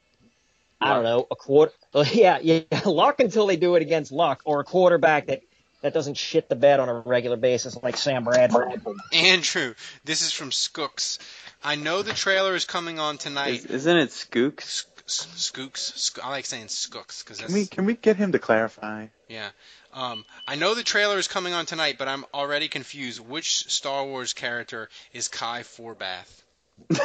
I 0.80 0.94
don't 0.96 1.04
know 1.04 1.28
a 1.30 1.36
quarter. 1.36 1.74
Yeah, 2.12 2.40
yeah, 2.42 2.62
luck 2.86 3.20
until 3.20 3.48
they 3.48 3.58
do 3.58 3.76
it 3.76 3.82
against 3.82 4.12
luck 4.12 4.42
or 4.46 4.62
a 4.62 4.64
quarterback 4.64 5.28
that 5.28 5.42
that 5.82 5.94
doesn't 5.94 6.16
shit 6.16 6.48
the 6.48 6.56
bed 6.56 6.80
on 6.80 6.88
a 6.90 6.94
regular 6.94 7.36
basis 7.38 7.76
like 7.84 7.98
Sam 7.98 8.24
Bradford. 8.24 8.82
Andrew, 9.12 9.74
this 10.06 10.22
is 10.22 10.32
from 10.32 10.52
Skooks. 10.52 11.18
I 11.64 11.76
know 11.76 12.02
the 12.02 12.14
trailer 12.14 12.56
is 12.56 12.66
coming 12.66 12.98
on 13.00 13.18
tonight. 13.18 13.66
Is, 13.66 13.66
isn't 13.66 13.98
it 13.98 14.10
Skooks? 14.10 14.86
Skooks. 15.08 15.78
Sk- 15.98 16.24
I 16.24 16.30
like 16.30 16.46
saying 16.46 16.68
Skooks 16.68 17.24
because 17.24 17.40
that's 17.40 17.52
Can 17.52 17.54
we 17.54 17.66
can 17.66 17.86
we 17.86 17.96
get 17.96 18.16
him 18.16 18.32
to 18.32 18.40
clarify? 18.40 19.08
yeah. 19.28 19.50
Um, 19.94 20.24
I 20.48 20.56
know 20.56 20.74
the 20.74 20.84
trailer 20.84 21.18
is 21.18 21.28
coming 21.28 21.54
on 21.54 21.66
tonight, 21.66 21.96
but 22.00 22.08
I'm 22.08 22.24
already 22.34 22.70
confused. 22.70 23.20
Which 23.20 23.66
Star 23.70 24.06
Wars 24.06 24.32
character 24.32 24.88
is 25.12 25.28
Kai 25.28 25.64
Forbath? 25.64 26.44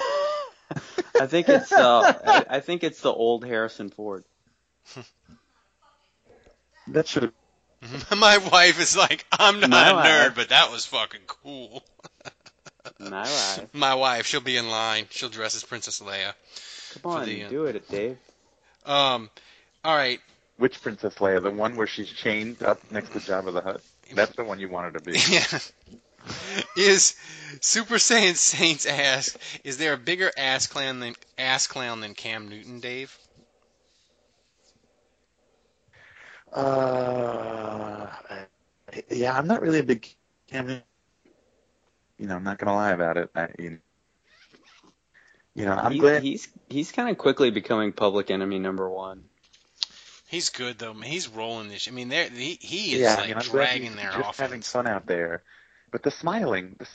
I 1.20 1.26
think 1.26 1.48
it's 1.48 1.72
uh, 1.72 2.12
I, 2.26 2.44
I 2.56 2.60
think 2.60 2.84
it's 2.84 3.00
the 3.00 3.12
old 3.12 3.44
Harrison 3.44 3.90
Ford. 3.90 4.24
That 6.88 7.08
should. 7.08 7.32
My 8.16 8.38
wife 8.38 8.80
is 8.80 8.96
like, 8.96 9.26
I'm 9.32 9.60
not 9.60 9.70
My 9.70 9.90
a 9.90 9.92
nerd, 9.92 10.26
wife. 10.28 10.36
but 10.36 10.48
that 10.50 10.70
was 10.70 10.86
fucking 10.86 11.22
cool. 11.26 11.82
My 13.00 13.22
wife. 13.22 13.66
My 13.74 13.94
wife, 13.94 14.26
she'll 14.26 14.40
be 14.40 14.56
in 14.56 14.68
line. 14.70 15.06
She'll 15.10 15.28
dress 15.28 15.56
as 15.56 15.64
Princess 15.64 16.00
Leia. 16.00 16.32
Come 17.02 17.12
on, 17.12 17.26
the, 17.26 17.44
uh, 17.44 17.48
do 17.48 17.64
it, 17.64 17.88
Dave. 17.88 18.18
Um, 18.84 19.28
all 19.84 19.96
right. 19.96 20.20
Which 20.58 20.80
Princess 20.80 21.14
Leia? 21.16 21.42
The 21.42 21.50
one 21.50 21.76
where 21.76 21.86
she's 21.86 22.08
chained 22.08 22.62
up 22.62 22.80
next 22.90 23.10
to 23.12 23.18
Jabba 23.18 23.52
the 23.52 23.60
Hutt? 23.60 23.80
That's 24.14 24.34
the 24.36 24.44
one 24.44 24.60
you 24.60 24.68
want 24.68 24.92
her 24.92 24.98
to 25.00 25.04
be. 25.04 25.18
Yeah. 25.28 25.58
Is 26.76 27.14
Super 27.60 27.94
Saiyan 27.96 28.34
Saints 28.36 28.86
ask, 28.86 29.36
is 29.64 29.78
there 29.78 29.92
a 29.92 29.98
bigger 29.98 30.30
ass 30.36 30.66
clown 30.66 31.00
than 31.00 31.14
ass 31.38 31.66
clown 31.66 32.00
than 32.00 32.14
Cam 32.14 32.48
Newton, 32.48 32.80
Dave? 32.80 33.16
Uh, 36.52 38.06
yeah, 39.10 39.36
I'm 39.36 39.46
not 39.46 39.60
really 39.62 39.80
a 39.80 39.82
big 39.84 40.08
Cam. 40.48 40.80
You 42.18 42.26
know, 42.26 42.36
I'm 42.36 42.44
not 42.44 42.58
gonna 42.58 42.74
lie 42.74 42.92
about 42.92 43.16
it. 43.18 43.30
I, 43.34 43.48
you, 43.58 43.78
you 45.54 45.64
know, 45.66 45.72
I'm 45.72 45.92
He- 45.92 45.98
glad. 45.98 46.22
he's 46.22 46.48
he's 46.68 46.92
kind 46.92 47.08
of 47.10 47.18
quickly 47.18 47.50
becoming 47.50 47.92
public 47.92 48.30
enemy 48.30 48.58
number 48.58 48.88
one. 48.88 49.24
He's 50.28 50.48
good 50.50 50.78
though. 50.78 50.94
man. 50.94 51.08
He's 51.10 51.28
rolling 51.28 51.68
this. 51.68 51.88
I 51.88 51.90
mean, 51.90 52.08
there 52.08 52.28
he, 52.28 52.58
he 52.60 52.94
is 52.94 53.00
yeah, 53.00 53.16
like 53.16 53.30
I 53.30 53.34
mean, 53.34 53.42
dragging 53.42 53.86
he's 53.88 53.96
their 53.96 54.06
just 54.12 54.18
offense. 54.20 54.36
having 54.38 54.62
fun 54.62 54.86
out 54.86 55.06
there. 55.06 55.42
But 55.91 56.03
the 56.03 56.11
smiling, 56.11 56.76
the, 56.78 56.87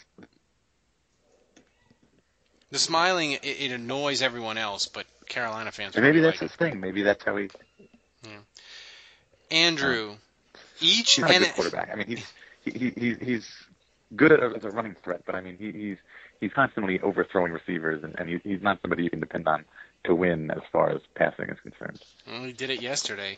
The 2.72 2.80
smiling 2.80 3.34
it, 3.34 3.44
it 3.44 3.72
annoys 3.72 4.22
everyone 4.22 4.58
else, 4.58 4.88
but 4.88 5.06
Carolina 5.28 5.72
fans. 5.72 5.96
and 5.96 6.06
maybe 6.06 6.22
that's 6.22 6.42
like 6.42 6.50
his 6.50 6.58
thing. 6.58 6.80
Maybe 6.80 7.04
that's 7.04 7.24
how 7.24 7.36
he. 7.36 7.46
it. 7.46 7.52
Andrew. 9.50 10.16
Each 10.80 11.16
He's 11.16 11.20
not 11.20 11.32
a 11.32 11.40
good 11.40 11.54
quarterback. 11.54 11.90
I 11.92 11.96
mean, 11.96 12.08
he's 12.08 12.34
he, 12.64 12.72
he, 12.72 12.90
he's 12.98 13.18
he's 13.20 13.52
good 14.16 14.32
at 14.32 14.42
as 14.42 14.64
a 14.64 14.70
running 14.70 14.96
threat, 15.04 15.22
but 15.26 15.36
I 15.36 15.42
mean, 15.42 15.58
he, 15.58 15.72
he's 15.72 15.98
he's 16.40 16.54
constantly 16.54 17.00
overthrowing 17.02 17.52
receivers, 17.52 18.04
and, 18.04 18.18
and 18.18 18.30
he's 18.30 18.42
he's 18.44 18.62
not 18.62 18.82
somebody 18.82 19.04
you 19.04 19.10
can 19.10 19.20
depend 19.20 19.48
on 19.48 19.66
to 20.06 20.16
win 20.16 20.50
as 20.50 20.62
far 20.72 20.90
as 20.90 21.02
passing 21.16 21.50
is 21.50 21.60
concerned. 21.60 22.02
Well, 22.28 22.44
he 22.44 22.54
did 22.54 22.70
it 22.70 22.82
yesterday. 22.82 23.38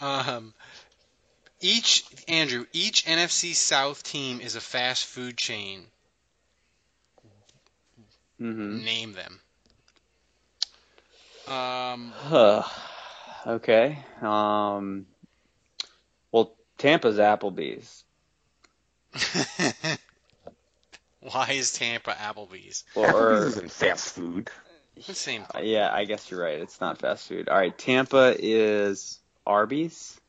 Um, 0.00 0.54
each 1.62 2.04
Andrew, 2.28 2.66
each 2.72 3.06
NFC 3.06 3.54
South 3.54 4.02
team 4.02 4.40
is 4.40 4.56
a 4.56 4.60
fast 4.60 5.06
food 5.06 5.36
chain. 5.36 5.86
Mm-hmm. 8.40 8.84
Name 8.84 9.12
them. 9.12 9.40
Um, 11.46 12.12
okay. 13.46 13.98
Um. 14.20 15.06
Well, 16.30 16.52
Tampa's 16.78 17.18
Applebee's. 17.18 18.04
why 21.20 21.52
is 21.52 21.72
Tampa 21.72 22.12
Applebee's? 22.12 22.84
Well, 22.96 23.14
or, 23.14 23.32
Applebee's 23.32 23.56
isn't 23.56 23.72
fast 23.72 24.14
food. 24.14 24.50
The 25.06 25.14
same. 25.14 25.44
Uh, 25.54 25.60
yeah, 25.60 25.90
I 25.92 26.04
guess 26.04 26.30
you're 26.30 26.42
right. 26.42 26.58
It's 26.58 26.80
not 26.80 26.98
fast 26.98 27.28
food. 27.28 27.48
All 27.48 27.56
right, 27.56 27.76
Tampa 27.76 28.34
is 28.38 29.20
Arby's. 29.46 30.20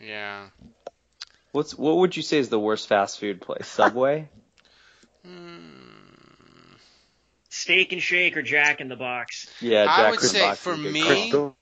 Yeah. 0.00 0.46
What's 1.52 1.74
what 1.76 1.96
would 1.98 2.16
you 2.16 2.22
say 2.22 2.38
is 2.38 2.48
the 2.48 2.58
worst 2.60 2.88
fast 2.88 3.18
food 3.18 3.40
place? 3.40 3.66
Subway. 3.68 4.28
Steak 7.48 7.92
and 7.92 8.02
Shake 8.02 8.36
or 8.36 8.42
Jack 8.42 8.80
in 8.80 8.88
the 8.88 8.96
Box. 8.96 9.48
Yeah, 9.60 9.84
Jack 9.84 9.98
I 9.98 10.10
would 10.10 10.18
in 10.20 10.22
the 10.22 10.28
say 10.28 10.40
Box 10.40 10.58
for 10.60 10.74
is 10.74 10.78
a 10.80 10.82
good 10.82 10.92
me, 10.92 11.30
call. 11.30 11.56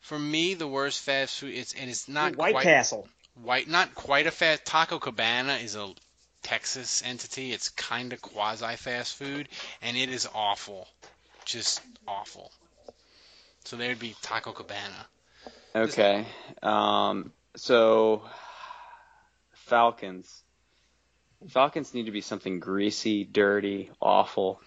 for 0.00 0.18
me, 0.18 0.54
the 0.54 0.66
worst 0.66 1.00
fast 1.02 1.38
food. 1.38 1.54
It's 1.54 1.74
and 1.74 1.88
it's 1.90 2.08
not 2.08 2.36
White 2.36 2.52
quite, 2.54 2.64
Castle. 2.64 3.08
white, 3.42 3.68
not 3.68 3.94
quite 3.94 4.26
a 4.26 4.30
fast. 4.30 4.64
Taco 4.64 4.98
Cabana 4.98 5.54
is 5.54 5.76
a 5.76 5.92
Texas 6.42 7.02
entity. 7.04 7.52
It's 7.52 7.68
kind 7.68 8.12
of 8.12 8.22
quasi 8.22 8.76
fast 8.76 9.16
food, 9.16 9.48
and 9.82 9.96
it 9.96 10.08
is 10.08 10.28
awful, 10.34 10.88
just 11.44 11.82
awful. 12.06 12.50
So 13.64 13.76
there'd 13.76 13.98
be 13.98 14.16
Taco 14.22 14.52
Cabana. 14.52 15.06
Okay. 15.76 16.24
Um, 16.62 17.32
so 17.54 18.22
Falcons. 19.68 20.42
Falcons 21.48 21.94
need 21.94 22.06
to 22.06 22.10
be 22.10 22.20
something 22.20 22.58
greasy, 22.58 23.24
dirty, 23.24 23.90
awful. 24.00 24.60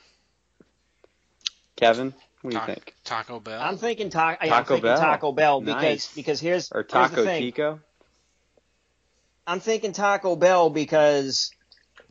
Kevin, 1.75 2.13
what 2.41 2.51
do 2.51 2.55
you 2.55 2.59
Ta- 2.59 2.65
think? 2.67 2.95
Taco 3.03 3.39
Bell. 3.39 3.59
I'm 3.61 3.77
thinking, 3.77 4.09
ta- 4.09 4.37
I'm 4.39 4.47
Taco 4.49 4.75
thinking 4.75 4.83
Bell. 4.83 4.97
Taco 4.97 5.31
Bell 5.31 5.59
because 5.61 5.81
Nice. 5.83 6.13
because 6.15 6.39
here's 6.39 6.71
Or 6.71 6.81
here's 6.81 6.87
the 6.87 6.93
Taco 6.93 7.23
thing. 7.25 7.41
Tico? 7.41 7.79
I'm 9.47 9.59
thinking 9.59 9.91
Taco 9.91 10.35
Bell 10.35 10.69
because 10.69 11.51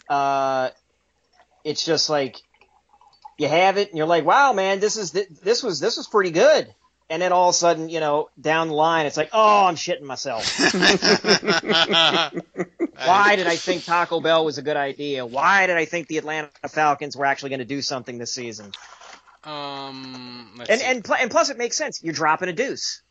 uh, 0.09 0.71
it's 1.65 1.85
just 1.85 2.11
like 2.11 2.37
you 3.39 3.49
have 3.49 3.79
it 3.79 3.89
and 3.89 3.97
you're 3.97 4.07
like, 4.09 4.25
wow, 4.27 4.53
man, 4.53 4.81
this 4.81 4.97
is 4.97 5.13
this 5.13 5.63
was 5.63 5.81
this 5.81 5.97
was 5.97 6.07
pretty 6.09 6.33
good. 6.33 6.75
And 7.09 7.23
then 7.23 7.33
all 7.33 7.49
of 7.49 7.55
a 7.55 7.59
sudden, 7.59 7.89
you 7.89 7.99
know, 7.99 8.29
down 8.41 8.69
the 8.69 8.75
line, 8.75 9.07
it's 9.07 9.17
like, 9.17 9.31
oh, 9.33 9.65
I'm 9.67 9.75
shitting 9.77 10.03
myself. 10.03 10.45
Why 13.05 13.37
did 13.37 13.47
I 13.47 13.57
think 13.57 13.85
Taco 13.85 14.21
Bell 14.21 14.45
was 14.45 14.59
a 14.59 14.63
good 14.63 14.77
idea? 14.77 15.25
Why 15.27 15.67
did 15.67 15.77
I 15.77 15.85
think 15.85 16.09
the 16.09 16.19
Atlanta 16.19 16.51
Falcons 16.69 17.17
were 17.17 17.27
actually 17.27 17.51
going 17.51 17.61
to 17.61 17.65
do 17.65 17.83
something 17.83 18.19
this 18.19 18.33
season? 18.33 18.73
Um, 19.45 20.61
And 20.69 20.81
see. 20.81 20.87
and 20.87 21.05
pl- 21.05 21.15
and 21.17 21.31
plus, 21.31 21.51
it 21.51 21.57
makes 21.59 21.77
sense. 21.77 22.03
You're 22.03 22.13
dropping 22.15 22.49
a 22.49 22.53
deuce. 22.53 23.03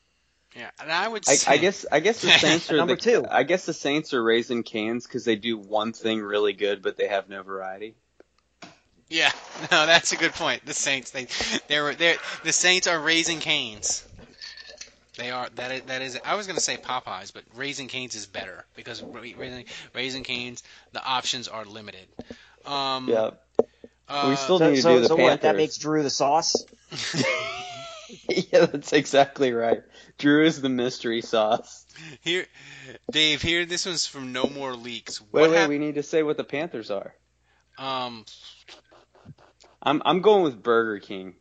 yeah, 0.55 0.69
and 0.79 0.91
I 0.91 1.07
would 1.07 1.23
I, 1.27 1.37
I 1.47 1.57
guess 1.57 1.85
I 1.91 1.99
guess 1.99 2.21
the 2.21 2.29
Saints 2.37 2.71
are 2.71 2.77
Number 2.77 2.95
the, 2.95 3.01
two. 3.01 3.25
I 3.29 3.43
guess 3.43 3.65
the 3.65 3.73
Saints 3.73 4.13
are 4.13 4.21
raising 4.23 4.63
cans 4.63 5.07
because 5.07 5.25
they 5.25 5.35
do 5.35 5.57
one 5.57 5.91
thing 5.93 6.21
really 6.21 6.53
good, 6.53 6.81
but 6.83 6.97
they 6.97 7.07
have 7.07 7.29
no 7.29 7.41
variety. 7.41 7.95
Yeah, 9.09 9.31
no, 9.71 9.87
that's 9.87 10.11
a 10.11 10.17
good 10.17 10.33
point. 10.33 10.63
The 10.67 10.73
Saints, 10.75 11.09
they, 11.09 11.25
they're, 11.67 11.95
they're, 11.95 12.17
the 12.43 12.53
Saints 12.53 12.85
are 12.85 12.99
raising 12.99 13.39
canes. 13.39 14.05
They 15.19 15.31
are 15.31 15.49
that 15.55 15.71
is, 15.71 15.81
that 15.83 16.01
is. 16.01 16.19
I 16.23 16.35
was 16.35 16.47
gonna 16.47 16.61
say 16.61 16.77
Popeyes, 16.77 17.33
but 17.33 17.43
raising 17.55 17.89
canes 17.89 18.15
is 18.15 18.25
better 18.25 18.65
because 18.75 19.01
ra- 19.03 19.19
raising 19.37 19.65
raising 19.93 20.23
canes, 20.23 20.63
the 20.93 21.03
options 21.03 21.49
are 21.49 21.65
limited. 21.65 22.07
Um, 22.65 23.09
Yeah. 23.09 23.31
uh, 24.07 24.25
we 24.29 24.35
still 24.37 24.59
So, 24.59 24.69
need 24.69 24.77
to 24.77 24.81
so, 24.81 24.95
do 24.95 25.01
the 25.01 25.07
so 25.09 25.15
Panthers. 25.17 25.31
what? 25.33 25.41
That 25.41 25.55
makes 25.57 25.77
Drew 25.77 26.03
the 26.03 26.09
sauce. 26.09 26.65
yeah, 28.29 28.65
that's 28.65 28.93
exactly 28.93 29.51
right. 29.51 29.83
Drew 30.17 30.45
is 30.45 30.61
the 30.61 30.69
mystery 30.69 31.21
sauce. 31.21 31.85
Here, 32.21 32.45
Dave. 33.11 33.41
Here, 33.41 33.65
this 33.65 33.85
one's 33.85 34.05
from 34.07 34.31
No 34.31 34.45
More 34.47 34.73
Leaks. 34.73 35.19
Wait, 35.33 35.41
What 35.41 35.49
wait, 35.51 35.57
hap- 35.57 35.69
we 35.69 35.79
need 35.79 35.95
to 35.95 36.03
say 36.03 36.23
what 36.23 36.37
the 36.37 36.43
Panthers 36.45 36.91
are. 36.91 37.13
um, 37.77 38.23
I'm 39.81 40.01
I'm 40.05 40.21
going 40.21 40.43
with 40.43 40.63
Burger 40.63 40.99
King 40.99 41.35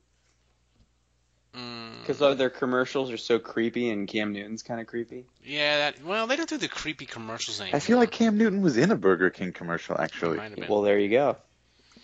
mm, 1.54 2.00
because 2.00 2.38
their 2.38 2.50
commercials 2.50 3.10
are 3.10 3.16
so 3.16 3.38
creepy 3.38 3.90
and 3.90 4.08
Cam 4.08 4.32
Newton's 4.32 4.62
kind 4.62 4.80
of 4.80 4.86
creepy. 4.86 5.26
yeah, 5.44 5.78
that. 5.78 6.04
Well, 6.04 6.26
they 6.26 6.36
don't 6.36 6.48
do 6.48 6.56
the 6.56 6.68
creepy 6.68 7.06
commercials 7.06 7.60
anymore. 7.60 7.76
I 7.76 7.80
feel 7.80 7.98
like 7.98 8.10
Cam 8.10 8.38
Newton 8.38 8.62
was 8.62 8.76
in 8.76 8.90
a 8.90 8.96
Burger 8.96 9.30
King 9.30 9.52
commercial 9.52 10.00
actually. 10.00 10.36
Might 10.36 10.50
have 10.50 10.56
been. 10.56 10.68
Well, 10.68 10.82
there 10.82 10.98
you 10.98 11.10
go. 11.10 11.36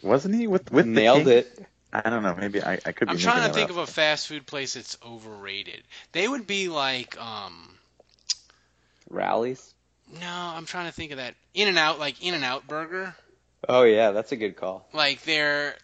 Wasn't 0.03 0.35
he 0.35 0.47
with 0.47 0.71
with 0.71 0.87
Nailed 0.87 1.25
the 1.25 1.39
it. 1.39 1.67
I 1.95 2.11
don't 2.11 2.25
know. 2.25 2.35
Maybe 2.35 2.61
I, 2.61 2.73
I 2.85 2.93
could 2.93 3.07
be. 3.07 3.13
I'm 3.13 3.19
trying 3.19 3.47
to 3.47 3.55
think 3.55 3.69
that 3.69 3.75
of 3.75 3.79
a 3.79 3.87
fast 3.87 4.27
food 4.27 4.47
place 4.47 4.75
that's 4.75 4.99
overrated. 5.07 5.81
They 6.11 6.27
would 6.27 6.47
be 6.47 6.69
like, 6.69 7.19
um, 7.21 7.79
Rallies. 9.09 9.73
no, 10.21 10.27
I'm 10.29 10.67
trying 10.67 10.87
to 10.87 10.93
think 10.93 11.13
of 11.13 11.19
that. 11.19 11.35
In 11.55 11.69
and 11.69 11.79
Out, 11.79 12.01
like 12.01 12.23
In 12.25 12.35
and 12.35 12.45
Out 12.45 12.67
Burger. 12.67 13.15
Oh 13.69 13.85
yeah, 13.85 14.11
that's 14.11 14.33
a 14.33 14.37
good 14.37 14.57
call. 14.57 14.87
Like 14.93 15.23
they're, 15.23 15.77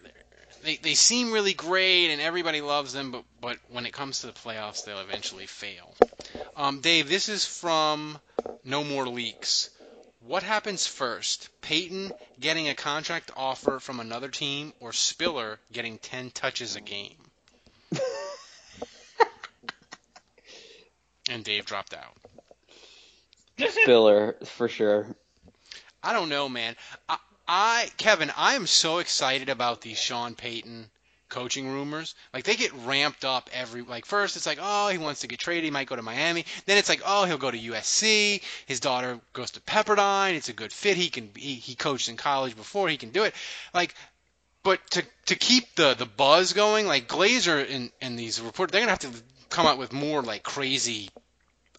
they 0.62 0.76
they 0.76 0.94
seem 0.94 1.32
really 1.32 1.54
great 1.54 2.10
and 2.10 2.20
everybody 2.20 2.60
loves 2.60 2.92
them, 2.92 3.10
but 3.10 3.24
but 3.40 3.58
when 3.68 3.86
it 3.86 3.92
comes 3.92 4.20
to 4.20 4.26
the 4.26 4.32
playoffs, 4.32 4.84
they'll 4.84 5.00
eventually 5.00 5.46
fail. 5.46 5.94
Um, 6.56 6.80
Dave, 6.80 7.08
this 7.08 7.28
is 7.28 7.46
from 7.46 8.18
No 8.64 8.84
More 8.84 9.08
Leaks. 9.08 9.70
What 10.20 10.42
happens 10.42 10.86
first? 10.86 11.48
Payton 11.62 12.12
getting 12.38 12.68
a 12.68 12.74
contract 12.74 13.30
offer 13.36 13.80
from 13.80 14.00
another 14.00 14.28
team, 14.28 14.74
or 14.80 14.92
Spiller 14.92 15.58
getting 15.72 15.98
10 15.98 16.30
touches 16.30 16.76
a 16.76 16.80
game? 16.80 17.16
and 21.30 21.42
Dave 21.42 21.64
dropped 21.64 21.94
out. 21.94 22.16
Spiller 23.70 24.36
for 24.44 24.68
sure. 24.68 25.16
I 26.02 26.12
don't 26.12 26.28
know, 26.28 26.48
man. 26.48 26.76
I, 27.08 27.16
I 27.52 27.90
Kevin, 27.96 28.30
I 28.36 28.54
am 28.54 28.68
so 28.68 28.98
excited 28.98 29.48
about 29.48 29.80
these 29.80 29.98
Sean 29.98 30.36
Payton 30.36 30.88
coaching 31.28 31.68
rumors. 31.68 32.14
Like 32.32 32.44
they 32.44 32.54
get 32.54 32.72
ramped 32.84 33.24
up 33.24 33.50
every 33.52 33.82
like 33.82 34.06
first 34.06 34.36
it's 34.36 34.46
like, 34.46 34.60
oh, 34.62 34.86
he 34.86 34.98
wants 34.98 35.22
to 35.22 35.26
get 35.26 35.40
traded, 35.40 35.64
he 35.64 35.72
might 35.72 35.88
go 35.88 35.96
to 35.96 36.02
Miami. 36.02 36.44
Then 36.66 36.78
it's 36.78 36.88
like, 36.88 37.02
oh, 37.04 37.24
he'll 37.24 37.38
go 37.38 37.50
to 37.50 37.58
USC. 37.58 38.40
His 38.66 38.78
daughter 38.78 39.18
goes 39.32 39.50
to 39.52 39.60
Pepperdine. 39.62 40.34
It's 40.34 40.48
a 40.48 40.52
good 40.52 40.72
fit. 40.72 40.96
He 40.96 41.08
can 41.08 41.30
he, 41.34 41.54
he 41.54 41.74
coached 41.74 42.08
in 42.08 42.16
college 42.16 42.54
before. 42.54 42.88
He 42.88 42.96
can 42.96 43.10
do 43.10 43.24
it. 43.24 43.34
Like 43.74 43.96
but 44.62 44.78
to 44.92 45.02
to 45.26 45.34
keep 45.34 45.74
the 45.74 45.94
the 45.94 46.06
buzz 46.06 46.52
going, 46.52 46.86
like 46.86 47.08
Glazer 47.08 47.68
and 47.68 47.90
and 48.00 48.16
these 48.16 48.40
reporters, 48.40 48.70
they're 48.70 48.82
gonna 48.82 48.92
have 48.92 49.00
to 49.00 49.22
come 49.48 49.66
out 49.66 49.76
with 49.76 49.92
more 49.92 50.22
like 50.22 50.44
crazy 50.44 51.10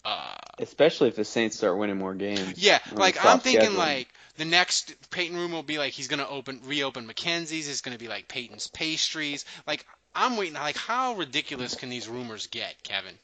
uh, 0.04 0.34
Especially 0.58 1.08
if 1.08 1.16
the 1.16 1.24
Saints 1.24 1.56
start 1.56 1.78
winning 1.78 1.96
more 1.96 2.14
games. 2.14 2.54
yeah, 2.56 2.80
like 2.92 3.24
I'm 3.24 3.38
thinking 3.38 3.70
scheduling. 3.70 3.78
like 3.78 4.08
the 4.36 4.44
next 4.44 4.94
Payton 5.10 5.36
room 5.36 5.52
will 5.52 5.62
be 5.62 5.78
like 5.78 5.92
he's 5.92 6.08
gonna 6.08 6.26
open 6.28 6.60
reopen 6.66 7.06
Mackenzie's. 7.06 7.68
It's 7.68 7.80
gonna 7.80 7.98
be 7.98 8.08
like 8.08 8.28
Payton's 8.28 8.66
pastries. 8.68 9.44
Like 9.66 9.86
I'm 10.14 10.36
waiting. 10.36 10.54
Like 10.54 10.76
how 10.76 11.14
ridiculous 11.14 11.74
can 11.74 11.90
these 11.90 12.08
rumors 12.08 12.46
get, 12.46 12.82
Kevin? 12.82 13.14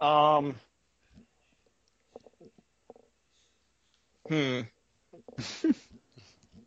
Um. 0.00 0.54
Hmm. 4.28 4.60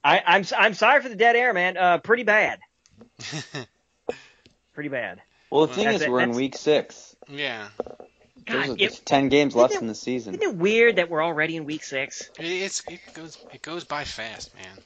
I, 0.03 0.23
I'm 0.25 0.45
I'm 0.57 0.73
sorry 0.73 1.01
for 1.01 1.09
the 1.09 1.15
dead 1.15 1.35
air, 1.35 1.53
man. 1.53 1.75
Uh, 1.77 1.97
pretty 1.97 2.23
bad. 2.23 2.59
Pretty 4.73 4.89
bad. 4.89 5.21
Well, 5.49 5.65
the 5.65 5.73
thing 5.73 5.85
That's 5.85 5.95
is, 5.97 6.01
it. 6.03 6.11
we're 6.11 6.21
in 6.21 6.31
week 6.31 6.55
six. 6.55 7.15
Yeah, 7.27 7.67
There's 7.79 7.97
God, 8.47 8.81
it- 8.81 9.01
ten 9.05 9.29
games 9.29 9.55
left 9.55 9.73
isn't 9.73 9.83
in 9.83 9.87
the 9.87 9.95
season. 9.95 10.35
Isn't 10.35 10.43
it 10.43 10.55
weird 10.55 10.95
that 10.97 11.09
we're 11.09 11.23
already 11.23 11.55
in 11.55 11.65
week 11.65 11.83
six? 11.83 12.29
it, 12.39 12.45
it's 12.45 12.83
it 12.87 12.99
goes 13.13 13.37
it 13.53 13.61
goes 13.61 13.83
by 13.83 14.03
fast, 14.03 14.53
man. 14.55 14.77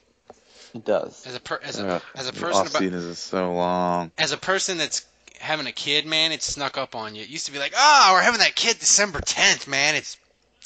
It 0.74 0.84
does. 0.84 1.26
As 1.26 1.34
a 1.34 1.40
per, 1.40 1.60
as 1.62 1.78
a 1.78 1.86
Ugh, 1.86 2.02
as 2.14 2.28
a 2.28 2.32
person 2.32 2.60
off 2.60 2.70
about, 2.70 2.78
season 2.80 2.94
is 2.94 3.18
so 3.18 3.52
long. 3.52 4.10
as 4.18 4.32
a 4.32 4.38
person 4.38 4.78
that's 4.78 5.04
having 5.38 5.66
a 5.66 5.72
kid, 5.72 6.06
man, 6.06 6.32
it 6.32 6.42
snuck 6.42 6.78
up 6.78 6.94
on 6.94 7.14
you. 7.14 7.22
It 7.22 7.28
used 7.28 7.46
to 7.46 7.52
be 7.52 7.58
like, 7.58 7.74
oh, 7.76 8.10
we're 8.14 8.22
having 8.22 8.40
that 8.40 8.54
kid 8.54 8.78
December 8.78 9.18
10th, 9.20 9.66
man. 9.68 9.96
It's 9.96 10.16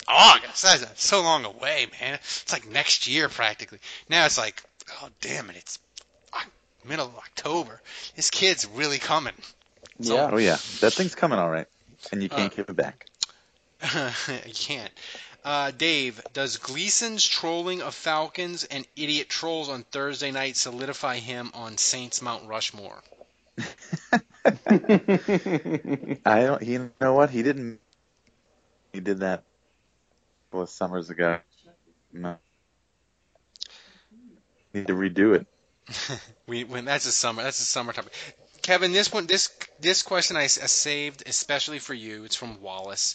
August. 0.07 0.63
That's 0.63 1.03
so 1.03 1.23
long 1.23 1.45
away, 1.45 1.87
man. 2.01 2.15
It's 2.15 2.53
like 2.53 2.71
next 2.71 3.09
year 3.09 3.29
practically. 3.29 3.79
Now 4.09 4.27
it's 4.27 4.39
like, 4.39 4.63
oh, 5.03 5.09
damn 5.21 5.51
it, 5.51 5.57
it's 5.57 5.79
middle 6.89 7.07
of 7.07 7.17
October. 7.17 7.81
This 8.15 8.31
kid's 8.31 8.67
really 8.67 8.99
coming. 8.99 9.33
Yeah. 9.99 10.31
Oh 10.33 10.37
yeah, 10.37 10.57
that 10.81 10.93
thing's 10.93 11.15
coming 11.15 11.39
all 11.39 11.51
right, 11.51 11.67
and 12.13 12.23
you 12.23 12.29
can't 12.29 12.53
Uh, 12.53 12.57
give 12.57 12.69
it 12.69 12.77
back. 12.77 13.07
you 14.47 14.55
can't. 14.55 14.93
Uh, 15.45 15.71
Dave, 15.71 16.21
does 16.33 16.57
Gleason's 16.59 17.25
trolling 17.27 17.83
of 17.83 17.95
Falcons 17.95 18.65
and 18.65 18.87
idiot 18.97 19.29
trolls 19.29 19.69
on 19.69 19.85
Thursday 19.85 20.31
night 20.33 20.57
solidify 20.57 21.19
him 21.19 21.51
on 21.55 21.79
Saints 21.79 22.21
Mount 22.23 22.49
Rushmore? 22.49 23.03
I 24.67 26.15
don't. 26.25 26.63
You 26.63 26.93
know 27.01 27.15
what? 27.15 27.31
He 27.31 27.43
didn't. 27.43 27.81
He 28.93 29.01
did 29.01 29.21
that. 29.21 29.45
Was 30.53 30.73
summers 30.73 31.11
ago. 31.11 31.39
No. 32.13 32.37
Need 34.73 34.87
to 34.89 34.95
redo 34.95 35.35
it. 35.35 35.47
we 36.47 36.65
when 36.65 36.85
that's 36.85 37.07
a 37.07 37.13
summer 37.13 37.43
that's 37.43 37.61
a 37.61 37.65
summer 37.65 37.93
topic. 37.93 38.13
Kevin, 38.67 38.91
this 38.91 39.13
one 39.13 39.27
this 39.29 39.49
this 39.79 40.03
question 40.03 40.37
I 40.37 40.49
saved 40.49 41.23
especially 41.25 41.79
for 41.79 41.95
you. 41.95 42.25
It's 42.25 42.35
from 42.35 42.61
Wallace. 42.61 43.15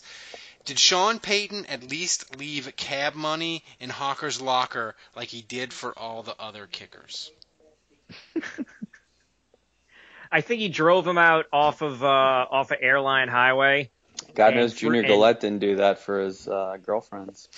Did 0.64 0.80
Sean 0.80 1.20
Payton 1.20 1.66
at 1.66 1.84
least 1.84 2.38
leave 2.40 2.74
cab 2.78 3.16
money 3.16 3.62
in 3.82 3.90
Hocker's 3.90 4.40
locker 4.40 4.96
like 5.14 5.28
he 5.28 5.42
did 5.42 5.74
for 5.74 5.92
all 6.00 6.24
the 6.24 6.36
other 6.40 6.68
kickers? 6.68 7.32
I 10.32 10.40
think 10.40 10.62
he 10.62 10.70
drove 10.70 11.06
him 11.06 11.18
out 11.18 11.48
off 11.52 11.82
of 11.82 12.02
uh, 12.02 12.08
off 12.08 12.72
of 12.72 12.78
Airline 12.80 13.28
Highway. 13.28 13.90
God 14.34 14.54
And 14.54 14.56
knows 14.62 14.74
Junior 14.74 15.02
and- 15.02 15.10
Galette 15.10 15.42
didn't 15.42 15.60
do 15.60 15.76
that 15.78 16.00
for 16.00 16.22
his 16.22 16.48
uh, 16.48 16.78
girlfriends. 16.82 17.50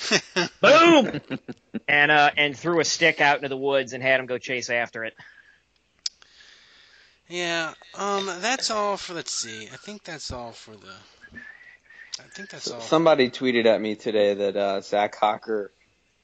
Boom! 0.61 1.21
and 1.87 2.09
uh, 2.09 2.31
and 2.37 2.57
threw 2.57 2.79
a 2.79 2.85
stick 2.85 3.21
out 3.21 3.35
into 3.35 3.49
the 3.49 3.57
woods 3.57 3.93
and 3.93 4.01
had 4.01 4.19
him 4.19 4.25
go 4.25 4.39
chase 4.39 4.71
after 4.71 5.03
it. 5.03 5.13
Yeah, 7.33 7.73
um, 7.95 8.27
that's 8.41 8.69
all 8.69 8.95
for. 8.95 9.15
Let's 9.15 9.33
see. 9.33 9.63
I 9.73 9.75
think 9.77 10.03
that's 10.03 10.31
all 10.31 10.51
for 10.51 10.71
the 10.75 10.93
I 12.19 12.23
think 12.35 12.49
that's 12.51 12.69
all. 12.69 12.79
Somebody 12.79 13.31
tweeted 13.31 13.65
at 13.65 13.81
me 13.81 13.95
today 13.95 14.35
that 14.35 14.55
uh, 14.55 14.81
Zach 14.81 15.15
Hocker 15.15 15.71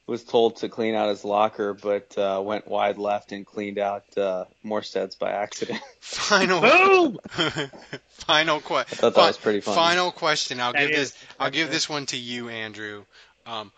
was 0.05 0.23
told 0.23 0.57
to 0.57 0.69
clean 0.69 0.93
out 0.93 1.09
his 1.09 1.25
locker, 1.25 1.73
but 1.73 2.15
uh, 2.15 2.39
went 2.45 2.67
wide 2.67 2.99
left 2.99 3.31
and 3.31 3.43
cleaned 3.43 3.79
out 3.79 4.03
uh, 4.17 4.45
Morstead's 4.63 5.15
by 5.15 5.31
accident. 5.31 5.79
Final. 5.99 6.61
Boom. 6.61 7.19
final 8.09 8.59
question. 8.59 8.97
I 8.99 9.01
thought 9.01 9.15
that 9.15 9.27
was 9.27 9.37
pretty 9.37 9.61
funny. 9.61 9.75
Final 9.77 10.11
question. 10.11 10.59
I'll 10.59 10.73
That 10.73 10.89
give 10.89 10.91
is- 10.91 11.11
this. 11.13 11.23
I'll 11.39 11.47
that's 11.47 11.55
give 11.55 11.67
good. 11.69 11.75
this 11.75 11.89
one 11.89 12.05
to 12.07 12.17
you, 12.17 12.49
Andrew. 12.49 13.05
Um, 13.47 13.71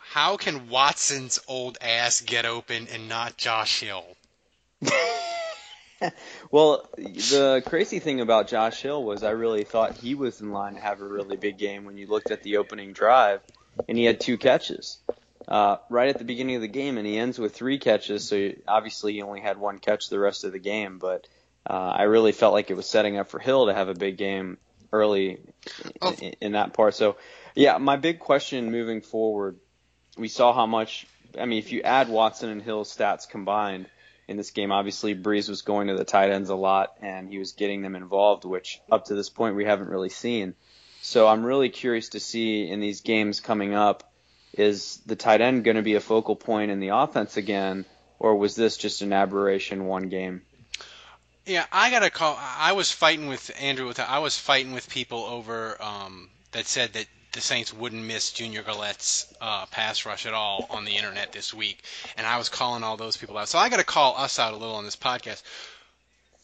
how 0.00 0.36
can 0.36 0.68
Watson's 0.68 1.38
old 1.46 1.78
ass 1.80 2.22
get 2.22 2.44
open 2.44 2.88
and 2.92 3.08
not 3.08 3.36
Josh 3.36 3.78
Hill? 3.78 4.04
Well, 6.50 6.86
the 6.96 7.62
crazy 7.66 7.98
thing 7.98 8.20
about 8.20 8.48
Josh 8.48 8.80
Hill 8.82 9.02
was 9.02 9.22
I 9.22 9.30
really 9.30 9.64
thought 9.64 9.96
he 9.96 10.14
was 10.14 10.40
in 10.40 10.50
line 10.52 10.74
to 10.74 10.80
have 10.80 11.00
a 11.00 11.06
really 11.06 11.36
big 11.36 11.56
game 11.58 11.84
when 11.84 11.96
you 11.96 12.06
looked 12.06 12.30
at 12.30 12.42
the 12.42 12.58
opening 12.58 12.92
drive, 12.92 13.40
and 13.88 13.96
he 13.96 14.04
had 14.04 14.20
two 14.20 14.36
catches 14.36 14.98
uh, 15.48 15.76
right 15.88 16.08
at 16.08 16.18
the 16.18 16.24
beginning 16.24 16.56
of 16.56 16.62
the 16.62 16.68
game, 16.68 16.98
and 16.98 17.06
he 17.06 17.16
ends 17.18 17.38
with 17.38 17.54
three 17.54 17.78
catches. 17.78 18.28
So 18.28 18.50
obviously 18.68 19.14
he 19.14 19.22
only 19.22 19.40
had 19.40 19.58
one 19.58 19.78
catch 19.78 20.08
the 20.08 20.18
rest 20.18 20.44
of 20.44 20.52
the 20.52 20.58
game, 20.58 20.98
but 20.98 21.26
uh, 21.68 21.72
I 21.96 22.02
really 22.04 22.32
felt 22.32 22.52
like 22.52 22.70
it 22.70 22.74
was 22.74 22.86
setting 22.86 23.16
up 23.18 23.28
for 23.28 23.38
Hill 23.38 23.66
to 23.66 23.74
have 23.74 23.88
a 23.88 23.94
big 23.94 24.16
game 24.18 24.58
early 24.92 25.38
Oh. 26.02 26.14
in, 26.20 26.34
in 26.40 26.52
that 26.52 26.74
part. 26.74 26.94
So 26.94 27.16
yeah, 27.54 27.78
my 27.78 27.96
big 27.96 28.18
question 28.18 28.70
moving 28.70 29.00
forward, 29.00 29.56
we 30.18 30.28
saw 30.28 30.52
how 30.52 30.66
much. 30.66 31.06
I 31.38 31.46
mean, 31.46 31.58
if 31.58 31.72
you 31.72 31.80
add 31.82 32.08
Watson 32.10 32.50
and 32.50 32.60
Hill's 32.60 32.94
stats 32.94 33.26
combined 33.28 33.86
in 34.32 34.36
this 34.36 34.50
game. 34.50 34.72
Obviously, 34.72 35.14
Brees 35.14 35.48
was 35.48 35.62
going 35.62 35.86
to 35.86 35.94
the 35.94 36.04
tight 36.04 36.30
ends 36.30 36.50
a 36.50 36.56
lot, 36.56 36.96
and 37.00 37.28
he 37.28 37.38
was 37.38 37.52
getting 37.52 37.82
them 37.82 37.94
involved, 37.94 38.44
which 38.44 38.80
up 38.90 39.04
to 39.04 39.14
this 39.14 39.30
point 39.30 39.54
we 39.54 39.64
haven't 39.64 39.88
really 39.88 40.08
seen. 40.08 40.54
So 41.02 41.28
I'm 41.28 41.44
really 41.44 41.68
curious 41.68 42.10
to 42.10 42.20
see 42.20 42.68
in 42.68 42.80
these 42.80 43.00
games 43.00 43.38
coming 43.38 43.74
up, 43.74 44.12
is 44.52 45.00
the 45.06 45.16
tight 45.16 45.40
end 45.40 45.64
going 45.64 45.76
to 45.76 45.82
be 45.82 45.94
a 45.94 46.00
focal 46.00 46.36
point 46.36 46.70
in 46.70 46.80
the 46.80 46.88
offense 46.88 47.36
again, 47.36 47.84
or 48.18 48.36
was 48.36 48.56
this 48.56 48.76
just 48.76 49.02
an 49.02 49.12
aberration 49.12 49.84
one 49.84 50.08
game? 50.08 50.42
Yeah, 51.46 51.64
I 51.72 51.90
got 51.90 52.04
a 52.04 52.10
call. 52.10 52.36
I 52.38 52.72
was 52.72 52.90
fighting 52.90 53.26
with 53.26 53.50
Andrew. 53.60 53.86
With 53.86 53.98
I 53.98 54.20
was 54.20 54.38
fighting 54.38 54.72
with 54.72 54.88
people 54.88 55.24
over 55.24 55.76
um, 55.82 56.30
that 56.52 56.66
said 56.66 56.92
that 56.92 57.06
the 57.32 57.40
Saints 57.40 57.72
wouldn't 57.72 58.04
miss 58.04 58.30
Junior 58.32 58.62
Galette's 58.62 59.32
uh, 59.40 59.66
pass 59.66 60.04
rush 60.06 60.26
at 60.26 60.34
all 60.34 60.66
on 60.70 60.84
the 60.84 60.96
internet 60.96 61.32
this 61.32 61.52
week, 61.54 61.82
and 62.16 62.26
I 62.26 62.36
was 62.38 62.48
calling 62.48 62.82
all 62.82 62.96
those 62.96 63.16
people 63.16 63.38
out. 63.38 63.48
So 63.48 63.58
I 63.58 63.68
gotta 63.68 63.84
call 63.84 64.16
us 64.16 64.38
out 64.38 64.52
a 64.52 64.56
little 64.56 64.74
on 64.76 64.84
this 64.84 64.96
podcast. 64.96 65.42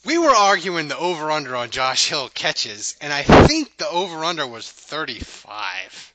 We 0.04 0.16
were 0.16 0.30
arguing 0.30 0.88
the 0.88 0.96
over 0.96 1.30
under 1.30 1.56
on 1.56 1.70
Josh 1.70 2.08
Hill 2.08 2.30
catches, 2.32 2.96
and 3.00 3.12
I 3.12 3.22
think 3.22 3.76
the 3.76 3.88
over 3.88 4.24
under 4.24 4.46
was 4.46 4.70
35 4.70 6.14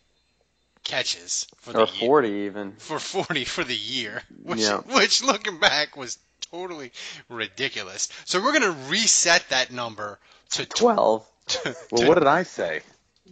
catches 0.84 1.46
for 1.58 1.74
the 1.74 1.80
Or 1.84 1.88
year 1.88 2.08
40 2.08 2.30
even. 2.30 2.72
for 2.78 3.00
40 3.00 3.46
for 3.46 3.64
the 3.64 3.76
year, 3.76 4.22
which, 4.44 4.60
Yeah. 4.60 4.78
which 4.80 5.24
looking 5.24 5.60
back 5.60 5.96
was 5.96 6.18
totally 6.52 6.92
ridiculous. 7.30 8.10
So 8.26 8.42
we're 8.42 8.58
going 8.58 8.74
to 8.74 8.90
reset 8.90 9.48
that 9.50 9.72
number 9.72 10.20
to 10.52 10.66
12. 10.66 11.26
Well, 11.92 12.08
what 12.08 12.16
did 12.16 12.26
I 12.28 12.44
say? 12.44 12.82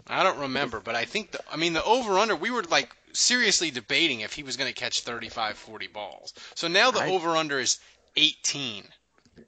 I 0.08 0.24
don't 0.24 0.40
remember, 0.40 0.80
but 0.80 0.96
I 0.96 1.06
think 1.06 1.32
the, 1.32 1.40
I 1.52 1.58
mean 1.58 1.74
the 1.74 1.84
over 1.84 2.18
under 2.18 2.36
we 2.36 2.50
were 2.50 2.64
like 2.64 2.96
seriously 3.14 3.72
debating 3.72 4.22
if 4.22 4.34
he 4.34 4.44
was 4.44 4.56
going 4.58 4.70
to 4.70 4.74
catch 4.80 5.02
35 5.02 5.58
40 5.58 5.88
balls. 5.88 6.34
So 6.56 6.68
now 6.68 6.92
the 6.92 7.02
I- 7.02 7.10
over 7.10 7.32
under 7.32 7.60
is 7.60 7.80
18. 8.16 8.84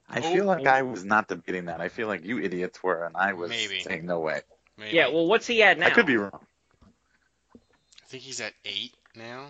I 0.08 0.18
Oh, 0.20 0.32
feel 0.34 0.44
like 0.44 0.66
I 0.66 0.80
oh. 0.80 0.86
was 0.86 1.04
not 1.04 1.28
debating 1.28 1.66
that. 1.66 1.80
I 1.80 1.88
feel 1.88 2.08
like 2.08 2.24
you 2.24 2.38
idiots 2.40 2.82
were, 2.82 3.04
and 3.04 3.16
I 3.16 3.32
was 3.34 3.50
Maybe. 3.50 3.80
saying 3.80 4.06
no 4.06 4.20
way. 4.20 4.40
Maybe. 4.76 4.96
Yeah, 4.96 5.08
well, 5.08 5.26
what's 5.26 5.46
he 5.46 5.62
at 5.62 5.78
now? 5.78 5.86
I 5.86 5.90
could 5.90 6.06
be 6.06 6.16
wrong. 6.16 6.40
I 7.54 8.06
think 8.06 8.22
he's 8.22 8.40
at 8.40 8.52
8 8.64 8.92
now. 9.16 9.46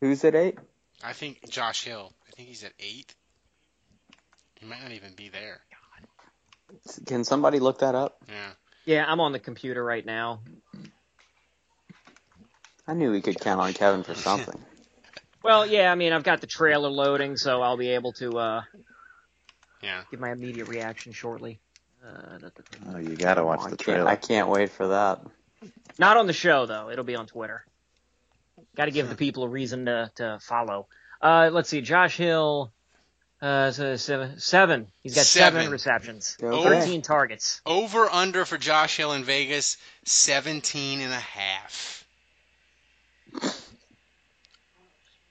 Who's 0.00 0.24
at 0.24 0.34
eight? 0.34 0.58
I 1.02 1.12
think 1.12 1.48
Josh 1.50 1.84
Hill. 1.84 2.12
I 2.28 2.30
think 2.32 2.48
he's 2.48 2.64
at 2.64 2.72
8. 2.78 3.14
He 4.60 4.66
might 4.66 4.82
not 4.82 4.92
even 4.92 5.14
be 5.14 5.28
there. 5.28 5.60
Can 7.06 7.24
somebody 7.24 7.58
look 7.58 7.78
that 7.80 7.94
up? 7.94 8.18
Yeah. 8.28 8.50
Yeah, 8.86 9.04
I'm 9.06 9.20
on 9.20 9.32
the 9.32 9.38
computer 9.40 9.84
right 9.84 10.04
now. 10.06 10.40
I 12.88 12.94
knew 12.94 13.10
we 13.10 13.20
could 13.20 13.38
count 13.40 13.60
on 13.60 13.72
Kevin 13.74 14.02
for 14.02 14.14
something. 14.14 14.58
Well, 15.42 15.64
yeah, 15.64 15.92
I 15.92 15.94
mean, 15.94 16.12
I've 16.12 16.24
got 16.24 16.40
the 16.40 16.48
trailer 16.48 16.88
loading, 16.88 17.36
so 17.36 17.62
I'll 17.62 17.76
be 17.76 17.90
able 17.90 18.12
to 18.14 18.36
uh, 18.36 18.62
Yeah. 19.80 20.00
give 20.10 20.18
my 20.18 20.32
immediate 20.32 20.66
reaction 20.66 21.12
shortly. 21.12 21.60
Uh, 22.04 22.48
Oh, 22.92 22.98
you 22.98 23.14
gotta 23.14 23.44
watch 23.44 23.60
I 23.60 23.70
the 23.70 23.76
can't, 23.76 23.78
trailer. 23.78 24.08
I 24.10 24.16
can't 24.16 24.48
wait 24.48 24.72
for 24.72 24.88
that. 24.88 25.20
Not 26.00 26.16
on 26.16 26.26
the 26.26 26.32
show 26.32 26.66
though; 26.66 26.90
it'll 26.90 27.04
be 27.04 27.14
on 27.14 27.28
Twitter. 27.28 27.64
Got 28.76 28.86
to 28.86 28.90
give 28.90 29.08
the 29.08 29.14
people 29.24 29.44
a 29.44 29.48
reason 29.48 29.86
to 29.86 30.10
to 30.16 30.40
follow. 30.42 30.88
Uh, 31.22 31.50
let's 31.52 31.68
see, 31.68 31.80
Josh 31.80 32.16
Hill, 32.16 32.72
uh, 33.42 33.70
so 33.70 33.96
seven, 33.96 34.38
seven. 34.40 34.86
He's 35.02 35.14
got 35.14 35.24
seven, 35.26 35.60
Seven. 35.60 35.72
receptions, 35.72 36.36
Okay. 36.42 36.62
thirteen 36.80 37.02
targets. 37.02 37.60
Over 37.66 38.08
under 38.10 38.44
for 38.44 38.56
Josh 38.58 38.96
Hill 38.96 39.12
in 39.12 39.24
Vegas, 39.24 39.76
17 40.04 41.00
and 41.00 41.12
a 41.12 41.16
half. 41.16 42.04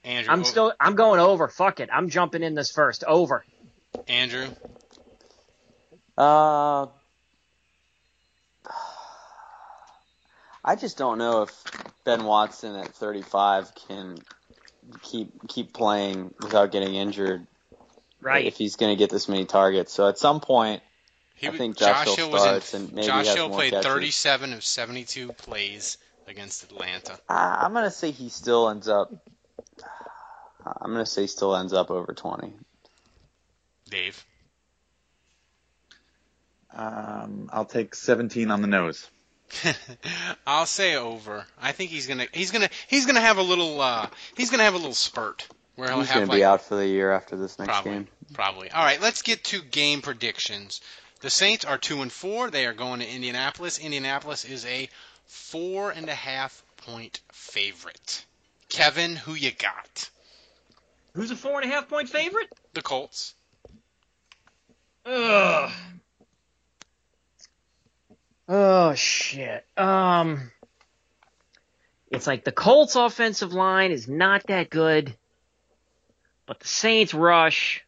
Andrew, 0.04 0.32
I'm 0.32 0.40
o- 0.40 0.44
still, 0.44 0.72
I'm 0.78 0.94
going 0.94 1.18
over. 1.20 1.48
Fuck 1.48 1.80
it, 1.80 1.88
I'm 1.92 2.08
jumping 2.08 2.42
in 2.42 2.54
this 2.54 2.70
first. 2.70 3.02
Over. 3.04 3.44
Andrew, 4.08 4.48
Uh, 6.18 6.86
I 10.64 10.74
just 10.76 10.96
don't 10.96 11.18
know 11.18 11.42
if 11.42 11.64
Ben 12.04 12.24
Watson 12.24 12.74
at 12.76 12.88
35 12.94 13.72
can 13.74 14.18
keep 15.02 15.32
keep 15.48 15.72
playing 15.72 16.34
without 16.40 16.72
getting 16.72 16.94
injured. 16.94 17.46
Right. 18.20 18.46
If 18.46 18.56
he's 18.56 18.76
going 18.76 18.92
to 18.94 18.98
get 18.98 19.10
this 19.10 19.28
many 19.28 19.44
targets, 19.44 19.92
so 19.92 20.08
at 20.08 20.18
some 20.18 20.40
point, 20.40 20.82
he, 21.34 21.48
I 21.48 21.56
think 21.56 21.76
Josh, 21.76 22.04
Hill 22.04 22.16
Hill 22.16 22.30
was 22.30 22.42
starts 22.42 22.74
in. 22.74 22.82
and 22.82 22.92
maybe 22.94 23.06
Josh 23.06 23.26
has 23.26 23.34
Hill 23.34 23.48
more 23.48 23.58
played 23.58 23.72
catches. 23.72 23.86
37 23.92 24.52
of 24.54 24.64
72 24.64 25.32
plays 25.34 25.98
against 26.26 26.64
Atlanta. 26.64 27.18
I- 27.28 27.62
I'm 27.64 27.72
going 27.72 27.84
to 27.84 27.90
say 27.90 28.10
he 28.10 28.28
still 28.30 28.68
ends 28.70 28.88
up. 28.88 29.12
I'm 30.64 30.92
going 30.92 31.04
to 31.04 31.10
say 31.10 31.22
he 31.22 31.26
still 31.28 31.54
ends 31.54 31.72
up 31.72 31.90
over 31.90 32.12
20. 32.12 32.52
Dave, 33.88 34.24
Um, 36.74 37.48
I'll 37.52 37.64
take 37.64 37.94
17 37.94 38.50
on 38.50 38.60
the 38.62 38.66
nose. 38.66 39.08
I'll 40.46 40.66
say 40.66 40.96
over. 40.96 41.46
I 41.62 41.70
think 41.70 41.90
he's 41.92 42.08
gonna 42.08 42.26
he's 42.32 42.50
gonna 42.50 42.68
he's 42.88 43.06
gonna 43.06 43.20
have 43.20 43.38
a 43.38 43.42
little 43.42 43.80
uh 43.80 44.08
he's 44.36 44.50
gonna 44.50 44.64
have 44.64 44.74
a 44.74 44.76
little 44.76 44.92
spurt 44.92 45.46
where 45.76 45.88
he'll 45.88 46.00
He's 46.00 46.10
going 46.12 46.26
to 46.26 46.30
like 46.32 46.38
be 46.38 46.44
out 46.44 46.62
for 46.62 46.74
the 46.74 46.86
year 46.86 47.12
after 47.12 47.36
this 47.36 47.58
next 47.58 47.68
Probably. 47.70 47.92
game. 47.92 48.08
Probably. 48.32 48.70
All 48.70 48.84
right, 48.84 49.00
let's 49.00 49.22
get 49.22 49.44
to 49.44 49.62
game 49.62 50.02
predictions. 50.02 50.80
The 51.20 51.30
Saints 51.30 51.64
are 51.64 51.78
two 51.78 52.02
and 52.02 52.10
four. 52.12 52.50
They 52.50 52.66
are 52.66 52.72
going 52.74 53.00
to 53.00 53.08
Indianapolis. 53.08 53.78
Indianapolis 53.78 54.44
is 54.44 54.66
a 54.66 54.88
four 55.26 55.90
and 55.90 56.08
a 56.08 56.14
half 56.14 56.62
point 56.78 57.20
favorite. 57.32 58.24
Kevin, 58.68 59.16
who 59.16 59.34
you 59.34 59.52
got? 59.52 60.10
Who's 61.14 61.30
a 61.30 61.36
four 61.36 61.60
and 61.60 61.70
a 61.70 61.74
half 61.74 61.88
point 61.88 62.08
favorite? 62.08 62.48
The 62.74 62.82
Colts. 62.82 63.34
Ugh. 65.06 65.70
Oh 68.48 68.94
shit. 68.94 69.64
Um 69.76 70.50
It's 72.10 72.26
like 72.26 72.44
the 72.44 72.52
Colts 72.52 72.96
offensive 72.96 73.52
line 73.52 73.92
is 73.92 74.08
not 74.08 74.46
that 74.48 74.68
good, 74.70 75.16
but 76.46 76.60
the 76.60 76.68
Saints 76.68 77.14
rush 77.14 77.84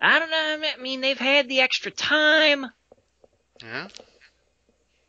I 0.00 0.18
don't 0.20 0.30
know, 0.30 0.68
I 0.78 0.80
mean 0.80 1.00
they've 1.00 1.18
had 1.18 1.48
the 1.48 1.60
extra 1.60 1.90
time. 1.90 2.66
Yeah. 3.60 3.88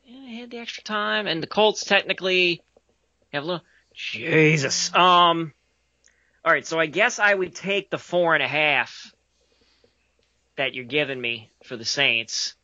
Yeah, 0.04 0.20
they 0.26 0.36
had 0.38 0.50
the 0.50 0.58
extra 0.58 0.84
time 0.84 1.28
and 1.28 1.44
the 1.44 1.48
Colts 1.48 1.84
technically 1.86 2.62
have 3.32 3.44
a 3.44 3.46
little 3.46 3.66
Jesus. 3.94 4.94
Um 4.96 5.54
all 6.44 6.54
right, 6.54 6.66
so 6.66 6.80
I 6.80 6.86
guess 6.86 7.20
I 7.20 7.34
would 7.34 7.54
take 7.54 7.90
the 7.90 7.98
four 7.98 8.34
and 8.34 8.42
a 8.42 8.48
half 8.48 9.14
that 10.56 10.74
you're 10.74 10.86
giving 10.86 11.20
me 11.20 11.52
for 11.64 11.76
the 11.76 11.86
Saints. 11.86 12.56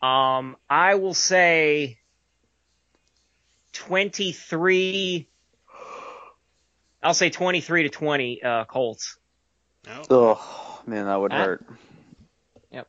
Um, 0.00 0.56
I 0.68 0.96
will 0.96 1.14
say 1.14 1.98
23. 3.72 5.28
I'll 7.02 7.14
say 7.14 7.30
23 7.30 7.84
to 7.84 7.88
20, 7.88 8.42
uh, 8.42 8.64
Colts. 8.64 9.16
Oh 10.08 10.80
man, 10.86 11.06
that 11.06 11.16
would 11.20 11.32
Ah. 11.32 11.44
hurt. 11.44 11.66
Yep. 12.70 12.88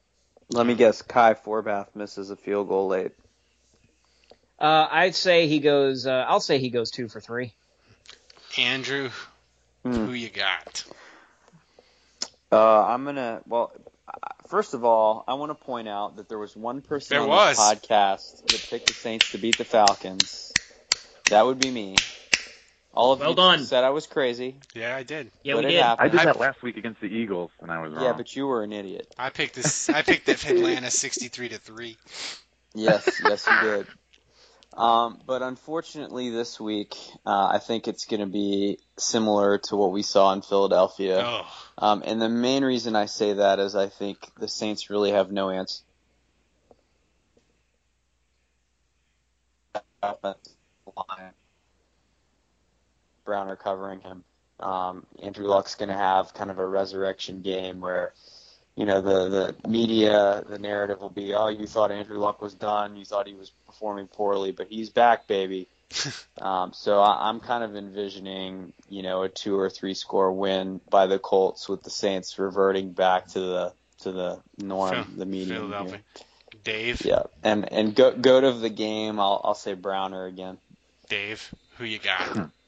Let 0.49 0.65
me 0.65 0.75
guess. 0.75 1.01
Kai 1.01 1.33
Forbath 1.33 1.95
misses 1.95 2.29
a 2.29 2.35
field 2.35 2.67
goal 2.67 2.87
late. 2.87 3.11
Uh, 4.59 4.87
I'd 4.89 5.15
say 5.15 5.47
he 5.47 5.59
goes, 5.59 6.05
uh, 6.05 6.25
I'll 6.27 6.39
say 6.39 6.59
he 6.59 6.69
goes 6.69 6.91
two 6.91 7.09
for 7.09 7.19
three. 7.19 7.53
Andrew, 8.57 9.09
Hmm. 9.83 10.05
who 10.05 10.13
you 10.13 10.29
got? 10.29 10.83
Uh, 12.51 12.85
I'm 12.85 13.03
gonna. 13.05 13.41
Well, 13.47 13.71
First 14.47 14.75
of 14.75 14.83
all, 14.85 15.23
I 15.27 15.33
want 15.33 15.49
to 15.49 15.55
point 15.65 15.87
out 15.87 16.17
that 16.17 16.29
there 16.29 16.37
was 16.37 16.55
one 16.55 16.81
person 16.81 17.15
There 17.15 17.23
on 17.23 17.29
was. 17.29 17.57
this 17.57 17.65
podcast 17.65 18.45
that 18.51 18.67
picked 18.69 18.87
the 18.87 18.93
Saints 18.93 19.31
to 19.31 19.39
beat 19.39 19.57
the 19.57 19.65
Falcons. 19.65 20.53
That 21.31 21.43
would 21.45 21.57
be 21.57 21.71
me. 21.71 21.95
All 22.93 23.11
of 23.11 23.19
Well 23.19 23.31
you 23.31 23.35
done. 23.35 23.65
said 23.65 23.83
I 23.83 23.89
was 23.89 24.05
crazy. 24.05 24.59
Yeah, 24.75 24.95
I 24.95 25.03
did. 25.03 25.31
Yeah, 25.43 25.55
but 25.55 25.65
we 25.65 25.71
did. 25.71 25.81
happened. 25.81 26.11
I 26.11 26.15
did 26.15 26.27
that 26.27 26.39
last 26.39 26.61
week 26.61 26.77
against 26.77 27.01
the 27.01 27.07
Eagles, 27.07 27.49
and 27.59 27.71
I 27.71 27.81
was 27.81 27.91
wrong. 27.91 28.03
Yeah, 28.03 28.13
but 28.13 28.35
you 28.35 28.45
were 28.45 28.63
an 28.63 28.71
idiot. 28.71 29.13
I 29.17 29.29
picked 29.31 29.55
this. 29.55 29.89
I 29.89 30.03
picked 30.03 30.27
the 30.27 30.33
Atlanta 30.33 30.91
63 30.91 31.49
to 31.49 31.57
three. 31.57 31.97
Yes, 32.75 33.19
yes, 33.25 33.47
you 33.47 33.67
did. 33.67 33.87
Um, 34.77 35.19
but 35.25 35.41
unfortunately, 35.41 36.29
this 36.29 36.59
week, 36.59 36.95
uh, 37.25 37.47
I 37.47 37.59
think 37.59 37.87
it's 37.87 38.05
going 38.05 38.21
to 38.21 38.25
be 38.27 38.79
similar 38.97 39.59
to 39.69 39.75
what 39.75 39.91
we 39.91 40.01
saw 40.01 40.33
in 40.33 40.41
Philadelphia. 40.41 41.23
Oh, 41.25 41.65
Um, 41.77 42.03
and 42.05 42.21
the 42.21 42.29
main 42.29 42.63
reason 42.63 42.95
I 42.95 43.05
say 43.05 43.33
that 43.33 43.59
is 43.59 43.75
I 43.75 43.89
think 43.89 44.17
the 44.39 44.47
Saints 44.47 44.89
really 44.89 45.11
have 45.11 45.31
no 45.31 45.49
answer. 45.49 45.83
Browner 53.25 53.55
covering 53.55 54.01
him. 54.01 54.23
Um, 54.59 55.05
Andrew 55.21 55.47
Luck's 55.47 55.75
going 55.75 55.89
to 55.89 55.95
have 55.95 56.33
kind 56.33 56.49
of 56.49 56.59
a 56.59 56.65
resurrection 56.65 57.41
game 57.41 57.81
where, 57.81 58.13
you 58.75 58.85
know, 58.85 59.01
the, 59.01 59.55
the 59.61 59.69
media, 59.69 60.43
the 60.47 60.59
narrative 60.59 61.01
will 61.01 61.09
be, 61.09 61.33
oh, 61.33 61.49
you 61.49 61.67
thought 61.67 61.91
Andrew 61.91 62.17
Luck 62.17 62.41
was 62.41 62.53
done. 62.53 62.95
You 62.95 63.05
thought 63.05 63.27
he 63.27 63.33
was 63.33 63.51
performing 63.65 64.07
poorly, 64.07 64.51
but 64.51 64.67
he's 64.67 64.89
back, 64.89 65.27
baby. 65.27 65.67
um, 66.41 66.73
so 66.73 66.99
I, 66.99 67.29
I'm 67.29 67.39
kind 67.39 67.63
of 67.63 67.75
envisioning, 67.75 68.73
you 68.89 69.03
know, 69.03 69.23
a 69.23 69.29
two 69.29 69.59
or 69.59 69.69
three 69.69 69.93
score 69.93 70.31
win 70.31 70.81
by 70.89 71.07
the 71.07 71.19
Colts 71.19 71.67
with 71.67 71.83
the 71.83 71.89
Saints 71.89 72.39
reverting 72.39 72.93
back 72.93 73.27
to 73.29 73.39
the 73.39 73.73
to 73.99 74.11
the 74.11 74.39
norm, 74.57 74.91
Phil- 74.91 75.17
the 75.17 75.25
median. 75.25 75.57
Philadelphia. 75.57 75.91
here. 75.91 76.25
Dave. 76.63 77.05
Yeah, 77.05 77.23
and 77.43 77.71
and 77.71 77.95
go 77.95 78.11
goat 78.11 78.43
of 78.43 78.61
the 78.61 78.69
game. 78.69 79.19
I'll 79.19 79.41
I'll 79.43 79.55
say 79.55 79.73
Browner 79.73 80.25
again. 80.25 80.57
Dave, 81.09 81.53
who 81.77 81.85
you 81.85 81.99
got? 81.99 82.49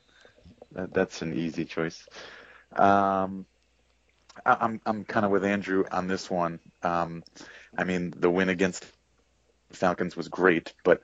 That, 0.76 0.93
that's 0.93 1.21
an 1.21 1.34
easy 1.34 1.65
choice. 1.65 2.07
Um, 2.76 3.45
I, 4.45 4.57
I'm 4.61 4.82
I'm 4.86 5.05
kind 5.05 5.26
of 5.26 5.32
with 5.32 5.45
Andrew 5.45 5.86
on 5.91 6.07
this 6.07 6.30
one. 6.30 6.59
Um, 6.84 7.23
I 7.78 7.84
mean, 7.84 8.13
the 8.15 8.30
win 8.30 8.49
against 8.49 8.86
the 9.69 9.78
Falcons 9.78 10.15
was 10.15 10.28
great, 10.28 10.73
but 10.84 11.01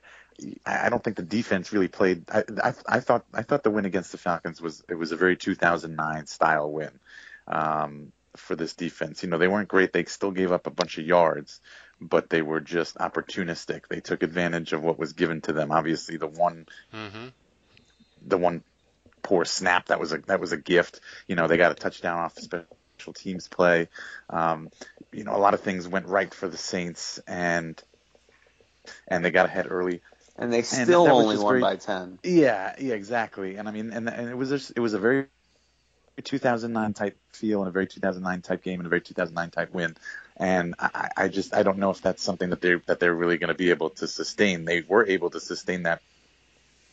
I 0.66 0.86
I 0.86 0.90
don't 0.90 1.02
think 1.02 1.16
the 1.16 1.22
defense 1.22 1.72
really 1.72 1.88
played. 1.88 2.24
I, 2.30 2.44
I, 2.62 2.74
I 2.88 3.00
thought 3.00 3.24
I 3.34 3.42
thought 3.42 3.62
the 3.62 3.70
win 3.70 3.86
against 3.86 4.12
the 4.12 4.18
Falcons 4.18 4.60
was 4.60 4.82
it 4.88 4.94
was 4.94 5.12
a 5.12 5.16
very 5.16 5.36
2009 5.36 6.26
style 6.26 6.70
win 6.70 7.00
um, 7.48 8.12
for 8.36 8.56
this 8.56 8.74
defense. 8.74 9.22
You 9.22 9.28
know, 9.30 9.38
they 9.38 9.48
weren't 9.48 9.68
great. 9.68 9.92
They 9.92 10.04
still 10.04 10.32
gave 10.32 10.52
up 10.52 10.66
a 10.66 10.70
bunch 10.70 10.98
of 10.98 11.06
yards, 11.06 11.60
but 12.00 12.30
they 12.30 12.42
were 12.42 12.60
just 12.60 12.96
opportunistic. 12.96 13.88
They 13.88 14.00
took 14.00 14.22
advantage 14.22 14.72
of 14.72 14.82
what 14.82 14.98
was 14.98 15.14
given 15.14 15.40
to 15.42 15.52
them. 15.52 15.72
Obviously, 15.72 16.16
the 16.18 16.28
one 16.28 16.66
Mm-hmm. 16.94 17.28
the 18.26 18.38
one 18.38 18.62
poor 19.22 19.44
snap 19.44 19.86
that 19.86 20.00
was 20.00 20.12
a 20.12 20.18
that 20.26 20.40
was 20.40 20.52
a 20.52 20.56
gift. 20.56 21.00
You 21.26 21.36
know, 21.36 21.46
they 21.46 21.56
got 21.56 21.72
a 21.72 21.74
touchdown 21.74 22.18
off 22.18 22.38
special 22.38 23.12
teams 23.14 23.48
play. 23.48 23.88
Um, 24.30 24.70
you 25.12 25.24
know, 25.24 25.34
a 25.34 25.38
lot 25.38 25.54
of 25.54 25.60
things 25.60 25.88
went 25.88 26.06
right 26.06 26.32
for 26.32 26.48
the 26.48 26.56
Saints, 26.56 27.18
and 27.26 27.80
and 29.08 29.24
they 29.24 29.30
got 29.30 29.46
ahead 29.46 29.66
early. 29.70 30.00
And 30.36 30.52
they 30.52 30.62
still 30.62 31.04
was 31.04 31.12
only 31.12 31.36
won 31.38 31.52
very- 31.52 31.60
by 31.60 31.76
ten. 31.76 32.18
Yeah, 32.22 32.74
yeah, 32.78 32.94
exactly. 32.94 33.56
And 33.56 33.68
I 33.68 33.72
mean, 33.72 33.92
and 33.92 34.08
and 34.08 34.28
it 34.28 34.36
was 34.36 34.48
just, 34.48 34.72
it 34.74 34.80
was 34.80 34.94
a 34.94 34.98
very 34.98 35.26
2009 36.22 36.92
type 36.94 37.16
feel 37.32 37.60
and 37.60 37.68
a 37.68 37.72
very 37.72 37.86
2009 37.86 38.42
type 38.42 38.62
game 38.62 38.80
and 38.80 38.86
a 38.86 38.88
very 38.88 39.00
2009 39.00 39.50
type 39.50 39.72
win. 39.72 39.96
And 40.36 40.74
I, 40.78 41.10
I 41.16 41.28
just 41.28 41.54
I 41.54 41.62
don't 41.62 41.78
know 41.78 41.90
if 41.90 42.00
that's 42.02 42.22
something 42.22 42.50
that 42.50 42.60
they 42.60 42.76
that 42.86 43.00
they're 43.00 43.14
really 43.14 43.38
going 43.38 43.48
to 43.48 43.54
be 43.54 43.70
able 43.70 43.90
to 43.90 44.08
sustain. 44.08 44.64
They 44.64 44.82
were 44.82 45.06
able 45.06 45.30
to 45.30 45.40
sustain 45.40 45.84
that. 45.84 46.00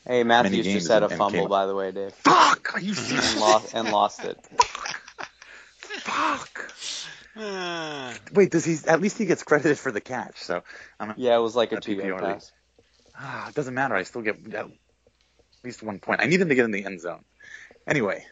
Hey, 0.09 0.23
Matthews 0.23 0.65
games 0.65 0.73
just 0.73 0.87
had 0.91 1.03
a 1.03 1.05
and- 1.05 1.11
and 1.13 1.19
fumble, 1.19 1.47
by 1.47 1.67
the 1.67 1.75
way, 1.75 1.91
Dave, 1.91 2.11
Fuck! 2.13 2.73
Are 2.73 2.79
you 2.79 2.93
serious? 2.95 3.31
and 3.33 3.41
lost 3.41 3.73
and 3.75 3.91
lost 3.91 4.25
it. 4.25 4.37
Fuck! 6.01 6.71
Wait, 8.33 8.49
does 8.49 8.65
he? 8.65 8.77
At 8.87 9.01
least 9.01 9.19
he 9.19 9.25
gets 9.27 9.43
credited 9.43 9.77
for 9.77 9.91
the 9.91 10.01
catch. 10.01 10.39
So 10.41 10.63
I'm 10.99 11.13
Yeah, 11.15 11.37
it 11.37 11.41
was 11.41 11.55
like 11.55 11.73
a 11.73 11.75
At 11.75 11.83
two 11.83 11.93
yard 11.93 12.23
PPR 12.23 12.27
league. 12.27 12.33
pass. 12.33 12.51
Ah, 13.15 13.49
it 13.49 13.53
doesn't 13.55 13.75
matter. 13.75 13.93
I 13.93 14.01
still 14.01 14.23
get 14.23 14.51
at 14.55 14.65
least 15.63 15.83
one 15.83 15.99
point. 15.99 16.21
I 16.21 16.25
need 16.25 16.41
him 16.41 16.49
to 16.49 16.55
get 16.55 16.65
in 16.65 16.71
the 16.71 16.83
end 16.85 17.01
zone. 17.01 17.23
Anyway, 17.87 18.25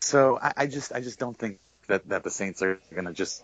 so 0.00 0.38
I, 0.40 0.52
I 0.56 0.66
just 0.66 0.92
I 0.92 1.00
just 1.00 1.18
don't 1.18 1.36
think 1.36 1.60
that, 1.88 2.06
that 2.10 2.24
the 2.24 2.30
Saints 2.30 2.60
are 2.60 2.78
going 2.92 3.06
to 3.06 3.14
just 3.14 3.42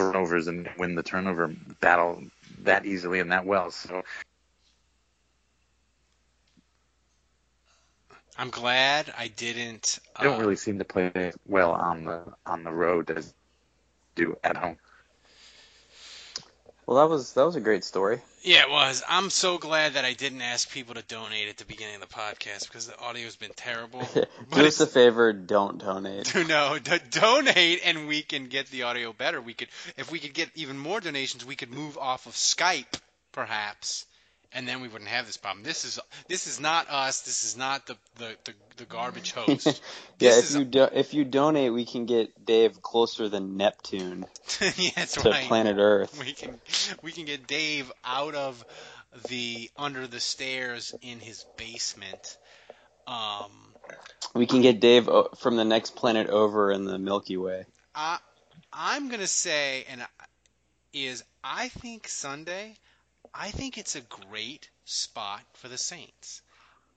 turnovers 0.00 0.46
and 0.48 0.68
win 0.78 0.94
the 0.94 1.02
turnover 1.02 1.48
battle 1.80 2.22
that 2.62 2.86
easily 2.86 3.20
and 3.20 3.32
that 3.32 3.44
well. 3.44 3.70
So 3.70 4.02
I'm 8.38 8.50
glad 8.50 9.12
I 9.18 9.28
didn't. 9.28 9.98
they 10.18 10.24
don't 10.24 10.38
uh, 10.38 10.42
really 10.42 10.56
seem 10.56 10.78
to 10.78 10.84
play 10.84 11.32
well 11.46 11.72
on 11.72 12.04
the 12.04 12.22
on 12.46 12.64
the 12.64 12.72
road 12.72 13.10
as 13.10 13.34
do 14.14 14.36
at 14.42 14.56
home. 14.56 14.76
Well, 16.90 16.98
that 16.98 17.08
was 17.08 17.34
that 17.34 17.46
was 17.46 17.54
a 17.54 17.60
great 17.60 17.84
story. 17.84 18.20
Yeah, 18.42 18.62
it 18.62 18.70
was. 18.70 19.00
I'm 19.08 19.30
so 19.30 19.58
glad 19.58 19.94
that 19.94 20.04
I 20.04 20.12
didn't 20.12 20.42
ask 20.42 20.68
people 20.68 20.96
to 20.96 21.02
donate 21.02 21.48
at 21.48 21.56
the 21.56 21.64
beginning 21.64 21.94
of 21.94 22.00
the 22.00 22.08
podcast 22.08 22.66
because 22.66 22.88
the 22.88 22.98
audio's 22.98 23.36
been 23.36 23.52
terrible. 23.54 24.02
Do 24.52 24.66
us 24.66 24.80
a 24.80 24.88
favor, 24.88 25.32
don't 25.32 25.78
donate. 25.78 26.34
no, 26.48 26.78
to 26.78 27.00
donate 27.10 27.82
and 27.84 28.08
we 28.08 28.22
can 28.22 28.48
get 28.48 28.66
the 28.72 28.82
audio 28.82 29.12
better. 29.12 29.40
We 29.40 29.54
could, 29.54 29.68
if 29.96 30.10
we 30.10 30.18
could 30.18 30.34
get 30.34 30.50
even 30.56 30.76
more 30.78 30.98
donations, 30.98 31.44
we 31.44 31.54
could 31.54 31.70
move 31.70 31.96
off 31.96 32.26
of 32.26 32.32
Skype, 32.32 33.00
perhaps, 33.30 34.04
and 34.52 34.66
then 34.66 34.80
we 34.80 34.88
wouldn't 34.88 35.10
have 35.10 35.26
this 35.26 35.36
problem. 35.36 35.62
This 35.64 35.84
is 35.84 35.98
this 36.28 36.46
is 36.46 36.60
not 36.60 36.88
us. 36.90 37.22
This 37.22 37.44
is 37.44 37.56
not 37.56 37.86
the 37.86 37.96
the, 38.18 38.36
the, 38.44 38.52
the 38.78 38.84
garbage 38.84 39.32
host. 39.32 39.66
yeah, 40.18 40.30
This 40.30 40.50
if 40.54 40.58
you 40.58 40.64
do, 40.64 40.88
if 40.92 41.14
you 41.14 41.24
donate, 41.24 41.72
we 41.72 41.84
can 41.84 42.06
get 42.06 42.44
Dave 42.44 42.82
closer 42.82 43.28
than 43.28 43.56
Neptune 43.56 44.26
yeah, 44.76 45.04
to 45.04 45.30
right. 45.30 45.44
planet 45.46 45.76
Earth. 45.78 46.18
We 46.18 46.32
can 46.32 46.60
we 47.02 47.12
can 47.12 47.24
get 47.24 47.46
Dave 47.46 47.90
out 48.04 48.34
of 48.34 48.64
the 49.28 49.70
under 49.76 50.06
the 50.06 50.20
stairs 50.20 50.94
in 51.02 51.18
his 51.20 51.44
basement. 51.56 52.36
Um, 53.06 53.50
We 54.34 54.46
can 54.46 54.62
get 54.62 54.80
Dave 54.80 55.08
o- 55.08 55.30
from 55.38 55.56
the 55.56 55.64
next 55.64 55.96
planet 55.96 56.28
over 56.28 56.70
in 56.70 56.84
the 56.84 56.98
Milky 56.98 57.36
Way. 57.36 57.66
I 57.94 58.18
I'm 58.72 59.08
gonna 59.08 59.26
say, 59.26 59.84
and 59.88 60.02
I- 60.02 60.06
is 60.92 61.24
I 61.42 61.68
think 61.68 62.06
Sunday, 62.08 62.76
I 63.34 63.50
think 63.50 63.78
it's 63.78 63.96
a 63.96 64.00
great 64.00 64.68
spot 64.84 65.42
for 65.54 65.68
the 65.68 65.78
Saints. 65.78 66.42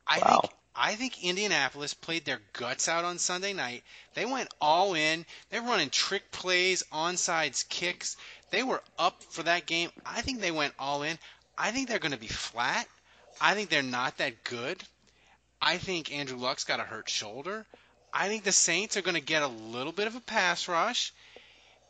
I 0.07 0.19
Wow. 0.19 0.39
think 0.41 0.53
I 0.75 0.95
think 0.95 1.23
Indianapolis 1.23 1.93
played 1.93 2.25
their 2.25 2.41
guts 2.53 2.87
out 2.87 3.05
on 3.05 3.19
Sunday 3.19 3.53
night. 3.53 3.83
They 4.15 4.25
went 4.25 4.49
all 4.59 4.95
in. 4.95 5.25
They're 5.49 5.61
running 5.61 5.91
trick 5.91 6.31
plays, 6.31 6.81
onside 6.91 7.69
kicks. 7.69 8.17
They 8.49 8.63
were 8.63 8.81
up 8.97 9.21
for 9.23 9.43
that 9.43 9.67
game. 9.67 9.91
I 10.03 10.21
think 10.21 10.41
they 10.41 10.49
went 10.51 10.73
all 10.79 11.03
in. 11.03 11.19
I 11.57 11.71
think 11.71 11.87
they're 11.89 11.99
going 11.99 12.11
to 12.13 12.17
be 12.17 12.27
flat. 12.27 12.87
I 13.39 13.53
think 13.53 13.69
they're 13.69 13.83
not 13.83 14.17
that 14.17 14.43
good. 14.43 14.83
I 15.61 15.77
think 15.77 16.11
Andrew 16.11 16.37
Luck's 16.37 16.63
got 16.63 16.79
a 16.79 16.83
hurt 16.83 17.07
shoulder. 17.07 17.65
I 18.11 18.27
think 18.27 18.43
the 18.43 18.51
Saints 18.51 18.97
are 18.97 19.01
going 19.03 19.15
to 19.15 19.21
get 19.21 19.43
a 19.43 19.47
little 19.47 19.91
bit 19.93 20.07
of 20.07 20.15
a 20.15 20.21
pass 20.21 20.67
rush, 20.67 21.13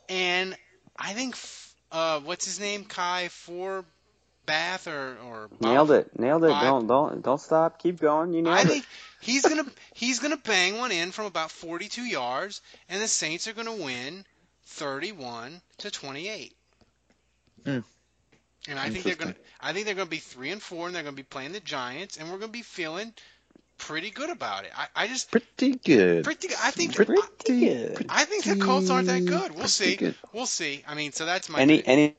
and 0.09 0.55
I 0.97 1.13
think 1.13 1.35
uh, 1.91 2.19
what's 2.21 2.45
his 2.45 2.59
name, 2.59 2.85
Kai 2.85 3.29
for 3.29 3.85
Bath 4.45 4.87
or 4.87 5.17
or 5.25 5.49
Nailed 5.59 5.91
it, 5.91 6.19
nailed 6.19 6.43
it. 6.43 6.49
Five. 6.49 6.63
Don't 6.63 6.87
don't 6.87 7.21
don't 7.23 7.41
stop. 7.41 7.81
Keep 7.81 7.99
going. 7.99 8.33
You 8.33 8.41
nailed 8.41 8.55
I 8.57 8.61
it. 8.61 8.67
think 8.67 8.85
he's 9.21 9.43
gonna 9.43 9.65
he's 9.93 10.19
gonna 10.19 10.37
bang 10.37 10.77
one 10.77 10.91
in 10.91 11.11
from 11.11 11.25
about 11.25 11.51
42 11.51 12.01
yards, 12.03 12.61
and 12.89 13.01
the 13.01 13.07
Saints 13.07 13.47
are 13.47 13.53
gonna 13.53 13.75
win 13.75 14.25
31 14.65 15.61
to 15.79 15.91
28. 15.91 16.53
Hmm. 17.65 17.79
And 18.69 18.79
I 18.79 18.89
think 18.89 19.03
they're 19.03 19.15
gonna 19.15 19.35
I 19.61 19.73
think 19.73 19.85
they're 19.85 19.95
gonna 19.95 20.09
be 20.09 20.17
three 20.17 20.51
and 20.51 20.61
four, 20.61 20.87
and 20.87 20.95
they're 20.95 21.03
gonna 21.03 21.15
be 21.15 21.23
playing 21.23 21.51
the 21.53 21.59
Giants, 21.59 22.17
and 22.17 22.29
we're 22.31 22.37
gonna 22.37 22.51
be 22.51 22.61
feeling 22.61 23.13
pretty 23.77 24.09
good 24.11 24.29
about 24.29 24.63
it. 24.65 24.71
I, 24.77 24.87
I 24.95 25.07
just 25.07 25.31
Pretty 25.31 25.75
good. 25.75 26.23
pretty 26.23 26.47
good. 26.47 26.57
I 26.61 26.71
think 26.71 26.95
Pretty 26.95 27.13
good. 27.45 28.05
I 28.09 28.23
think 28.25 28.45
the 28.45 28.55
Colts 28.57 28.89
aren't 28.89 29.07
that 29.07 29.25
good. 29.25 29.55
We'll 29.55 29.67
see. 29.67 29.95
good. 29.95 30.15
We'll 30.31 30.45
see. 30.45 30.83
I 30.87 30.95
mean, 30.95 31.11
so 31.11 31.25
that's 31.25 31.49
my 31.49 31.59
Any 31.59 31.77
pick. 31.77 31.87
any 31.87 32.15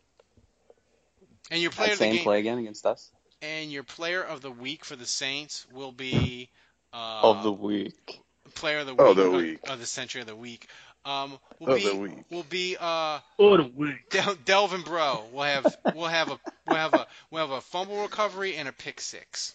and 1.55 1.63
your 1.63 1.71
player 1.71 1.87
that 1.89 1.93
of 1.95 1.99
the 1.99 2.05
same 2.05 2.15
game 2.17 2.23
play 2.25 2.39
again 2.41 2.59
against 2.59 2.85
us 2.85 3.11
and 3.41 3.71
your 3.73 3.83
player 3.85 4.23
of 4.23 4.41
the 4.43 4.51
week 4.51 4.85
for 4.85 4.97
the 4.97 5.07
Saints 5.07 5.67
will 5.73 5.93
be 5.93 6.49
uh, 6.93 7.21
of 7.23 7.43
the 7.43 7.53
week. 7.53 8.21
player 8.55 8.79
of 8.81 8.87
the 8.87 8.95
week, 8.95 9.01
Of 9.01 9.17
the 9.17 9.23
of- 9.25 9.33
week. 9.33 9.59
of 9.71 9.79
the 9.79 9.87
century 9.87 10.21
of 10.21 10.27
the 10.27 10.37
week. 10.37 10.67
Um, 11.07 11.39
will 11.61 11.75
Of 11.75 11.79
be 11.81 11.89
the 11.89 11.97
week. 11.97 12.25
will 12.31 12.43
be 12.45 12.77
uh 12.81 13.19
Or 13.37 13.59
the 13.59 13.65
week. 13.77 14.09
Del- 14.11 14.37
Delvin 14.47 14.81
Breaux. 14.83 15.23
We'll 15.33 15.45
have 15.45 15.77
we'll 15.95 16.07
have 16.07 16.31
a 16.31 16.41
we'll 16.67 16.77
have 16.79 16.95
a 16.95 17.07
we'll 17.31 17.47
have 17.47 17.51
a 17.51 17.61
fumble 17.61 18.01
recovery 18.03 18.57
and 18.57 18.67
a 18.69 18.73
pick 18.73 19.01
six. 19.03 19.55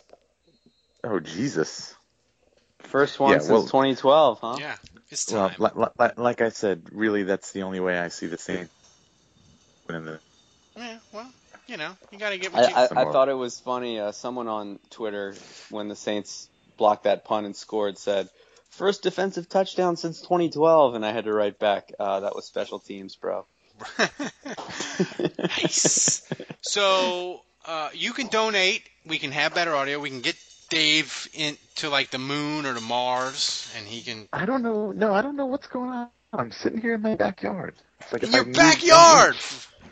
Oh 1.04 1.20
Jesus. 1.20 1.95
First 2.82 3.20
one 3.20 3.32
Yeah, 3.32 3.38
since 3.39 3.50
well- 3.52 3.64
2012, 3.64 4.39
huh? 4.39 4.58
Yeah. 4.60 4.76
It's 5.10 5.26
time. 5.26 5.56
Well, 5.58 5.72
like, 5.76 5.91
like, 5.97 6.20
like 6.20 6.41
I 6.41 6.50
said, 6.50 6.84
really, 6.91 7.24
that's 7.24 7.52
the 7.52 7.64
only 7.64 7.80
way 7.80 7.97
I 7.97 8.10
see 8.10 8.28
the 8.28 8.38
Saints 8.38 8.72
winning 9.88 10.06
the. 10.06 10.20
Yeah, 10.78 10.97
well, 11.12 11.32
you 11.70 11.78
know, 11.78 11.91
you 12.11 12.17
got 12.17 12.32
to 12.32 12.38
get 12.38 12.53
I, 12.55 12.67
you. 12.67 12.76
I, 12.76 12.84
I 12.84 13.11
thought 13.11 13.30
it 13.30 13.34
was 13.34 13.59
funny. 13.59 13.99
Uh, 13.99 14.11
someone 14.11 14.47
on 14.47 14.80
Twitter, 14.89 15.36
when 15.70 15.88
the 15.88 15.95
Saints 15.95 16.49
blocked 16.78 17.03
that 17.03 17.26
punt 17.26 17.45
and 17.45 17.55
scored, 17.55 17.97
said, 17.97 18.30
first 18.70 19.03
defensive 19.03 19.47
touchdown 19.47 19.95
since 19.97 20.22
2012. 20.22 20.95
And 20.95 21.05
I 21.05 21.11
had 21.11 21.26
to 21.26 21.34
write 21.34 21.59
back, 21.59 21.91
uh, 21.99 22.22
that 22.22 22.36
was 22.36 22.45
special 22.45 22.80
teams, 22.80 23.15
bro. 23.15 23.45
nice. 25.39 26.28
So 26.61 27.41
uh, 27.65 27.89
you 27.93 28.13
can 28.13 28.28
donate. 28.28 28.84
We 29.05 29.20
can 29.20 29.32
have 29.32 29.53
better 29.53 29.76
audio. 29.76 29.99
We 29.99 30.09
can 30.09 30.22
get 30.22 30.36
Dave 30.70 31.28
into 31.34 31.89
like 31.89 32.09
the 32.09 32.17
moon 32.17 32.65
or 32.65 32.74
to 32.74 32.82
Mars, 32.82 33.72
and 33.78 33.88
he 33.88 34.01
can. 34.01 34.28
I 34.34 34.45
don't 34.45 34.63
know. 34.63 34.91
No, 34.91 35.13
I 35.13 35.22
don't 35.22 35.36
know 35.36 35.45
what's 35.45 35.67
going 35.67 35.89
on. 35.89 36.09
I'm 36.34 36.51
sitting 36.51 36.82
here 36.82 36.95
in 36.95 37.01
my 37.01 37.15
backyard. 37.15 37.76
It's 38.01 38.13
like 38.13 38.24
In 38.24 38.30
if 38.30 38.36
your 38.36 38.43
I 38.43 38.45
moved 38.45 38.57
backyard, 38.57 39.36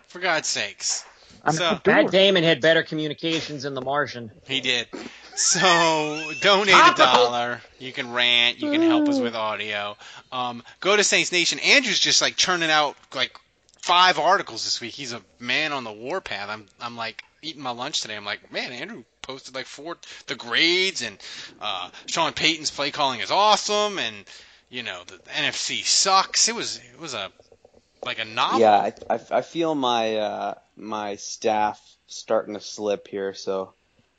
for 0.07 0.19
God's 0.19 0.47
sakes. 0.47 1.05
I'm 1.47 1.53
so 1.53 1.65
outdoors. 1.65 2.03
Matt 2.03 2.11
Damon 2.11 2.43
had 2.43 2.61
better 2.61 2.83
communications 2.83 3.63
than 3.63 3.73
The 3.73 3.81
Martian. 3.81 4.31
he 4.47 4.61
did. 4.61 4.87
So 5.35 6.31
donate 6.41 6.73
a 6.73 6.93
dollar. 6.97 7.61
You 7.79 7.93
can 7.93 8.11
rant. 8.11 8.59
You 8.59 8.71
can 8.71 8.81
help 8.81 9.07
us 9.07 9.19
with 9.19 9.35
audio. 9.35 9.95
Um, 10.31 10.63
go 10.79 10.95
to 10.95 11.03
Saints 11.03 11.31
Nation. 11.31 11.59
Andrew's 11.59 11.99
just 11.99 12.21
like 12.23 12.35
churning 12.35 12.71
out 12.71 12.95
like 13.13 13.37
five 13.79 14.17
articles 14.17 14.63
this 14.63 14.81
week. 14.81 14.93
He's 14.93 15.13
a 15.13 15.21
man 15.39 15.73
on 15.73 15.83
the 15.83 15.91
warpath. 15.91 16.49
I'm 16.49 16.65
I'm 16.81 16.97
like 16.97 17.23
eating 17.43 17.61
my 17.61 17.69
lunch 17.69 18.01
today. 18.01 18.15
I'm 18.15 18.25
like, 18.25 18.51
man, 18.51 18.71
Andrew 18.71 19.03
posted 19.21 19.53
like 19.53 19.67
four 19.67 19.97
the 20.25 20.35
grades 20.35 21.03
and 21.03 21.17
uh, 21.61 21.89
Sean 22.07 22.33
Payton's 22.33 22.71
play 22.71 22.89
calling 22.89 23.19
is 23.19 23.29
awesome 23.29 23.99
and 23.99 24.15
you 24.69 24.81
know 24.81 25.01
the 25.05 25.17
NFC 25.29 25.85
sucks. 25.85 26.49
It 26.49 26.55
was 26.55 26.81
it 26.93 26.99
was 26.99 27.13
a 27.13 27.31
like 28.03 28.17
a 28.19 28.25
novel. 28.25 28.59
Yeah, 28.59 28.71
I, 28.75 28.93
I, 29.09 29.19
I 29.29 29.41
feel 29.41 29.75
my 29.75 30.15
uh, 30.17 30.53
my 30.77 31.15
staff 31.15 31.81
starting 32.07 32.53
to 32.53 32.61
slip 32.61 33.07
here, 33.07 33.33
so 33.33 33.73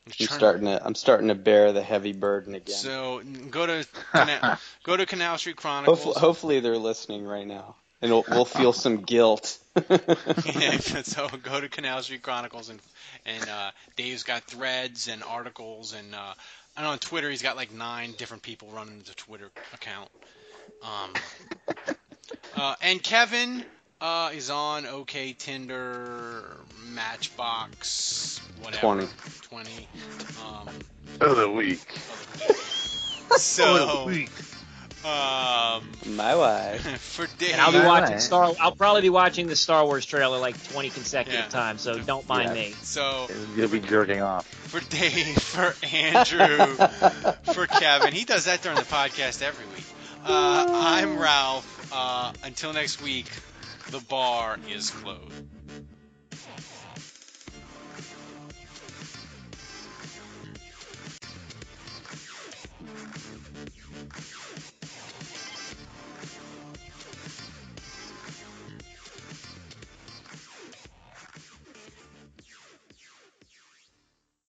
I'm 0.07 0.13
trying- 0.13 0.39
starting 0.39 0.65
to 0.67 0.85
I'm 0.85 0.95
starting 0.95 1.29
to 1.29 1.35
bear 1.35 1.73
the 1.73 1.83
heavy 1.83 2.13
burden 2.13 2.55
again. 2.55 2.75
So 2.75 3.23
go 3.51 3.67
to 3.67 3.87
Canal, 4.13 4.59
go 4.83 4.97
to 4.97 5.07
Canal 5.07 5.39
Street 5.39 5.57
Chronicles. 5.57 5.99
Hopefully, 5.99 6.21
hopefully 6.21 6.61
they're 6.61 6.79
listening 6.79 7.25
right 7.25 7.47
now, 7.47 7.77
and 8.03 8.11
we'll, 8.11 8.25
we'll 8.29 8.45
feel 8.45 8.73
some 8.73 9.03
guilt. 9.03 9.59
yeah, 9.91 10.79
so 10.79 11.29
go 11.43 11.61
to 11.61 11.69
Canal 11.69 12.03
Street 12.03 12.23
Chronicles 12.23 12.69
and 12.69 12.81
and 13.27 13.49
uh, 13.49 13.71
Dave's 13.97 14.23
got 14.23 14.45
threads 14.45 15.09
and 15.09 15.23
articles 15.23 15.93
and 15.93 16.15
uh, 16.15 16.35
and 16.77 16.87
on 16.87 16.99
Twitter 16.99 17.31
he's 17.31 17.43
got 17.43 17.57
like 17.57 17.73
nine 17.73 18.13
different 18.17 18.43
people 18.43 18.69
running 18.73 18.99
the 19.07 19.15
Twitter 19.15 19.51
account. 19.75 20.11
Um, 20.83 21.13
uh, 22.57 22.75
and 22.83 23.03
Kevin 23.03 23.65
uh, 24.01 24.31
is 24.35 24.51
on 24.51 24.87
OK 24.87 25.33
Tinder, 25.33 26.57
Matchbox, 26.91 28.41
whatever. 28.63 28.81
20. 28.81 29.09
Twenty. 29.43 29.89
Um, 30.47 30.69
of 31.21 31.37
the 31.37 31.51
week. 31.51 31.81
so. 33.37 34.09
Um, 35.05 35.89
My 36.17 36.35
wife. 36.35 37.01
for 37.01 37.27
Dave. 37.39 37.53
And 37.53 37.61
I'll 37.61 37.73
be 37.73 37.79
Right. 37.79 37.87
watching 37.87 38.19
Star. 38.19 38.53
I'll 38.61 38.75
probably 38.75 39.03
be 39.03 39.11
watching 39.11 39.47
the 39.47 39.55
Star 39.57 39.85
Wars 39.85 40.05
trailer 40.05 40.39
like 40.39 40.63
20 40.71 40.91
consecutive 40.91 41.41
Yeah. 41.41 41.49
times, 41.49 41.83
so 41.83 41.99
don't 42.01 42.29
mind 42.29 42.49
Yeah. 42.49 42.63
me. 42.63 42.75
So 42.83 43.29
You'll 43.57 43.69
be 43.69 43.79
jerking 43.81 44.21
off. 44.23 44.45
for 44.47 44.81
Dave, 44.81 45.39
for 45.41 45.75
Andrew, 45.87 46.75
for 47.55 47.67
Kevin. 47.69 48.13
He 48.13 48.25
does 48.25 48.45
that 48.47 48.61
during 48.63 48.77
the 48.77 48.85
podcast 48.85 49.41
every 49.41 49.67
week. 49.67 49.85
Uh, 50.25 50.67
I'm 50.69 51.17
Ralph. 51.19 51.89
Uh, 51.93 52.33
until 52.43 52.73
next 52.73 53.01
week, 53.01 53.27
the 53.91 54.01
bar 54.01 54.59
is 54.69 54.91
closed. 54.91 55.58